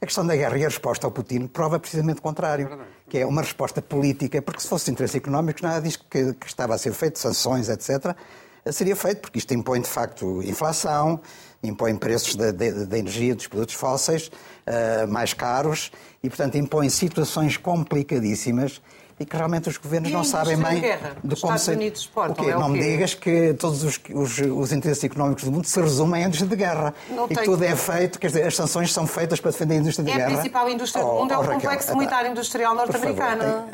A 0.00 0.06
questão 0.06 0.26
da 0.26 0.34
guerra 0.34 0.58
e 0.58 0.64
a 0.64 0.68
resposta 0.68 1.06
ao 1.06 1.10
Putin 1.10 1.46
prova 1.46 1.78
precisamente 1.78 2.18
o 2.18 2.22
contrário, 2.22 2.68
que 3.08 3.18
é 3.18 3.26
uma 3.26 3.42
resposta 3.42 3.82
política, 3.82 4.40
porque 4.40 4.60
se 4.60 4.68
fosse 4.68 4.90
interesses 4.90 5.16
económicos, 5.16 5.62
nada 5.62 5.80
diz 5.80 5.96
que, 5.96 6.34
que 6.34 6.46
estava 6.46 6.74
a 6.74 6.78
ser 6.78 6.92
feito, 6.92 7.18
sanções, 7.18 7.68
etc., 7.68 8.16
seria 8.70 8.94
feito, 8.94 9.20
porque 9.20 9.38
isto 9.38 9.52
impõe, 9.54 9.80
de 9.80 9.88
facto, 9.88 10.42
inflação, 10.42 11.20
impõe 11.62 11.96
preços 11.96 12.36
da, 12.36 12.96
energia, 12.96 13.34
dos 13.34 13.46
produtos 13.46 13.74
fósseis 13.74 14.28
uh, 14.28 15.08
mais 15.08 15.32
caros 15.32 15.90
e, 16.22 16.28
portanto, 16.28 16.56
impõe 16.56 16.88
situações 16.88 17.56
complicadíssimas 17.56 18.80
e 19.20 19.24
que 19.24 19.36
realmente 19.36 19.68
os 19.68 19.76
governos 19.76 20.10
e 20.10 20.12
não 20.12 20.24
sabem 20.24 20.56
bem 20.56 20.82
de 21.22 21.36
como 21.36 21.56
se... 21.58 21.70
Unidos 21.70 22.00
exportam, 22.00 22.48
é 22.48 22.54
não 22.54 22.68
me 22.68 22.80
digas 22.80 23.14
que 23.14 23.54
todos 23.54 23.84
os, 23.84 24.00
os, 24.12 24.38
os, 24.38 24.72
interesses 24.72 25.04
económicos 25.04 25.44
do 25.44 25.52
mundo 25.52 25.66
se 25.66 25.80
resumem 25.80 26.24
à 26.24 26.26
indústria 26.26 26.48
de 26.48 26.56
guerra. 26.56 26.94
Não 27.10 27.26
e 27.26 27.36
que 27.36 27.44
tudo 27.44 27.62
é 27.62 27.76
feito, 27.76 28.18
quer 28.18 28.28
dizer, 28.28 28.46
as 28.46 28.56
sanções 28.56 28.92
são 28.92 29.06
feitas 29.06 29.38
para 29.38 29.50
defender 29.50 29.74
a 29.74 29.76
indústria 29.78 30.04
de 30.04 30.10
é 30.10 30.16
guerra. 30.16 30.30
A 30.30 30.34
principal 30.34 30.68
indústria 30.68 31.04
do 31.04 31.10
oh, 31.10 31.20
mundo 31.20 31.32
é 31.32 31.38
o 31.38 31.40
oh, 31.40 31.44
complexo 31.44 31.96
militar 31.96 32.26
industrial 32.26 32.74
norte-americano. 32.74 33.68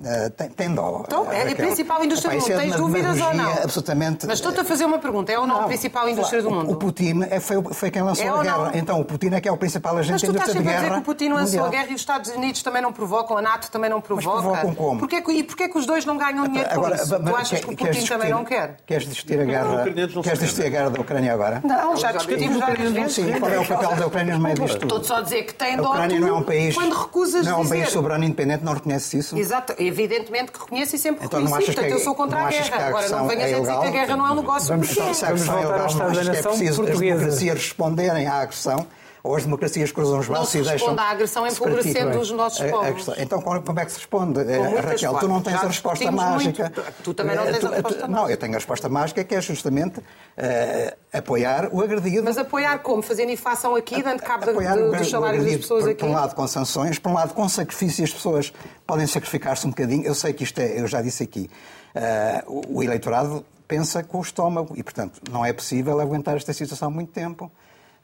Uh, 0.00 0.30
tem, 0.30 0.48
tem 0.50 0.74
dó. 0.74 1.02
Então, 1.06 1.30
é 1.32 1.50
a 1.50 1.56
principal 1.56 2.04
indústria 2.04 2.38
do 2.38 2.40
mundo. 2.40 2.52
É 2.52 2.56
Tens 2.58 2.76
dúvidas 2.76 3.20
ou 3.20 3.34
não? 3.34 3.52
Absolutamente. 3.52 4.26
Mas 4.26 4.38
estou-te 4.38 4.60
a 4.60 4.64
fazer 4.64 4.84
uma 4.84 4.98
pergunta. 4.98 5.32
É 5.32 5.38
ou 5.38 5.46
não, 5.46 5.56
não 5.56 5.64
a 5.64 5.66
principal 5.66 6.08
indústria 6.08 6.40
do 6.40 6.50
mundo? 6.50 6.70
O, 6.70 6.76
Putin 6.76 7.22
é, 7.28 7.40
foi, 7.40 7.62
foi 7.72 7.90
quem 7.90 8.02
lançou 8.02 8.24
é 8.24 8.28
a 8.28 8.42
guerra. 8.42 8.70
Então, 8.74 9.00
o 9.00 9.04
Putin 9.04 9.30
é 9.34 9.40
que 9.40 9.48
é 9.48 9.52
o 9.52 9.56
principal 9.56 9.96
agente 9.98 10.24
da 10.24 10.28
indústria 10.28 10.54
de 10.54 10.62
guerra. 10.62 10.62
Mas 10.62 10.62
tu 10.62 10.62
estás 10.62 10.64
sempre 10.64 10.72
a 10.72 10.76
dizer 10.76 10.92
que 10.92 10.98
o 10.98 11.02
Putin 11.02 11.28
lançou 11.30 11.64
a 11.64 11.68
guerra 11.68 11.86
e 11.90 11.94
os 11.94 12.00
Estados 12.00 12.30
Unidos 12.30 12.62
também 12.62 12.82
não 12.82 12.92
provocam, 12.92 13.36
a 13.36 13.42
NATO 13.42 13.70
também 13.70 13.90
não 13.90 14.00
provoca. 14.00 14.36
Mas 14.36 14.44
provocam 14.44 14.74
como? 14.74 15.00
Porquê, 15.00 15.22
e 15.32 15.42
porquê 15.42 15.68
que 15.68 15.78
os 15.78 15.86
dois 15.86 16.04
não 16.04 16.16
ganham 16.16 16.46
dinheiro 16.46 16.70
agora, 16.70 16.96
com 16.96 17.02
isso? 17.02 17.18
Tu 17.18 17.36
achas 17.36 17.60
que 17.60 17.72
o 17.72 17.76
Putin 17.76 18.06
também 18.06 18.30
não 18.30 18.44
quer? 18.44 18.76
Queres 18.86 19.08
discutir 19.08 19.40
a 19.40 19.44
guerra, 19.44 19.84
queres 20.22 20.38
discutir 20.38 20.66
a 20.66 20.70
guerra 20.70 20.90
da 20.90 21.00
Ucrânia 21.00 21.32
agora? 21.32 21.60
Não, 21.64 21.96
já 21.96 22.12
discutimos 22.12 22.58
várias 22.58 22.92
vezes. 22.92 23.14
Sim, 23.14 23.32
qual 23.38 23.50
é 23.50 23.58
o 23.58 23.66
papel 23.66 23.96
da 23.96 24.06
Ucrânia 24.06 24.34
no 24.34 24.42
meio 24.42 24.54
disto 24.54 24.78
tudo? 24.78 24.96
Estou 24.96 25.04
só 25.04 25.16
a 25.16 25.22
dizer 25.22 25.42
que 25.42 25.54
tem 25.54 25.76
dó 25.76 25.86
A 25.86 25.90
Ucrânia 25.90 26.20
não 26.20 26.28
é 26.28 26.32
um 26.32 26.42
país... 26.42 26.74
Quando 26.74 26.94
recusas 26.94 27.46
Não 27.46 27.52
é 27.52 27.56
um 27.56 27.68
país 27.68 27.88
soberano 27.88 28.24
independente, 28.24 28.64
não 28.64 28.74
reconheces 28.74 29.12
isso? 29.14 29.38
Exato. 29.38 29.74
Evidentemente 29.88 30.52
que 30.52 30.58
reconheço 30.58 30.96
e 30.96 30.98
sempre 30.98 31.24
então, 31.24 31.42
reconheci. 31.42 31.72
Portanto, 31.72 31.90
eu 31.90 31.98
sou 31.98 32.14
contra 32.14 32.40
a 32.40 32.48
guerra. 32.48 32.86
Agora, 32.88 33.08
não 33.08 33.26
venhas 33.26 33.52
a 33.52 33.60
dizer 33.60 33.80
que 33.80 33.86
a 33.86 33.90
guerra 33.90 34.16
não 34.16 34.26
é 34.26 34.30
um 34.30 34.36
negócio. 34.36 34.68
Vamos, 34.68 34.90
então, 34.90 35.14
se 35.14 35.24
a 35.24 35.28
agressão 35.28 35.58
é 35.58 35.62
ilegal, 35.62 35.94
não 35.94 36.06
achas 36.08 36.28
que 36.28 36.36
é 36.36 36.42
preciso 36.42 36.82
as 36.82 36.98
democracias 36.98 37.54
responderem 37.54 38.26
à 38.26 38.34
agressão 38.34 38.86
ou 39.28 39.36
as 39.36 39.44
democracias 39.44 39.92
cruzam 39.92 40.18
os 40.18 40.26
braços 40.26 40.54
e 40.54 40.62
deixam. 40.62 40.94
Não 40.94 41.02
à 41.02 41.10
agressão 41.10 41.46
empobrecendo 41.46 42.18
os 42.18 42.30
nossos 42.30 42.70
povos. 42.70 43.10
Então, 43.18 43.42
como 43.42 43.78
é 43.78 43.84
que 43.84 43.92
se 43.92 43.98
responde? 43.98 44.40
Raquel, 44.42 45.14
tu 45.18 45.28
não 45.28 45.42
tens 45.42 45.62
a 45.62 45.66
resposta 45.66 46.10
mágica. 46.10 46.72
Tu 47.04 47.12
também 47.12 47.36
não 47.36 47.44
tens 47.44 47.62
a 47.64 47.68
resposta 47.68 47.82
mágica. 47.82 48.08
Não, 48.08 48.30
eu 48.30 48.36
tenho 48.38 48.52
a 48.52 48.56
resposta 48.56 48.88
mágica 48.88 49.24
que 49.24 49.34
é 49.34 49.40
justamente 49.42 50.00
uh, 50.00 50.96
apoiar 51.12 51.68
o 51.70 51.82
agredido. 51.82 52.24
Mas 52.24 52.38
apoiar 52.38 52.78
como? 52.78 53.02
Fazendo 53.02 53.30
inflação 53.30 53.76
aqui, 53.76 54.02
dando 54.02 54.22
cabo 54.22 54.46
dos 54.46 55.10
salários 55.10 55.44
das 55.44 55.56
pessoas 55.56 55.86
aqui? 55.86 56.00
Por 56.00 56.08
um 56.08 56.14
lado 56.14 56.34
com 56.34 56.46
sanções, 56.46 56.98
por 56.98 57.10
um 57.10 57.14
lado 57.14 57.34
com 57.34 57.46
sacrifício, 57.48 58.04
as 58.04 58.12
pessoas 58.12 58.52
podem 58.86 59.06
sacrificar-se 59.06 59.66
um 59.66 59.70
bocadinho. 59.70 60.04
Eu 60.04 60.14
sei 60.14 60.32
que 60.32 60.42
isto 60.42 60.58
é, 60.58 60.80
eu 60.80 60.86
já 60.86 61.02
disse 61.02 61.22
aqui, 61.22 61.50
uh, 61.94 62.64
o 62.66 62.82
eleitorado 62.82 63.44
pensa 63.66 64.02
com 64.02 64.18
o 64.18 64.22
estômago 64.22 64.72
e, 64.74 64.82
portanto, 64.82 65.20
não 65.30 65.44
é 65.44 65.52
possível 65.52 66.00
aguentar 66.00 66.36
esta 66.36 66.54
situação 66.54 66.90
muito 66.90 67.12
tempo 67.12 67.52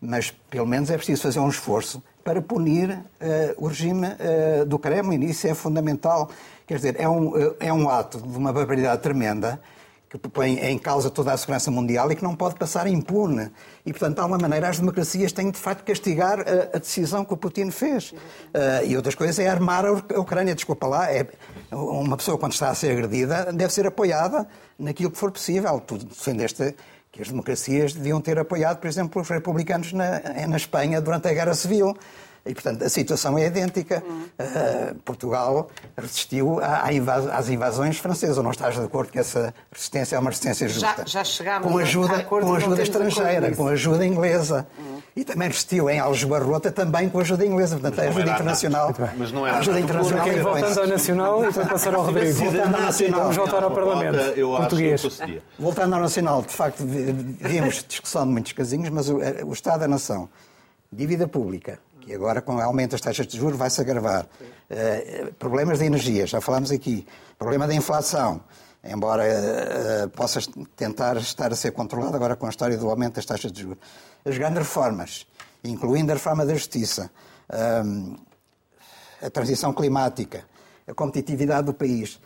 mas 0.05 0.31
pelo 0.51 0.67
menos 0.67 0.91
é 0.91 0.97
preciso 0.97 1.23
fazer 1.23 1.41
um 1.41 1.49
esforço 1.49 2.03
para 2.23 2.41
punir 2.41 2.91
uh, 2.91 3.03
o 3.57 3.67
regime 3.67 4.07
uh, 4.07 4.65
do 4.65 4.79
Kremlin. 4.79 5.25
Isso 5.25 5.47
é 5.47 5.55
fundamental. 5.55 6.31
Quer 6.67 6.77
dizer, 6.77 6.97
é 6.99 7.09
um, 7.09 7.29
uh, 7.29 7.57
é 7.61 7.73
um 7.73 7.89
ato 7.89 8.19
de 8.19 8.39
uma 8.39 8.53
barbaridade 8.53 9.03
tremenda 9.03 9.61
que 10.09 10.17
põe 10.29 10.61
em 10.61 10.79
causa 10.79 11.11
toda 11.11 11.33
a 11.33 11.37
segurança 11.37 11.73
mundial 11.73 12.11
e 12.13 12.15
que 12.15 12.23
não 12.23 12.37
pode 12.37 12.55
passar 12.55 12.87
impune. 12.87 13.51
E, 13.85 13.91
portanto, 13.91 14.15
de 14.15 14.21
alguma 14.21 14.39
maneira, 14.39 14.69
as 14.69 14.79
democracias 14.79 15.33
têm 15.33 15.51
de 15.51 15.59
facto 15.59 15.85
castigar 15.85 16.39
a, 16.39 16.77
a 16.77 16.79
decisão 16.79 17.25
que 17.25 17.35
o 17.35 17.37
Putin 17.37 17.73
fez. 17.73 18.15
e 18.87 18.97
outras 18.97 19.17
coisas 19.17 19.37
é 19.41 19.49
armar 19.49 19.85
a 19.85 20.21
Ucrânia. 20.21 20.55
Desculpa 20.55 20.87
lá, 20.87 21.13
é, 21.13 21.27
uma 21.73 22.17
pessoa, 22.17 22.39
quando 22.39 22.53
está 22.53 22.71
a 22.71 22.75
ser 22.77 22.93
agredida, 22.93 23.53
deve 23.53 23.73
ser 23.73 23.89
apoiada 23.89 24.47
naquilo 24.79 25.11
que 25.11 25.19
for 25.19 25.33
possível. 25.33 25.81
Tu 25.81 25.99
defendeste 25.99 26.77
que 27.15 27.23
as 27.23 27.29
democracias 27.29 27.95
deviam 27.95 28.21
ter 28.21 28.37
apoiado, 28.41 28.79
por 28.79 28.89
exemplo, 28.89 29.23
os 29.23 29.29
republicanos 29.29 29.93
na, 29.93 30.21
na 30.49 30.57
Espanha 30.57 31.01
durante 31.01 31.29
a 31.29 31.33
Guerra 31.33 31.55
Civil. 31.55 31.97
E, 32.47 32.53
portanto, 32.53 32.85
a 32.85 32.89
situação 32.89 33.39
é 33.39 33.47
idêntica. 33.47 34.03
Uh, 34.07 34.95
Portugal 34.97 35.69
resistiu 35.97 36.61
às 36.61 37.49
invasões 37.49 37.99
francesas. 37.99 38.37
Ou 38.37 38.45
não 38.45 38.51
estás 38.51 38.75
de 38.75 38.83
acordo 38.83 39.11
que 39.11 39.19
essa 39.19 39.55
resistência 39.73 40.17
é 40.17 40.19
uma 40.19 40.31
resistência 40.31 40.69
justa? 40.69 41.05
Já, 41.07 41.21
já 41.21 41.25
chegámos 41.25 41.67
com 41.67 41.79
ajuda, 41.79 42.15
a 42.15 42.19
acordo, 42.19 42.47
com 42.47 42.55
ajuda 42.55 42.83
estrangeira, 42.83 43.57
com 43.57 43.67
ajuda 43.69 44.05
inglesa. 44.05 44.67
Hum. 44.79 45.01
E 45.17 45.25
também 45.25 45.49
resistiu 45.49 45.89
em 45.89 46.01
Aljubarrota 46.01 46.73
também 46.73 47.09
com 47.09 47.21
ajuda 47.21 47.47
inglesa. 47.47 47.79
Portanto, 47.79 48.01
a 48.01 48.09
ajuda 48.11 48.31
internacional. 48.31 48.95
Mas 49.17 49.33
não 49.33 49.47
era. 49.47 49.59
ajuda 49.59 49.81
internacional. 49.81 50.27
Okay, 50.27 50.41
voltando 50.41 50.81
ao 50.81 50.87
Nacional 50.87 51.45
e 51.45 51.47
depois 51.47 51.69
passar 51.69 51.95
ao 51.95 52.03
Rodrigo. 52.03 52.35
Voltando 52.35 52.75
ao 52.75 52.83
Nacional. 52.83 53.21
Vamos 53.21 53.37
voltar 53.37 53.63
ao 53.63 53.71
Parlamento 53.71 54.19
português. 54.57 55.21
Voltando 55.59 55.95
ao 55.95 56.01
Nacional, 56.01 56.43
de 56.43 56.53
facto, 56.53 56.85
vimos 56.85 57.85
discussão 57.87 58.27
de 58.27 58.33
muitos 58.33 58.53
casinhos, 58.53 58.89
mas 58.91 59.09
o, 59.09 59.19
o 59.47 59.53
Estado 59.53 59.81
da 59.81 59.89
Nação, 59.89 60.29
dívida 60.93 61.27
pública, 61.29 61.79
que 62.05 62.15
agora 62.15 62.43
com 62.43 62.57
o 62.57 62.61
aumento 62.61 62.93
das 62.93 63.01
taxas 63.01 63.27
de 63.27 63.39
juros 63.39 63.59
vai-se 63.59 63.81
agravar. 63.81 64.27
Uh, 64.71 65.33
problemas 65.35 65.79
de 65.79 65.87
energia, 65.87 66.27
já 66.27 66.41
falámos 66.41 66.71
aqui. 66.71 67.07
Problema 67.39 67.67
da 67.67 67.75
inflação, 67.75 68.43
embora 68.85 69.25
uh, 69.25 70.09
possa 70.11 70.41
tentar 70.77 71.17
estar 71.17 71.53
a 71.53 71.57
ser 71.57 71.73
controlado 71.73 72.15
agora 72.15 72.37
com 72.37 72.47
a 72.47 72.51
história 72.51 72.77
do 72.77 72.89
aumento 72.91 73.15
das 73.15 73.25
taxas 73.25 73.51
de 73.51 73.63
juros. 73.63 73.79
As 74.25 74.37
grandes 74.37 74.59
reformas, 74.59 75.27
incluindo 75.63 76.13
a 76.13 76.15
reforma 76.15 76.45
da 76.45 76.55
justiça, 76.55 77.11
uh, 77.51 78.17
a 79.23 79.31
transição 79.31 79.73
climática, 79.73 80.45
a 80.87 80.93
competitividade 80.93 81.67
do 81.67 81.75
país, 81.75 82.21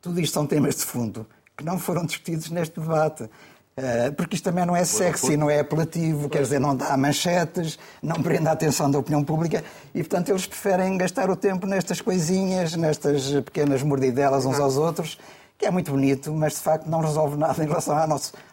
tudo 0.00 0.20
isto 0.20 0.34
são 0.34 0.46
temas 0.46 0.76
de 0.76 0.82
fundo 0.82 1.26
que 1.56 1.64
não 1.64 1.78
foram 1.78 2.04
discutidos 2.04 2.50
neste 2.50 2.78
debate. 2.78 3.28
Eh, 3.74 4.10
porque 4.10 4.34
isto 4.34 4.44
também 4.44 4.66
não 4.66 4.76
é 4.76 4.84
sexy, 4.84 5.34
não 5.34 5.48
é 5.48 5.60
apelativo, 5.60 6.28
quer 6.28 6.42
dizer, 6.42 6.58
não 6.58 6.76
dá 6.76 6.94
manchetes, 6.94 7.78
não 8.02 8.22
prende 8.22 8.46
a 8.46 8.52
atenção 8.52 8.90
da 8.90 8.98
opinião 8.98 9.24
pública 9.24 9.64
e, 9.94 10.00
portanto, 10.00 10.28
eles 10.28 10.46
preferem 10.46 10.98
gastar 10.98 11.30
o 11.30 11.36
tempo 11.36 11.66
nestas 11.66 12.00
coisinhas, 12.00 12.76
nestas 12.76 13.30
pequenas 13.40 13.82
mordidelas 13.82 14.44
uns 14.44 14.60
aos 14.60 14.76
outros, 14.76 15.18
que 15.56 15.64
é 15.64 15.70
muito 15.70 15.90
bonito, 15.90 16.30
mas 16.34 16.54
de 16.54 16.58
facto 16.58 16.86
não 16.86 17.00
resolve 17.00 17.36
nada 17.38 17.64
em 17.64 17.66
relação 17.66 17.96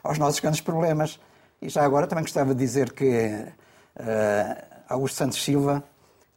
aos 0.04 0.18
nossos 0.18 0.40
grandes 0.40 0.62
problemas. 0.62 1.20
E 1.62 1.68
já 1.68 1.84
agora 1.84 2.08
também 2.08 2.24
gostava 2.24 2.54
de 2.54 2.60
dizer 2.60 2.94
que 2.94 3.06
uh, 4.00 4.64
Augusto 4.88 5.18
Santos 5.18 5.44
Silva 5.44 5.84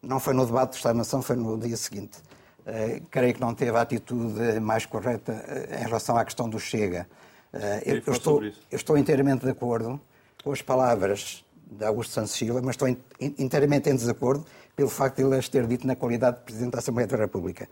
não 0.02 0.18
foi 0.18 0.34
no 0.34 0.44
debate 0.44 0.70
do 0.70 0.76
Estado-Nação, 0.76 1.22
foi 1.22 1.36
no 1.36 1.56
dia 1.56 1.76
seguinte. 1.76 2.18
Uh, 2.66 3.00
creio 3.10 3.34
que 3.34 3.40
não 3.40 3.54
teve 3.54 3.76
a 3.76 3.82
atitude 3.82 4.58
mais 4.58 4.86
correta 4.86 5.44
em 5.80 5.84
relação 5.84 6.16
à 6.16 6.24
questão 6.24 6.48
do 6.48 6.58
Chega. 6.58 7.06
Eh, 7.52 7.82
eu, 7.86 8.02
eu, 8.06 8.12
estou, 8.12 8.42
eu 8.42 8.52
estou 8.70 8.96
inteiramente 8.96 9.44
de 9.44 9.50
acordo 9.50 10.00
com 10.42 10.52
as 10.52 10.62
palavras 10.62 11.44
de 11.70 11.84
Augusto 11.84 12.12
Santos 12.12 12.32
Silva, 12.32 12.60
mas 12.62 12.74
estou 12.74 12.88
inteiramente 13.20 13.88
em 13.88 13.94
desacordo 13.94 14.44
pelo 14.74 14.88
facto 14.88 15.16
de 15.16 15.22
ele 15.22 15.36
as 15.36 15.48
ter 15.48 15.66
dito 15.66 15.86
na 15.86 15.96
qualidade 15.96 16.38
de 16.38 16.42
Presidente 16.44 16.72
da 16.72 16.78
Assembleia 16.78 17.06
da 17.06 17.16
República. 17.16 17.68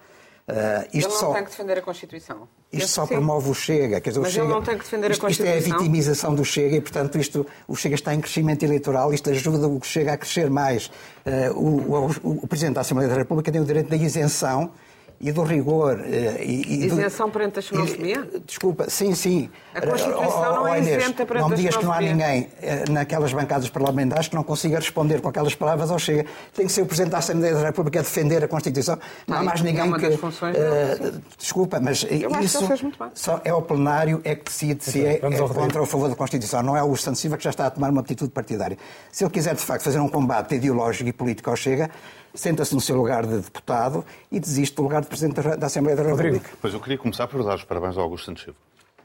Uh, 0.48 0.82
isto 0.92 0.96
ele 0.96 1.06
não 1.06 1.10
só, 1.10 1.32
tem 1.32 1.44
que 1.44 1.50
defender 1.50 1.78
a 1.78 1.82
Constituição. 1.82 2.48
Isto 2.72 2.88
só 2.88 3.06
sim. 3.06 3.14
promove 3.14 3.50
o 3.50 3.54
Chega. 3.54 4.00
Quer 4.00 4.10
dizer, 4.10 4.20
Mas 4.20 4.30
o 4.30 4.32
Chega, 4.32 4.46
ele 4.46 4.52
não 4.52 4.62
tem 4.62 4.76
que 4.76 4.84
defender 4.84 5.10
isto, 5.10 5.20
a 5.20 5.26
Constituição. 5.28 5.58
Isto 5.58 5.70
é 5.70 5.74
a 5.74 5.78
vitimização 5.78 6.34
do 6.34 6.44
Chega 6.44 6.76
e, 6.76 6.80
portanto, 6.80 7.18
isto, 7.18 7.46
o 7.68 7.76
Chega 7.76 7.94
está 7.94 8.14
em 8.14 8.20
crescimento 8.20 8.62
eleitoral, 8.64 9.14
isto 9.14 9.30
ajuda 9.30 9.68
o 9.68 9.80
Chega 9.82 10.14
a 10.14 10.16
crescer 10.16 10.50
mais. 10.50 10.86
Uh, 11.24 11.56
o, 11.56 12.06
o, 12.24 12.30
o 12.42 12.46
Presidente 12.48 12.74
da 12.74 12.80
Assembleia 12.80 13.08
da 13.08 13.16
República 13.16 13.52
tem 13.52 13.60
o 13.60 13.64
direito 13.64 13.90
da 13.90 13.96
isenção 13.96 14.72
e 15.20 15.30
do 15.32 15.42
rigor. 15.42 16.00
Eh, 16.00 16.42
e, 16.42 16.84
e 16.84 16.86
Isenção 16.86 17.26
do, 17.26 17.32
perante 17.32 17.58
a 17.58 17.62
xenofobia? 17.62 18.26
Desculpa, 18.46 18.88
sim, 18.88 19.14
sim. 19.14 19.50
A 19.74 19.80
Constituição 19.82 20.42
oh, 20.42 20.50
oh, 20.50 20.54
não 20.54 20.68
é 20.68 20.78
Inês, 20.78 21.02
isenta 21.02 21.26
perante 21.26 21.42
Não 21.42 21.48
me 21.50 21.56
digas 21.56 21.76
que 21.76 21.84
não 21.84 21.92
há 21.92 22.00
ninguém 22.00 22.48
eh, 22.62 22.84
naquelas 22.88 23.32
bancadas 23.32 23.68
parlamentares 23.68 24.28
que 24.28 24.34
não 24.34 24.42
consiga 24.42 24.76
responder 24.76 25.20
com 25.20 25.28
aquelas 25.28 25.54
palavras 25.54 25.90
ao 25.90 25.98
Chega. 25.98 26.24
Tem 26.54 26.66
que 26.66 26.72
ser 26.72 26.82
o 26.82 26.86
Presidente 26.86 27.12
da 27.12 27.18
Assembleia 27.18 27.54
da 27.54 27.62
República 27.66 28.00
a 28.00 28.02
defender 28.02 28.42
a 28.42 28.48
Constituição. 28.48 28.98
Não, 29.28 29.36
há 29.36 29.42
mais 29.42 29.60
ninguém 29.60 29.92
é 29.92 29.98
que... 29.98 30.06
Uh, 30.06 31.20
desculpa, 31.36 31.78
mas 31.80 32.02
Eu 32.04 32.30
isso 32.40 32.66
só 33.14 33.42
é 33.44 33.52
o 33.52 33.60
plenário 33.60 34.22
é 34.24 34.34
que 34.34 34.44
decide 34.44 34.82
se 34.82 35.04
é, 35.04 35.16
é 35.16 35.18
contra 35.18 35.80
ou 35.80 35.84
a 35.84 35.86
favor 35.86 36.08
da 36.08 36.16
Constituição. 36.16 36.62
Não 36.62 36.74
é 36.74 36.82
o 36.82 36.96
Santos 36.96 37.20
Silva 37.20 37.36
que 37.36 37.44
já 37.44 37.50
está 37.50 37.66
a 37.66 37.70
tomar 37.70 37.90
uma 37.90 38.00
atitude 38.00 38.30
partidária. 38.30 38.78
Se 39.12 39.22
ele 39.22 39.30
quiser, 39.30 39.54
de 39.54 39.60
facto, 39.60 39.84
fazer 39.84 39.98
um 39.98 40.08
combate 40.08 40.54
ideológico 40.54 41.10
e 41.10 41.12
político 41.12 41.50
ao 41.50 41.56
Chega, 41.56 41.90
senta-se 42.34 42.74
no 42.74 42.80
seu 42.80 42.96
lugar 42.96 43.26
de 43.26 43.38
deputado 43.38 44.04
e 44.30 44.38
desiste 44.38 44.76
do 44.76 44.82
lugar 44.82 45.02
de 45.02 45.08
Presidente 45.08 45.40
da 45.56 45.66
Assembleia 45.66 45.96
da 45.96 46.02
República. 46.02 46.50
Pois 46.60 46.74
eu 46.74 46.80
queria 46.80 46.98
começar 46.98 47.26
por 47.26 47.42
dar 47.44 47.56
os 47.56 47.64
parabéns 47.64 47.96
ao 47.96 48.04
Augusto 48.04 48.26
Santos 48.26 48.44
Silva. 48.44 48.58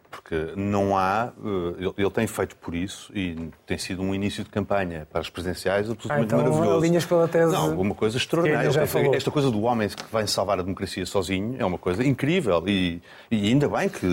Porque 0.10 0.54
não 0.56 0.98
há. 0.98 1.34
Eh, 1.78 1.94
ele 1.98 2.10
tem 2.10 2.26
feito 2.26 2.56
por 2.56 2.74
isso 2.74 3.12
e 3.14 3.50
tem 3.66 3.78
sido 3.78 4.02
um 4.02 4.16
início 4.16 4.46
de 4.46 4.50
campanha 4.50 5.06
para 5.12 5.20
as 5.20 5.30
presidenciais 5.30 5.90
absolutamente 5.90 6.34
ah, 6.34 6.38
então, 6.38 6.52
maravilhoso. 6.52 6.86
linhas 6.86 7.06
pela 7.06 7.28
tese. 7.28 7.52
Não, 7.52 7.72
alguma 7.72 7.94
coisa 7.94 8.16
extraordinária. 8.16 8.72
Já 8.72 8.88
falou. 8.88 9.14
Esta 9.14 9.30
coisa 9.30 9.52
do 9.52 9.62
homem 9.64 9.90
que 9.90 10.16
vem 10.16 10.26
salvar 10.26 10.60
a 10.60 10.62
democracia 10.64 11.06
sozinho 11.06 11.58
é 11.60 11.66
uma 11.66 11.78
coisa 11.78 12.02
incrível. 12.02 12.64
E, 12.66 13.02
e 13.30 13.50
ainda 13.50 13.68
bem 13.68 13.90
que 13.90 14.06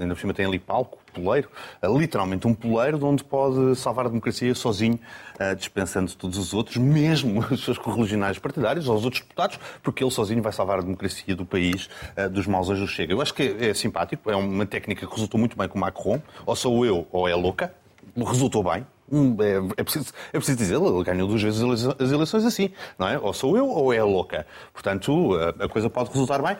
ainda 0.00 0.14
por 0.14 0.20
cima 0.20 0.32
tem 0.32 0.46
ali 0.46 0.58
palco 0.58 0.99
poleiro, 1.10 1.48
literalmente 1.82 2.46
um 2.46 2.54
poleiro 2.54 2.98
de 2.98 3.04
onde 3.04 3.24
pode 3.24 3.76
salvar 3.76 4.06
a 4.06 4.08
democracia 4.08 4.54
sozinho, 4.54 4.98
eh, 5.38 5.54
dispensando 5.54 6.14
todos 6.14 6.38
os 6.38 6.52
outros, 6.52 6.76
mesmo 6.76 7.40
os 7.50 7.64
seus 7.64 7.78
correligionários 7.78 8.38
partidários 8.38 8.88
ou 8.88 8.96
os 8.96 9.04
outros 9.04 9.22
deputados, 9.22 9.58
porque 9.82 10.04
ele 10.04 10.10
sozinho 10.10 10.42
vai 10.42 10.52
salvar 10.52 10.78
a 10.78 10.82
democracia 10.82 11.34
do 11.34 11.44
país 11.44 11.88
eh, 12.16 12.28
dos 12.28 12.46
maus 12.46 12.68
do 12.68 12.86
Chega. 12.86 13.12
Eu 13.12 13.20
acho 13.20 13.34
que 13.34 13.56
é 13.58 13.74
simpático, 13.74 14.30
é 14.30 14.36
uma 14.36 14.66
técnica 14.66 15.06
que 15.06 15.12
resultou 15.12 15.38
muito 15.38 15.56
bem 15.56 15.68
com 15.68 15.78
o 15.78 15.80
Macron, 15.80 16.20
ou 16.46 16.54
sou 16.54 16.84
eu 16.84 17.06
ou 17.10 17.28
é 17.28 17.34
louca, 17.34 17.72
resultou 18.16 18.62
bem, 18.62 18.86
hum, 19.10 19.36
é, 19.40 19.80
é, 19.80 19.82
preciso, 19.82 20.12
é 20.32 20.38
preciso 20.38 20.58
dizer, 20.58 20.76
ele 20.76 21.04
ganhou 21.04 21.26
duas 21.26 21.42
vezes 21.42 21.62
as 21.98 22.12
eleições 22.12 22.44
assim, 22.44 22.70
não 22.98 23.08
é? 23.08 23.18
Ou 23.18 23.32
sou 23.32 23.56
eu 23.56 23.68
ou 23.68 23.92
é 23.92 24.02
louca. 24.02 24.46
Portanto, 24.72 25.34
a 25.58 25.68
coisa 25.68 25.88
pode 25.88 26.10
resultar 26.10 26.42
bem. 26.42 26.56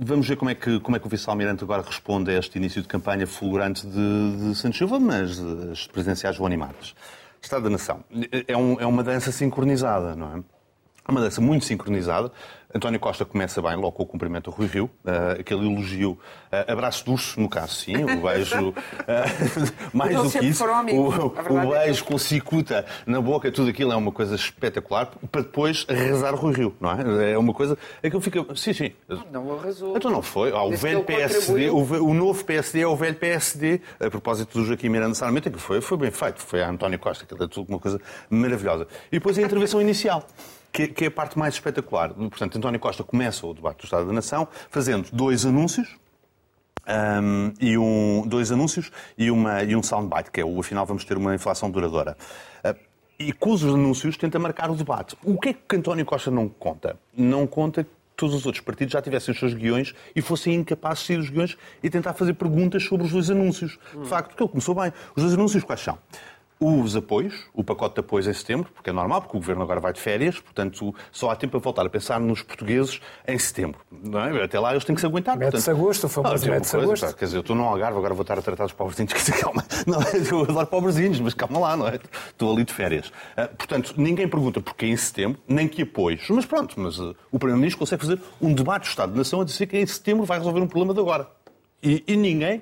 Vamos 0.00 0.26
ver 0.26 0.36
como 0.36 0.50
é 0.50 0.54
que, 0.54 0.80
como 0.80 0.96
é 0.96 1.00
que 1.00 1.06
o 1.06 1.10
vice-almirante 1.10 1.62
agora 1.62 1.82
responde 1.82 2.30
a 2.30 2.38
este 2.38 2.56
início 2.56 2.80
de 2.80 2.88
campanha 2.88 3.26
fulgurante 3.26 3.86
de, 3.86 4.50
de 4.50 4.54
Santos 4.54 4.78
Silva, 4.78 4.98
mas 4.98 5.38
as 5.70 5.86
presidenciais 5.86 6.38
vão 6.38 6.46
animadas. 6.46 6.94
Estado 7.42 7.64
da 7.64 7.70
Nação. 7.70 8.02
É, 8.48 8.56
um, 8.56 8.80
é 8.80 8.86
uma 8.86 9.02
dança 9.02 9.30
sincronizada, 9.30 10.16
não 10.16 10.36
é? 10.36 10.42
É 11.06 11.10
uma 11.10 11.20
dança 11.20 11.42
muito 11.42 11.66
sincronizada. 11.66 12.32
António 12.72 13.00
Costa 13.00 13.24
começa 13.24 13.60
bem, 13.60 13.74
logo 13.74 13.92
com 13.92 14.04
o 14.04 14.06
cumprimento 14.06 14.48
ao 14.48 14.56
Rui 14.56 14.68
Rio, 14.68 14.84
uh, 15.04 15.40
aquele 15.40 15.66
elogio, 15.66 16.12
uh, 16.12 16.72
abraço 16.72 17.04
de 17.04 17.10
urso, 17.10 17.40
no 17.40 17.48
caso, 17.48 17.74
sim, 17.74 17.96
o 18.04 18.20
beijo, 18.20 18.68
uh, 18.68 18.74
mais 19.92 20.16
do 20.16 20.30
que 20.30 20.46
isso, 20.46 20.64
o, 20.64 21.52
o 21.52 21.74
é 21.74 21.84
beijo 21.84 22.04
com 22.04 22.16
cicuta 22.16 22.86
na 23.04 23.20
boca, 23.20 23.50
tudo 23.50 23.70
aquilo 23.70 23.92
é 23.92 23.96
uma 23.96 24.12
coisa 24.12 24.36
espetacular, 24.36 25.10
para 25.32 25.42
depois 25.42 25.84
o 25.88 26.36
Rui 26.36 26.54
Rio, 26.54 26.74
não 26.80 26.90
é? 26.92 27.32
É 27.32 27.38
uma 27.38 27.52
coisa, 27.52 27.76
aquilo 28.02 28.20
fica, 28.20 28.44
sim, 28.54 28.72
sim. 28.72 28.92
Não 29.32 29.58
arrasou. 29.58 29.96
Então 29.96 30.10
não 30.10 30.22
foi, 30.22 30.52
ah, 30.52 30.62
o 30.62 30.76
velho 30.76 31.02
PSD, 31.02 31.70
o, 31.70 31.78
o, 31.78 32.14
novo 32.14 32.44
PSD 32.44 32.82
é 32.82 32.86
o 32.86 32.94
velho 32.94 33.16
PSD, 33.16 33.80
a 33.98 34.08
propósito 34.08 34.58
do 34.58 34.64
Joaquim 34.64 34.88
Miranda 34.88 35.14
Sarmento, 35.14 35.50
que 35.50 35.58
foi, 35.58 35.80
foi 35.80 35.98
bem 35.98 36.10
feito, 36.12 36.40
foi 36.40 36.62
a 36.62 36.70
António 36.70 36.98
Costa, 37.00 37.24
aquilo 37.24 37.42
é 37.42 37.48
tudo 37.48 37.68
uma 37.68 37.80
coisa 37.80 38.00
maravilhosa. 38.28 38.86
E 39.10 39.16
depois 39.16 39.36
a 39.38 39.42
intervenção 39.42 39.80
inicial 39.80 40.24
que, 40.72 40.88
que 40.88 41.04
é 41.04 41.08
a 41.08 41.10
parte 41.10 41.38
mais 41.38 41.54
espetacular. 41.54 42.12
Portanto, 42.14 42.58
António 42.58 42.80
Costa 42.80 43.04
começa 43.04 43.46
o 43.46 43.54
debate 43.54 43.78
do 43.78 43.84
Estado 43.84 44.06
da 44.06 44.12
Nação 44.12 44.48
fazendo 44.70 45.08
dois 45.12 45.44
anúncios, 45.44 45.96
um, 46.88 47.52
e 47.60 47.78
um, 47.78 48.26
dois 48.26 48.50
anúncios 48.50 48.90
e, 49.16 49.30
uma, 49.30 49.62
e 49.62 49.76
um 49.76 49.82
soundbite, 49.82 50.30
que 50.30 50.40
é 50.40 50.44
o 50.44 50.58
afinal 50.58 50.84
vamos 50.86 51.04
ter 51.04 51.16
uma 51.16 51.34
inflação 51.34 51.70
duradoura. 51.70 52.16
Uh, 52.64 52.74
e 53.18 53.32
com 53.32 53.50
os 53.50 53.62
anúncios 53.62 54.16
tenta 54.16 54.38
marcar 54.38 54.70
o 54.70 54.74
debate. 54.74 55.16
O 55.22 55.38
que 55.38 55.50
é 55.50 55.52
que 55.52 55.76
António 55.76 56.06
Costa 56.06 56.30
não 56.30 56.48
conta? 56.48 56.98
Não 57.14 57.46
conta 57.46 57.84
que 57.84 57.90
todos 58.16 58.34
os 58.34 58.46
outros 58.46 58.64
partidos 58.64 58.92
já 58.92 59.02
tivessem 59.02 59.32
os 59.32 59.38
seus 59.38 59.52
guiões 59.54 59.94
e 60.16 60.22
fossem 60.22 60.54
incapazes 60.54 61.00
de 61.00 61.06
sair 61.06 61.16
dos 61.18 61.30
guiões 61.30 61.56
e 61.82 61.90
tentar 61.90 62.14
fazer 62.14 62.32
perguntas 62.34 62.82
sobre 62.82 63.06
os 63.06 63.12
dois 63.12 63.30
anúncios. 63.30 63.78
De 63.94 64.08
facto, 64.08 64.28
porque 64.28 64.42
ele 64.42 64.50
começou 64.50 64.74
bem. 64.74 64.92
Os 65.14 65.22
dois 65.22 65.34
anúncios 65.34 65.62
quais 65.64 65.80
são? 65.80 65.98
Os 66.62 66.94
apoios, 66.94 67.46
o 67.54 67.64
pacote 67.64 67.94
de 67.94 68.00
apoios 68.00 68.26
em 68.26 68.34
setembro, 68.34 68.70
porque 68.74 68.90
é 68.90 68.92
normal, 68.92 69.22
porque 69.22 69.34
o 69.34 69.40
governo 69.40 69.62
agora 69.62 69.80
vai 69.80 69.94
de 69.94 70.00
férias, 70.00 70.38
portanto 70.38 70.94
só 71.10 71.30
há 71.30 71.36
tempo 71.36 71.52
para 71.52 71.60
voltar 71.60 71.86
a 71.86 71.88
pensar 71.88 72.20
nos 72.20 72.42
portugueses 72.42 73.00
em 73.26 73.38
setembro. 73.38 73.80
É? 74.30 74.44
Até 74.44 74.60
lá 74.60 74.72
eles 74.72 74.84
têm 74.84 74.94
que 74.94 75.00
se 75.00 75.06
aguentar. 75.06 75.38
Mete-se 75.38 75.70
agosto, 75.70 76.04
o 76.04 76.08
famoso 76.10 76.44
ah, 76.46 76.50
mete-se 76.50 76.76
agosto. 76.76 77.16
Quer 77.16 77.24
dizer, 77.24 77.38
eu 77.38 77.40
estou 77.40 77.56
no 77.56 77.64
Algarve, 77.64 77.96
agora 77.96 78.12
vou 78.12 78.20
estar 78.20 78.38
a 78.38 78.42
tratar 78.42 78.64
dos 78.64 78.74
pobrezinhos. 78.74 79.10
Quer 79.14 79.20
dizer, 79.20 79.40
calma, 79.40 79.64
não, 79.86 80.00
eu 80.02 80.42
adoro 80.42 80.66
pobrezinhos, 80.66 81.18
mas 81.20 81.32
calma 81.32 81.58
lá, 81.58 81.76
não 81.78 81.88
é? 81.88 81.98
Estou 82.28 82.52
ali 82.52 82.62
de 82.62 82.74
férias. 82.74 83.08
Uh, 83.08 83.56
portanto, 83.56 83.94
ninguém 83.96 84.28
pergunta 84.28 84.60
porquê 84.60 84.84
em 84.84 84.96
setembro, 84.98 85.40
nem 85.48 85.66
que 85.66 85.80
apoios. 85.80 86.28
Mas 86.28 86.44
pronto, 86.44 86.78
mas 86.78 86.98
uh, 86.98 87.16
o 87.32 87.38
Primeiro-Ministro 87.38 87.78
consegue 87.78 88.02
fazer 88.02 88.20
um 88.38 88.52
debate 88.52 88.82
do 88.82 88.88
Estado 88.88 89.12
de 89.12 89.18
Nação 89.18 89.40
a 89.40 89.44
dizer 89.46 89.66
que 89.66 89.78
em 89.78 89.86
setembro 89.86 90.26
vai 90.26 90.36
resolver 90.36 90.60
um 90.60 90.68
problema 90.68 90.92
de 90.92 91.00
agora. 91.00 91.26
E, 91.82 92.04
e 92.06 92.16
ninguém, 92.16 92.60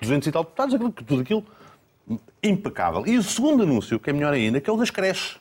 200 0.00 0.26
e 0.28 0.32
tal 0.32 0.44
deputados, 0.44 0.74
tudo 1.06 1.20
aquilo 1.20 1.44
impecável. 2.42 3.06
E 3.06 3.16
o 3.16 3.22
segundo 3.22 3.62
anúncio, 3.62 3.98
que 3.98 4.10
é 4.10 4.12
melhor 4.12 4.32
ainda, 4.32 4.60
que 4.60 4.68
é 4.68 4.72
o 4.72 4.76
das 4.76 4.90
creches. 4.90 5.40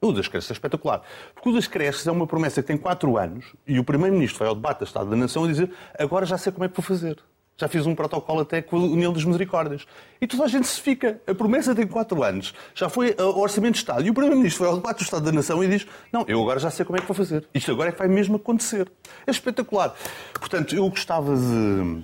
O 0.00 0.12
das 0.12 0.28
creches 0.28 0.50
é 0.50 0.54
espetacular. 0.54 1.02
Porque 1.34 1.50
o 1.50 1.52
das 1.52 1.66
creches 1.66 2.06
é 2.06 2.10
uma 2.10 2.26
promessa 2.26 2.62
que 2.62 2.68
tem 2.68 2.76
quatro 2.76 3.18
anos 3.18 3.44
e 3.66 3.78
o 3.78 3.84
Primeiro-Ministro 3.84 4.38
vai 4.38 4.48
ao 4.48 4.54
debate 4.54 4.78
da 4.80 4.84
Estado 4.84 5.10
da 5.10 5.16
Nação 5.16 5.44
a 5.44 5.46
dizer 5.46 5.70
agora 5.98 6.24
já 6.24 6.38
sei 6.38 6.50
como 6.50 6.64
é 6.64 6.68
que 6.68 6.76
vou 6.76 6.82
fazer. 6.82 7.18
Já 7.60 7.68
fiz 7.68 7.84
um 7.84 7.94
protocolo 7.94 8.40
até 8.40 8.62
com 8.62 8.76
a 8.76 8.80
União 8.80 9.12
das 9.12 9.22
Misericórdias. 9.22 9.86
E 10.18 10.26
toda 10.26 10.44
a 10.44 10.48
gente 10.48 10.66
se 10.66 10.80
fica. 10.80 11.20
A 11.26 11.34
promessa 11.34 11.74
tem 11.74 11.86
quatro 11.86 12.22
anos. 12.22 12.54
Já 12.74 12.88
foi 12.88 13.14
o 13.18 13.38
Orçamento 13.38 13.74
de 13.74 13.80
Estado. 13.80 14.02
E 14.02 14.08
o 14.08 14.14
Primeiro-Ministro 14.14 14.60
foi 14.60 14.68
ao 14.68 14.76
debate 14.76 15.00
do 15.00 15.02
Estado 15.02 15.26
da 15.26 15.32
Nação 15.32 15.62
e 15.62 15.68
diz: 15.68 15.86
Não, 16.10 16.24
eu 16.26 16.40
agora 16.40 16.58
já 16.58 16.70
sei 16.70 16.86
como 16.86 16.96
é 16.96 17.02
que 17.02 17.06
vou 17.06 17.14
fazer. 17.14 17.46
Isto 17.52 17.72
agora 17.72 17.90
é 17.90 17.92
que 17.92 17.98
vai 17.98 18.08
mesmo 18.08 18.36
acontecer. 18.36 18.90
É 19.26 19.30
espetacular. 19.30 19.94
Portanto, 20.32 20.74
eu 20.74 20.88
gostava 20.88 21.36
de. 21.36 22.02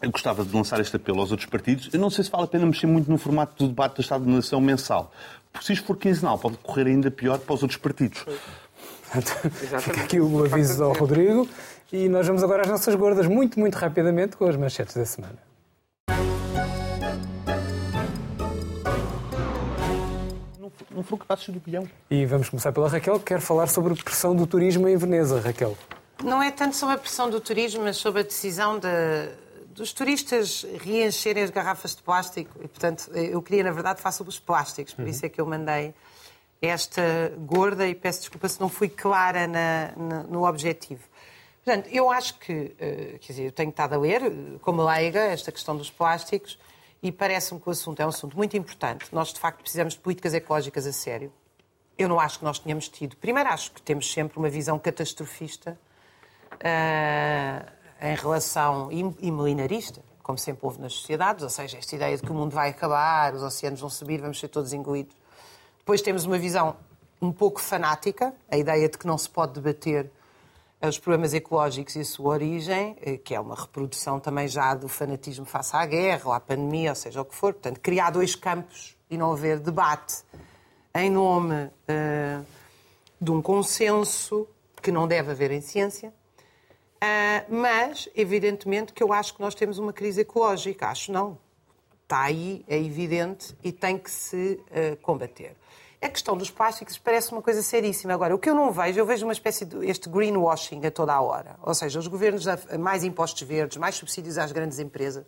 Eu 0.00 0.12
gostava 0.12 0.44
de 0.44 0.54
lançar 0.54 0.78
este 0.80 0.94
apelo 0.94 1.20
aos 1.20 1.32
outros 1.32 1.48
partidos. 1.48 1.90
Eu 1.92 1.98
não 1.98 2.08
sei 2.08 2.22
se 2.22 2.30
vale 2.30 2.44
a 2.44 2.46
pena 2.46 2.64
mexer 2.64 2.86
muito 2.86 3.10
no 3.10 3.18
formato 3.18 3.64
do 3.64 3.68
debate 3.68 3.96
do 3.96 4.00
Estado 4.00 4.24
da 4.24 4.30
Nação 4.30 4.60
mensal. 4.60 5.12
Porque 5.52 5.66
se 5.66 5.72
isto 5.72 5.86
for 5.86 5.96
quinzenal, 5.96 6.38
pode 6.38 6.56
correr 6.58 6.86
ainda 6.86 7.10
pior 7.10 7.38
para 7.38 7.54
os 7.54 7.62
outros 7.62 7.80
partidos. 7.80 8.24
Fica 9.80 10.00
aqui 10.00 10.20
o 10.20 10.44
aviso 10.44 10.84
ao 10.84 10.92
Rodrigo. 10.92 11.48
E 11.92 12.08
nós 12.08 12.26
vamos 12.26 12.44
agora 12.44 12.62
às 12.62 12.68
nossas 12.68 12.94
gordas, 12.94 13.26
muito, 13.26 13.58
muito 13.58 13.74
rapidamente, 13.74 14.36
com 14.36 14.44
as 14.46 14.54
manchetes 14.56 14.94
da 14.94 15.04
semana. 15.04 15.38
Não 20.94 21.02
foram 21.02 21.18
capazes 21.18 21.48
do 21.48 21.60
peão. 21.60 21.88
E 22.10 22.24
vamos 22.26 22.48
começar 22.48 22.72
pela 22.72 22.88
Raquel, 22.88 23.18
que 23.18 23.26
quer 23.26 23.40
falar 23.40 23.66
sobre 23.68 23.94
a 23.94 23.96
pressão 23.96 24.34
do 24.34 24.46
turismo 24.46 24.88
em 24.88 24.96
Veneza. 24.96 25.40
Raquel. 25.40 25.76
Não 26.22 26.42
é 26.42 26.50
tanto 26.50 26.76
sobre 26.76 26.96
a 26.96 26.98
pressão 26.98 27.30
do 27.30 27.40
turismo, 27.40 27.84
mas 27.84 27.96
sobre 27.96 28.20
a 28.20 28.24
decisão 28.24 28.78
de, 28.78 28.88
dos 29.78 29.92
turistas 29.92 30.66
reencherem 30.80 31.42
as 31.42 31.50
garrafas 31.50 31.96
de 31.96 32.02
plástico. 32.02 32.50
E, 32.62 32.68
portanto, 32.68 33.10
eu 33.14 33.40
queria, 33.40 33.64
na 33.64 33.70
verdade, 33.70 34.00
falar 34.00 34.12
sobre 34.12 34.30
os 34.30 34.38
plásticos. 34.38 34.94
Por 34.94 35.06
isso 35.08 35.24
é 35.24 35.28
que 35.28 35.40
eu 35.40 35.46
mandei 35.46 35.94
esta 36.60 37.32
gorda 37.38 37.86
e 37.86 37.94
peço 37.94 38.20
desculpa 38.20 38.48
se 38.48 38.60
não 38.60 38.68
fui 38.68 38.88
clara 38.88 39.46
na, 39.46 39.92
na, 39.96 40.22
no 40.24 40.46
objetivo. 40.46 41.02
Portanto, 41.64 41.88
eu 41.92 42.10
acho 42.10 42.38
que, 42.38 42.74
quer 43.20 43.32
dizer, 43.32 43.44
eu 43.44 43.52
tenho 43.52 43.70
estado 43.70 43.92
a 43.94 43.98
ler, 43.98 44.22
como 44.62 44.82
leiga, 44.82 45.20
esta 45.20 45.52
questão 45.52 45.76
dos 45.76 45.90
plásticos 45.90 46.58
e 47.02 47.12
parece-me 47.12 47.60
que 47.60 47.68
o 47.68 47.70
assunto 47.70 48.00
é 48.00 48.06
um 48.06 48.08
assunto 48.08 48.36
muito 48.36 48.56
importante. 48.56 49.06
Nós, 49.12 49.32
de 49.32 49.38
facto, 49.38 49.60
precisamos 49.60 49.94
de 49.94 50.00
políticas 50.00 50.34
ecológicas 50.34 50.86
a 50.86 50.92
sério. 50.92 51.32
Eu 51.96 52.08
não 52.08 52.18
acho 52.18 52.38
que 52.38 52.44
nós 52.44 52.58
tenhamos 52.58 52.88
tido. 52.88 53.16
Primeiro, 53.16 53.50
acho 53.50 53.70
que 53.72 53.82
temos 53.82 54.10
sempre 54.10 54.38
uma 54.38 54.48
visão 54.48 54.78
catastrofista 54.78 55.78
uh, 56.54 57.70
em 58.00 58.14
relação 58.14 58.90
e 58.92 59.02
como 60.22 60.36
sempre 60.36 60.60
houve 60.66 60.80
nas 60.80 60.92
sociedades, 60.92 61.42
ou 61.42 61.48
seja, 61.48 61.78
esta 61.78 61.96
ideia 61.96 62.14
de 62.16 62.22
que 62.22 62.30
o 62.30 62.34
mundo 62.34 62.52
vai 62.52 62.68
acabar, 62.68 63.34
os 63.34 63.42
oceanos 63.42 63.80
vão 63.80 63.88
subir, 63.88 64.20
vamos 64.20 64.38
ser 64.38 64.48
todos 64.48 64.74
engolidos. 64.74 65.16
Depois 65.78 66.02
temos 66.02 66.26
uma 66.26 66.38
visão 66.38 66.76
um 67.20 67.32
pouco 67.32 67.60
fanática, 67.60 68.34
a 68.50 68.56
ideia 68.58 68.88
de 68.88 68.98
que 68.98 69.06
não 69.06 69.16
se 69.16 69.28
pode 69.28 69.54
debater 69.54 70.10
os 70.80 70.98
problemas 70.98 71.34
ecológicos 71.34 71.96
e 71.96 72.00
a 72.00 72.04
sua 72.04 72.34
origem, 72.34 72.96
eh, 73.00 73.16
que 73.16 73.34
é 73.34 73.40
uma 73.40 73.54
reprodução 73.54 74.20
também 74.20 74.46
já 74.46 74.74
do 74.74 74.86
fanatismo 74.86 75.44
face 75.44 75.74
à 75.74 75.84
guerra 75.86 76.22
ou 76.26 76.32
à 76.32 76.38
pandemia, 76.38 76.90
ou 76.90 76.94
seja 76.94 77.22
o 77.22 77.24
que 77.24 77.34
for. 77.34 77.54
Portanto, 77.54 77.80
criar 77.80 78.10
dois 78.10 78.34
campos 78.34 78.96
e 79.10 79.16
não 79.16 79.32
haver 79.32 79.58
debate 79.58 80.22
em 80.94 81.10
nome 81.10 81.54
uh, 81.54 82.46
de 83.20 83.30
um 83.30 83.42
consenso 83.42 84.46
que 84.80 84.92
não 84.92 85.08
deve 85.08 85.30
haver 85.32 85.50
em 85.50 85.60
ciência. 85.60 86.12
Uh, 86.98 87.54
mas, 87.54 88.08
evidentemente, 88.14 88.92
que 88.92 89.02
eu 89.02 89.12
acho 89.12 89.34
que 89.34 89.40
nós 89.40 89.54
temos 89.54 89.78
uma 89.78 89.92
crise 89.92 90.22
ecológica. 90.22 90.88
Acho 90.88 91.12
não. 91.12 91.38
Está 92.02 92.22
aí, 92.22 92.64
é 92.66 92.76
evidente 92.76 93.56
e 93.62 93.70
tem 93.70 93.98
que 93.98 94.10
se 94.10 94.60
uh, 94.70 94.96
combater. 95.02 95.54
A 96.00 96.08
questão 96.08 96.36
dos 96.36 96.50
plásticos 96.50 96.96
parece 96.96 97.32
uma 97.32 97.42
coisa 97.42 97.60
seríssima. 97.60 98.14
Agora, 98.14 98.34
o 98.34 98.38
que 98.38 98.48
eu 98.48 98.54
não 98.54 98.70
vejo, 98.70 98.98
eu 98.98 99.04
vejo 99.04 99.26
uma 99.26 99.32
espécie 99.32 99.64
de 99.64 99.84
este 99.84 100.08
greenwashing 100.08 100.84
a 100.86 100.90
toda 100.90 101.12
a 101.12 101.20
hora. 101.20 101.56
Ou 101.62 101.74
seja, 101.74 101.98
os 101.98 102.06
governos 102.06 102.46
mais 102.78 103.02
impostos 103.02 103.42
verdes, 103.42 103.76
mais 103.78 103.96
subsídios 103.96 104.38
às 104.38 104.52
grandes 104.52 104.78
empresas, 104.78 105.24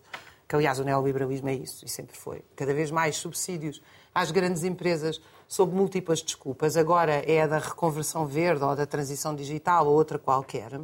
que 0.48 0.54
aliás 0.54 0.78
o 0.78 0.84
neoliberalismo 0.84 1.48
é 1.48 1.54
isso, 1.54 1.84
e 1.84 1.88
sempre 1.88 2.16
foi. 2.16 2.44
Cada 2.54 2.72
vez 2.72 2.90
mais 2.90 3.16
subsídios 3.16 3.82
às 4.14 4.30
grandes 4.30 4.62
empresas 4.62 5.20
sob 5.46 5.74
múltiplas 5.74 6.22
desculpas. 6.22 6.76
Agora 6.76 7.14
é 7.28 7.42
a 7.42 7.46
da 7.48 7.58
reconversão 7.58 8.24
verde 8.24 8.62
ou 8.62 8.74
da 8.74 8.86
transição 8.86 9.34
digital 9.34 9.86
ou 9.86 9.94
outra 9.94 10.18
qualquer. 10.20 10.80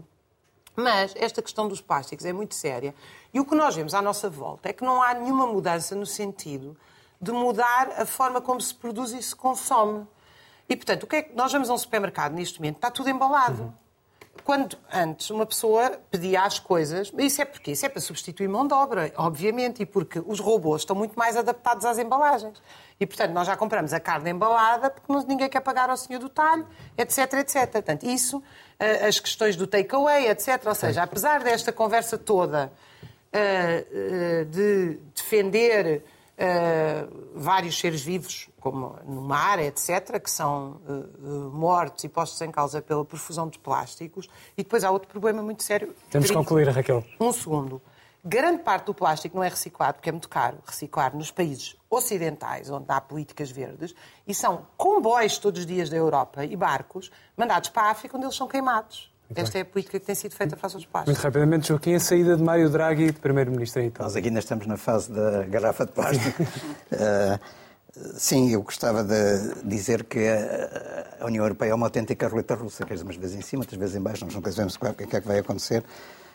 Mas 0.76 1.14
esta 1.16 1.40
questão 1.40 1.66
dos 1.66 1.80
plásticos 1.80 2.26
é 2.26 2.32
muito 2.32 2.54
séria. 2.54 2.94
E 3.32 3.40
o 3.40 3.44
que 3.44 3.54
nós 3.54 3.74
vemos 3.74 3.94
à 3.94 4.02
nossa 4.02 4.28
volta 4.28 4.68
é 4.68 4.72
que 4.72 4.84
não 4.84 5.02
há 5.02 5.14
nenhuma 5.14 5.46
mudança 5.46 5.96
no 5.96 6.06
sentido 6.06 6.76
de 7.20 7.32
mudar 7.32 7.94
a 7.96 8.04
forma 8.04 8.40
como 8.40 8.60
se 8.60 8.74
produz 8.74 9.12
e 9.12 9.22
se 9.22 9.34
consome. 9.34 10.06
E, 10.68 10.76
portanto, 10.76 11.04
o 11.04 11.06
que 11.06 11.16
é 11.16 11.22
que 11.22 11.34
nós 11.34 11.50
vamos 11.52 11.70
a 11.70 11.74
um 11.74 11.78
supermercado 11.78 12.32
neste 12.32 12.60
momento, 12.60 12.76
está 12.76 12.90
tudo 12.90 13.08
embalado. 13.08 13.62
Uhum. 13.62 13.72
Quando 14.44 14.76
antes 14.92 15.30
uma 15.30 15.46
pessoa 15.46 15.98
pedia 16.10 16.42
as 16.42 16.58
coisas, 16.58 17.10
isso 17.18 17.40
é 17.40 17.44
porque 17.44 17.72
isso 17.72 17.86
é 17.86 17.88
para 17.88 18.00
substituir 18.00 18.48
mão 18.48 18.66
de 18.66 18.74
obra, 18.74 19.12
obviamente, 19.16 19.82
e 19.82 19.86
porque 19.86 20.22
os 20.24 20.38
robôs 20.38 20.82
estão 20.82 20.94
muito 20.94 21.18
mais 21.18 21.36
adaptados 21.36 21.84
às 21.84 21.98
embalagens. 21.98 22.62
E, 23.00 23.06
portanto, 23.06 23.32
nós 23.32 23.46
já 23.46 23.56
compramos 23.56 23.92
a 23.92 23.98
carne 23.98 24.30
embalada 24.30 24.90
porque 24.90 25.12
ninguém 25.26 25.48
quer 25.48 25.60
pagar 25.60 25.90
ao 25.90 25.96
senhor 25.96 26.20
do 26.20 26.28
talho, 26.28 26.66
etc, 26.96 27.32
etc. 27.34 27.70
Portanto, 27.72 28.04
isso, 28.04 28.42
as 28.78 29.18
questões 29.18 29.56
do 29.56 29.66
takeaway, 29.66 30.28
etc. 30.28 30.62
Ou 30.66 30.74
seja, 30.74 31.02
apesar 31.02 31.42
desta 31.42 31.72
conversa 31.72 32.18
toda 32.18 32.72
eh, 33.32 33.86
eh, 33.92 34.44
de 34.44 34.98
defender 35.14 36.02
uh, 36.38 37.30
vários 37.34 37.78
seres 37.78 38.02
vivos, 38.02 38.48
como 38.60 38.96
no 39.06 39.20
mar, 39.20 39.58
etc., 39.58 40.18
que 40.22 40.30
são 40.30 40.80
mortos 41.52 42.04
e 42.04 42.08
postos 42.08 42.40
em 42.40 42.50
causa 42.50 42.80
pela 42.80 43.04
perfusão 43.04 43.48
de 43.48 43.58
plásticos. 43.58 44.28
E 44.56 44.62
depois 44.62 44.84
há 44.84 44.90
outro 44.90 45.08
problema 45.08 45.42
muito 45.42 45.62
sério. 45.62 45.94
Temos 46.10 46.28
que 46.28 46.36
concluir, 46.36 46.68
Raquel. 46.68 47.04
Um 47.20 47.32
segundo. 47.32 47.82
Grande 48.28 48.64
parte 48.64 48.86
do 48.86 48.94
plástico 48.94 49.36
não 49.36 49.44
é 49.44 49.48
reciclado 49.48 49.94
porque 49.94 50.08
é 50.08 50.12
muito 50.12 50.28
caro 50.28 50.58
reciclar 50.66 51.14
nos 51.14 51.30
países 51.30 51.76
ocidentais, 51.88 52.68
onde 52.68 52.86
há 52.88 53.00
políticas 53.00 53.52
verdes, 53.52 53.94
e 54.26 54.34
são 54.34 54.66
comboios 54.76 55.38
todos 55.38 55.60
os 55.60 55.66
dias 55.66 55.88
da 55.88 55.96
Europa 55.96 56.44
e 56.44 56.56
barcos 56.56 57.12
mandados 57.36 57.68
para 57.68 57.84
a 57.84 57.90
África, 57.92 58.16
onde 58.16 58.26
eles 58.26 58.34
são 58.34 58.48
queimados. 58.48 59.14
Muito 59.28 59.38
Esta 59.38 59.52
bem. 59.52 59.60
é 59.60 59.62
a 59.62 59.64
política 59.64 60.00
que 60.00 60.06
tem 60.06 60.14
sido 60.16 60.34
feita 60.34 60.56
face 60.56 60.74
aos 60.74 60.84
plásticos. 60.84 61.14
Muito 61.14 61.24
rapidamente, 61.24 61.68
Joaquim, 61.68 61.94
a 61.94 62.00
saída 62.00 62.36
de 62.36 62.42
Mário 62.42 62.68
Draghi 62.68 63.12
de 63.12 63.20
Primeiro-Ministro 63.20 63.82
em 63.82 63.86
Itália. 63.86 64.08
Nós 64.08 64.16
aqui 64.16 64.26
ainda 64.26 64.40
estamos 64.40 64.66
na 64.66 64.76
fase 64.76 65.12
da 65.12 65.44
garrafa 65.44 65.86
de 65.86 65.92
plástico. 65.92 66.42
uh, 66.42 67.38
sim, 68.18 68.50
eu 68.50 68.62
gostava 68.62 69.04
de 69.04 69.62
dizer 69.62 70.02
que 70.02 70.18
a 71.20 71.24
União 71.26 71.44
Europeia 71.44 71.70
é 71.70 71.74
uma 71.74 71.86
autêntica 71.86 72.26
roleta 72.26 72.56
russa, 72.56 72.84
quer 72.84 72.94
dizer, 72.94 73.04
umas 73.04 73.16
vezes 73.16 73.36
em 73.36 73.42
cima, 73.42 73.62
outras 73.62 73.78
vezes 73.78 73.94
em 73.94 74.00
baixo, 74.00 74.24
nós 74.24 74.34
nunca 74.34 74.50
sabemos 74.50 74.74
o 74.74 74.94
que 74.94 75.16
é 75.16 75.20
que 75.20 75.28
vai 75.28 75.38
acontecer. 75.38 75.84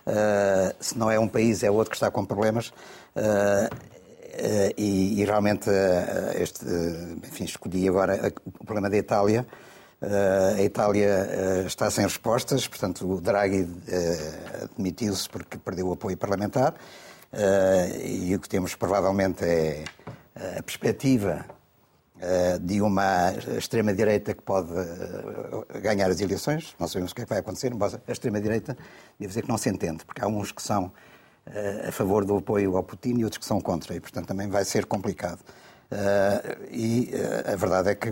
Uh, 0.05 0.73
se 0.79 0.97
não 0.97 1.09
é 1.11 1.19
um 1.19 1.27
país, 1.27 1.63
é 1.63 1.71
outro 1.71 1.91
que 1.91 1.95
está 1.95 2.09
com 2.09 2.25
problemas. 2.25 2.69
Uh, 3.15 3.91
e, 4.77 5.21
e, 5.21 5.25
realmente 5.25 5.69
este, 6.35 6.65
enfim, 7.27 7.43
escolhi 7.43 7.87
agora 7.87 8.33
o 8.45 8.65
problema 8.65 8.89
da 8.89 8.95
Itália, 8.95 9.45
a 10.57 10.61
Itália 10.63 11.63
está 11.67 11.91
sem 11.91 12.05
respostas, 12.05 12.65
portanto, 12.65 13.05
o 13.11 13.19
Draghi 13.19 13.67
admitiu-se 14.63 15.29
porque 15.29 15.57
perdeu 15.57 15.89
o 15.89 15.93
apoio 15.93 16.15
parlamentar. 16.15 16.73
e 18.01 18.33
o 18.33 18.39
que 18.39 18.47
temos 18.47 18.73
provavelmente 18.73 19.43
é 19.43 19.83
a 20.57 20.63
perspectiva 20.63 21.45
de 22.61 22.81
uma 22.81 23.31
extrema-direita 23.57 24.33
que 24.33 24.41
pode 24.43 24.71
ganhar 25.81 26.09
as 26.09 26.21
eleições. 26.21 26.75
Não 26.79 26.87
sabemos 26.87 27.11
o 27.11 27.15
que 27.15 27.21
é 27.21 27.25
que 27.25 27.29
vai 27.29 27.39
acontecer, 27.39 27.73
mas 27.73 27.95
a 27.95 28.11
extrema-direita, 28.11 28.77
devo 29.19 29.29
dizer 29.29 29.41
que 29.41 29.49
não 29.49 29.57
se 29.57 29.69
entende, 29.69 30.05
porque 30.05 30.23
há 30.23 30.27
uns 30.27 30.51
que 30.51 30.61
são 30.61 30.91
a 31.87 31.91
favor 31.91 32.23
do 32.23 32.37
apoio 32.37 32.77
ao 32.77 32.83
Putin 32.83 33.17
e 33.17 33.23
outros 33.23 33.39
que 33.39 33.45
são 33.45 33.59
contra, 33.59 33.95
e 33.95 33.99
portanto 33.99 34.27
também 34.27 34.47
vai 34.47 34.63
ser 34.63 34.85
complicado. 34.85 35.39
E 36.69 37.11
a 37.51 37.55
verdade 37.55 37.89
é 37.89 37.95
que 37.95 38.09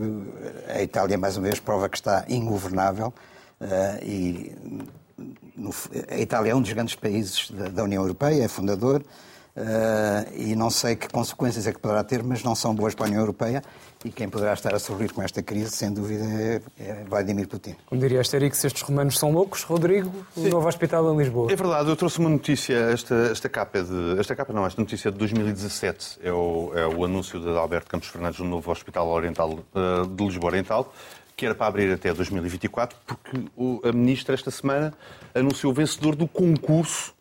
a 0.68 0.82
Itália, 0.82 1.18
mais 1.18 1.38
uma 1.38 1.44
vez, 1.44 1.60
prova 1.60 1.88
que 1.88 1.98
está 1.98 2.26
ingovernável 2.28 3.14
e 4.02 4.56
a 6.10 6.18
Itália 6.18 6.52
é 6.52 6.56
um 6.56 6.62
dos 6.62 6.74
grandes 6.74 6.96
países 6.96 7.52
da 7.52 7.84
União 7.84 8.02
Europeia, 8.02 8.44
é 8.44 8.48
fundador, 8.48 9.04
e 10.36 10.56
não 10.56 10.70
sei 10.70 10.96
que 10.96 11.08
consequências 11.10 11.68
é 11.68 11.72
que 11.72 11.80
poderá 11.80 12.04
ter, 12.04 12.24
mas 12.24 12.44
não 12.44 12.56
são 12.56 12.74
boas 12.74 12.96
para 12.96 13.06
a 13.06 13.10
União 13.10 13.22
Europeia 13.22 13.62
e 14.06 14.10
quem 14.12 14.30
poderá 14.30 14.54
estar 14.54 14.74
a 14.74 14.80
sorrir 14.80 15.12
com 15.12 15.22
esta 15.22 15.44
crise, 15.44 15.72
sem 15.72 15.92
dúvida, 15.92 16.24
é, 16.24 16.62
é 16.80 17.04
Vladimir 17.04 17.48
Putin. 17.48 17.76
Como 17.86 18.00
diria 18.00 18.22
Asterix, 18.22 18.64
estes 18.64 18.82
romanos 18.82 19.20
são 19.20 19.32
loucos. 19.32 19.64
Rodrigo, 19.64 20.12
o 20.38 20.48
novo 20.48 20.68
hospital 20.68 21.14
em 21.14 21.18
Lisboa. 21.18 21.52
É 21.52 21.56
verdade, 21.56 21.90
eu 21.90 21.96
trouxe 21.96 22.20
uma 22.20 22.30
notícia, 22.30 22.76
esta, 22.76 23.16
esta 23.32 23.50
capa 23.50 23.80
é 23.80 23.84
de. 23.84 24.20
Esta 24.20 24.36
capa 24.36 24.54
não, 24.54 24.66
esta 24.66 24.82
notícia 24.82 25.12
de 25.12 25.18
2017. 25.18 26.20
É 26.24 26.32
o, 26.32 26.72
é 26.76 26.88
o 26.88 27.04
anúncio 27.04 27.40
de 27.40 27.50
Alberto 27.50 27.90
Campos 27.90 28.08
Fernandes 28.08 28.40
no 28.40 28.48
novo 28.48 28.72
Hospital 28.72 29.08
Oriental 29.08 29.52
uh, 29.52 30.08
de 30.08 30.24
Lisboa 30.24 30.52
Oriental 30.52 30.94
que 31.36 31.46
era 31.46 31.56
para 31.56 31.68
abrir 31.68 31.90
até 31.94 32.14
2024, 32.14 32.98
porque 33.08 33.88
a 33.88 33.94
Ministra 33.94 34.36
esta 34.36 34.52
semana 34.52 34.94
anunciou 35.34 35.72
o 35.72 35.74
vencedor 35.74 36.14
do 36.14 36.28
concurso 36.28 37.14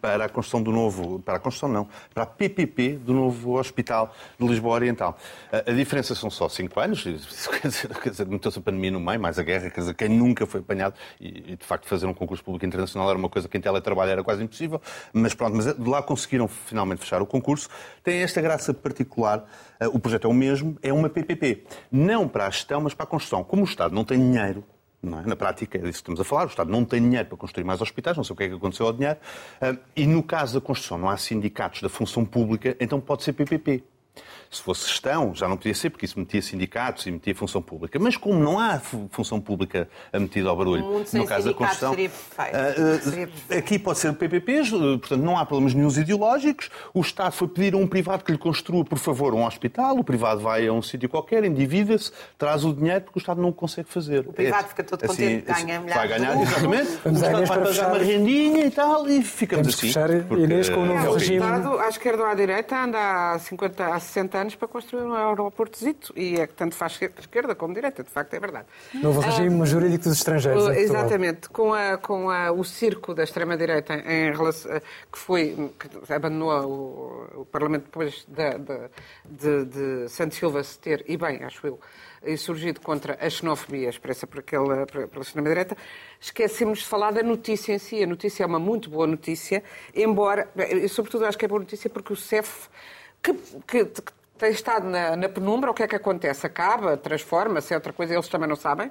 para 0.00 0.24
a 0.24 0.28
construção 0.30 0.62
do 0.62 0.72
novo, 0.72 1.20
para 1.20 1.36
a 1.36 1.38
construção 1.38 1.68
não, 1.68 1.86
para 2.14 2.22
a 2.22 2.26
PPP 2.26 2.92
do 2.92 3.12
novo 3.12 3.58
Hospital 3.58 4.14
de 4.38 4.46
Lisboa 4.46 4.76
Oriental. 4.76 5.18
A 5.52 5.70
diferença 5.72 6.14
são 6.14 6.30
só 6.30 6.48
5 6.48 6.80
anos, 6.80 7.04
quer 7.60 7.68
dizer, 8.08 8.26
meteu-se 8.26 8.58
a 8.58 8.62
pandemia 8.62 8.90
no 8.90 8.98
meio, 8.98 9.20
mais 9.20 9.38
a 9.38 9.42
guerra, 9.42 9.68
quer 9.68 9.80
dizer, 9.80 9.94
quem 9.94 10.08
nunca 10.08 10.46
foi 10.46 10.60
apanhado, 10.60 10.94
e, 11.20 11.54
de 11.54 11.66
facto 11.66 11.86
fazer 11.86 12.06
um 12.06 12.14
concurso 12.14 12.42
público 12.42 12.64
internacional 12.64 13.10
era 13.10 13.18
uma 13.18 13.28
coisa 13.28 13.46
que 13.46 13.58
em 13.58 13.60
teletrabalho 13.60 14.10
era 14.12 14.24
quase 14.24 14.42
impossível, 14.42 14.80
mas 15.12 15.34
pronto, 15.34 15.54
mas 15.54 15.66
de 15.66 15.88
lá 15.88 16.02
conseguiram 16.02 16.48
finalmente 16.48 17.00
fechar 17.00 17.20
o 17.20 17.26
concurso. 17.26 17.68
Tem 18.02 18.22
esta 18.22 18.40
graça 18.40 18.72
particular, 18.72 19.44
uh, 19.82 19.88
o 19.88 19.98
projeto 19.98 20.26
é 20.26 20.30
o 20.30 20.34
mesmo, 20.34 20.78
é 20.82 20.90
uma 20.92 21.10
PPP, 21.10 21.64
não 21.90 22.26
para 22.26 22.46
a 22.46 22.50
gestão, 22.50 22.80
mas 22.80 22.94
para 22.94 23.04
a 23.04 23.06
construção. 23.06 23.44
Como 23.44 23.62
o 23.62 23.66
Estado 23.66 23.94
não 23.94 24.04
tem 24.04 24.18
dinheiro, 24.18 24.64
é? 25.02 25.26
Na 25.26 25.36
prática, 25.36 25.78
é 25.78 25.80
disso 25.80 25.92
que 25.92 25.96
estamos 25.98 26.20
a 26.20 26.24
falar. 26.24 26.44
O 26.44 26.46
Estado 26.46 26.70
não 26.70 26.84
tem 26.84 27.02
dinheiro 27.02 27.28
para 27.28 27.36
construir 27.36 27.64
mais 27.64 27.80
hospitais, 27.80 28.16
não 28.16 28.22
sei 28.22 28.34
o 28.34 28.36
que 28.36 28.44
é 28.44 28.48
que 28.48 28.54
aconteceu 28.54 28.86
ao 28.86 28.92
dinheiro. 28.92 29.18
Ah, 29.60 29.76
e 29.96 30.06
no 30.06 30.22
caso 30.22 30.54
da 30.54 30.64
construção, 30.64 30.96
não 30.96 31.08
há 31.08 31.16
sindicatos 31.16 31.82
da 31.82 31.88
função 31.88 32.24
pública, 32.24 32.76
então 32.78 33.00
pode 33.00 33.24
ser 33.24 33.32
PPP. 33.32 33.82
Se 34.52 34.60
fosse 34.60 34.86
gestão, 34.86 35.34
já 35.34 35.48
não 35.48 35.56
podia 35.56 35.74
ser, 35.74 35.88
porque 35.88 36.04
isso 36.04 36.18
metia 36.18 36.42
sindicatos 36.42 37.06
e 37.06 37.10
metia 37.10 37.34
função 37.34 37.62
pública. 37.62 37.98
Mas 37.98 38.18
como 38.18 38.38
não 38.38 38.58
há 38.58 38.78
função 39.10 39.40
pública 39.40 39.88
metida 40.12 40.50
ao 40.50 40.56
barulho, 40.56 41.04
no 41.10 41.26
caso 41.26 41.48
da 41.48 41.54
perfeito. 41.54 41.94
Seria 43.02 43.26
perfeito. 43.26 43.54
aqui 43.58 43.78
pode 43.78 43.98
ser 43.98 44.12
PPPs, 44.12 44.70
portanto 44.70 45.22
não 45.22 45.38
há 45.38 45.46
problemas 45.46 45.72
nenhum 45.72 45.90
ideológicos. 45.90 46.70
O 46.92 47.00
Estado 47.00 47.32
foi 47.32 47.48
pedir 47.48 47.74
a 47.74 47.76
um 47.76 47.86
privado 47.86 48.24
que 48.24 48.32
lhe 48.32 48.38
construa, 48.38 48.84
por 48.84 48.98
favor, 48.98 49.34
um 49.34 49.44
hospital. 49.46 49.96
O 49.98 50.04
privado 50.04 50.40
vai 50.40 50.66
a 50.66 50.72
um 50.72 50.82
sítio 50.82 51.08
qualquer, 51.08 51.44
endivida-se, 51.44 52.12
traz 52.36 52.64
o 52.64 52.74
dinheiro 52.74 53.02
porque 53.02 53.18
o 53.18 53.20
Estado 53.20 53.40
não 53.40 53.48
o 53.48 53.52
consegue 53.52 53.88
fazer. 53.88 54.20
O 54.28 54.32
privado 54.32 54.68
fica 54.68 54.84
todo 54.84 55.04
assim, 55.04 55.40
contente, 55.40 55.64
ganha 55.64 55.78
assim, 55.78 55.88
Vai 55.88 56.08
ganhar, 56.08 56.40
exatamente. 56.40 56.90
o 57.04 57.10
Estado 57.10 57.32
vai 57.32 57.46
pagar 57.46 57.66
fechar. 57.66 57.88
uma 57.88 57.98
rendinha 57.98 58.66
e 58.66 58.70
tal 58.70 59.08
e 59.08 59.22
ficamos 59.22 59.62
Temos 59.62 59.78
assim. 59.78 59.86
fechar, 59.88 60.24
porque, 60.24 60.44
Inês, 60.44 60.68
com 60.68 60.80
o 60.80 60.86
novo 60.86 61.06
é, 61.06 61.12
regime. 61.14 61.40
O 61.40 61.44
Estado, 61.44 61.78
à 61.78 61.88
esquerda 61.88 62.22
ou 62.22 62.28
à 62.28 62.34
direita, 62.34 62.84
anda 62.84 63.32
há, 63.32 63.38
50, 63.38 63.86
há 63.86 64.00
60 64.00 64.38
anos 64.38 64.41
para 64.54 64.68
construir 64.68 65.04
um 65.04 65.14
aeroportozito 65.14 66.12
e 66.16 66.36
é 66.36 66.46
que 66.46 66.54
tanto 66.54 66.74
faz 66.74 67.00
esquerda 67.18 67.54
como 67.54 67.74
direita, 67.74 68.02
de 68.02 68.10
facto 68.10 68.34
é 68.34 68.40
verdade. 68.40 68.66
Novo 68.94 69.20
regime 69.20 69.62
ah, 69.62 69.64
jurídico 69.64 70.04
dos 70.04 70.18
estrangeiros. 70.18 70.68
exatamente, 70.76 71.48
com, 71.48 71.72
a, 71.72 71.96
com 71.96 72.30
a, 72.30 72.50
o 72.50 72.64
circo 72.64 73.14
da 73.14 73.24
extrema-direita 73.24 73.94
em 73.94 74.32
relação, 74.32 74.80
que 75.10 75.18
foi, 75.18 75.70
que 75.78 76.12
abandonou 76.12 77.30
o, 77.34 77.40
o 77.42 77.44
Parlamento 77.46 77.84
depois 77.84 78.26
de, 78.28 78.58
de, 78.58 79.64
de, 79.64 79.64
de 80.04 80.08
Santos 80.08 80.38
Silva 80.38 80.62
se 80.62 80.78
ter, 80.78 81.04
e 81.08 81.16
bem, 81.16 81.42
acho 81.44 81.66
eu, 81.66 81.78
surgido 82.36 82.80
contra 82.80 83.18
a 83.20 83.28
xenofobia 83.28 83.88
expressa 83.88 84.26
por 84.26 84.40
aquela, 84.40 84.86
pela 84.86 85.22
extrema-direita, 85.22 85.76
esquecemos 86.20 86.80
de 86.80 86.86
falar 86.86 87.12
da 87.12 87.22
notícia 87.22 87.72
em 87.72 87.78
si. 87.78 88.02
A 88.02 88.06
notícia 88.06 88.44
é 88.44 88.46
uma 88.46 88.58
muito 88.58 88.88
boa 88.88 89.06
notícia, 89.06 89.62
embora, 89.94 90.48
e 90.56 90.88
sobretudo 90.88 91.26
acho 91.26 91.36
que 91.36 91.44
é 91.44 91.48
boa 91.48 91.60
notícia 91.60 91.90
porque 91.90 92.12
o 92.12 92.16
CEF, 92.16 92.68
que, 93.22 93.34
que, 93.66 93.84
que 93.84 94.12
tem 94.42 94.50
estado 94.50 94.88
na, 94.88 95.14
na 95.14 95.28
penumbra, 95.28 95.70
o 95.70 95.74
que 95.74 95.84
é 95.84 95.86
que 95.86 95.94
acontece? 95.94 96.44
Acaba, 96.44 96.96
transforma-se, 96.96 97.72
é 97.72 97.76
outra 97.76 97.92
coisa, 97.92 98.12
eles 98.12 98.26
também 98.26 98.48
não 98.48 98.56
sabem, 98.56 98.90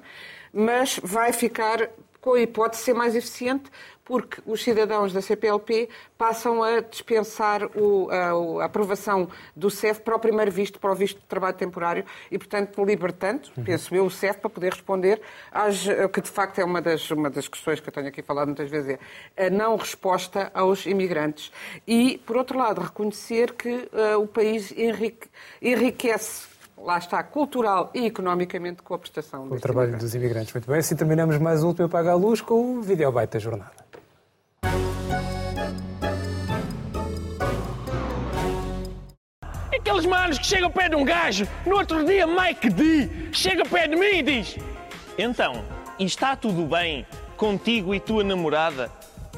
mas 0.54 0.98
vai 1.04 1.34
ficar 1.34 1.90
com 2.22 2.34
a 2.34 2.40
hipótese 2.40 2.82
de 2.82 2.86
ser 2.86 2.94
mais 2.94 3.16
eficiente, 3.16 3.70
porque 4.06 4.42
os 4.46 4.62
cidadãos 4.62 5.14
da 5.14 5.22
CPLP 5.22 5.90
passam 6.18 6.62
a 6.62 6.82
dispensar 6.82 7.66
o, 7.78 8.10
a, 8.10 8.62
a, 8.62 8.66
aprovação 8.66 9.30
do 9.56 9.70
CEF 9.70 10.02
para 10.02 10.16
o 10.16 10.20
primeiro 10.20 10.52
visto, 10.52 10.80
para 10.80 10.92
o 10.92 10.96
visto 10.96 11.20
de 11.20 11.26
trabalho 11.26 11.56
temporário, 11.56 12.06
e, 12.30 12.38
portanto, 12.38 12.84
libertando, 12.84 13.50
uhum. 13.56 13.64
penso 13.64 13.96
eu, 13.96 14.06
o 14.06 14.12
CEF 14.12 14.40
para 14.40 14.50
poder 14.50 14.74
responder 14.74 15.22
às, 15.52 15.86
que 16.12 16.22
de 16.22 16.30
facto 16.30 16.60
é 16.60 16.66
uma 16.66 16.82
das, 16.82 17.10
uma 17.10 17.30
das 17.30 17.48
questões 17.48 17.80
que 17.80 17.90
eu 17.90 17.94
tenho 17.94 18.08
aqui 18.08 18.22
falado 18.22 18.48
muitas 18.48 18.70
vezes, 18.70 18.98
é 19.36 19.48
a 19.48 19.50
não 19.50 19.76
resposta 19.76 20.52
aos 20.54 20.86
imigrantes. 20.86 21.52
E, 21.88 22.18
por 22.26 22.38
outro 22.38 22.58
lado, 22.58 22.82
reconhecer 22.82 23.54
que 23.54 23.70
uh, 23.70 24.20
o 24.20 24.28
país 24.28 24.72
enrique, 24.74 25.30
enriquece 25.62 26.51
lá 26.84 26.98
está, 26.98 27.22
cultural 27.24 27.90
e 27.94 28.06
economicamente 28.06 28.82
com 28.82 28.94
a 28.94 29.00
prestação. 29.00 29.48
Com 29.48 29.56
o 29.56 29.60
trabalho 29.60 29.90
imigrante. 29.90 30.06
dos 30.06 30.16
imigrantes. 30.16 30.54
Muito 30.54 30.70
bem, 30.70 30.80
assim 30.80 30.96
terminamos 30.96 31.38
mais 31.38 31.64
um 31.64 31.68
Último 31.68 31.90
Paga 31.90 32.12
a 32.12 32.16
Luz 32.16 32.42
com 32.42 32.78
o 32.78 32.82
Videobyte 32.82 33.34
da 33.34 33.40
jornada. 33.40 33.72
Aqueles 39.74 40.06
manos 40.06 40.38
que 40.38 40.46
chegam 40.46 40.70
perto 40.72 40.92
de 40.92 40.96
um 40.96 41.06
gajo, 41.06 41.48
no 41.66 41.76
outro 41.76 42.06
dia 42.06 42.28
Mike 42.28 42.70
D 42.70 43.10
chega 43.32 43.64
perto 43.66 43.92
de 43.92 43.96
mim 43.96 44.18
e 44.18 44.22
diz 44.24 44.58
Então, 45.18 45.64
está 46.00 46.36
tudo 46.36 46.66
bem 46.66 47.06
contigo 47.36 47.94
e 47.94 48.00
tua 48.00 48.24
namorada? 48.24 48.92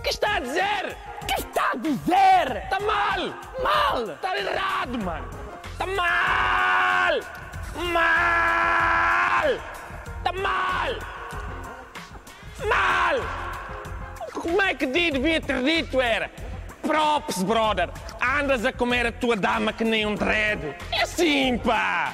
Que 0.03 0.09
está 0.09 0.35
a 0.35 0.39
dizer? 0.39 0.97
Que 1.25 1.35
está 1.39 1.71
a 1.71 1.75
dizer? 1.75 2.63
Está 2.63 2.79
mal! 2.81 3.33
Mal! 3.63 4.03
Está 4.11 4.37
errado, 4.37 4.99
mano! 5.03 5.42
Está 5.73 5.87
mal! 5.87 7.19
Mal! 7.91 9.49
Está 10.17 10.33
mal! 10.33 10.95
Como 14.31 14.61
é 14.61 14.75
que 14.75 14.85
devia 14.85 15.41
ter 15.41 15.63
dito 15.63 15.99
era? 15.99 16.29
Props, 16.81 17.43
brother! 17.43 17.89
Andas 18.21 18.65
a 18.65 18.71
comer 18.71 19.07
a 19.07 19.11
tua 19.11 19.35
dama 19.35 19.73
que 19.73 19.83
nem 19.83 20.05
um 20.05 20.15
dread! 20.15 20.75
É 20.91 21.01
assim, 21.01 21.57
pá! 21.57 22.13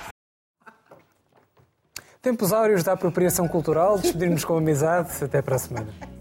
Tempos 2.22 2.54
áureos 2.54 2.84
da 2.84 2.94
apropriação 2.94 3.48
cultural, 3.48 3.98
despedirmos 3.98 4.46
com 4.46 4.58
amizade. 4.58 5.24
Até 5.24 5.42
para 5.42 5.56
a 5.56 5.60
semana. 5.60 6.19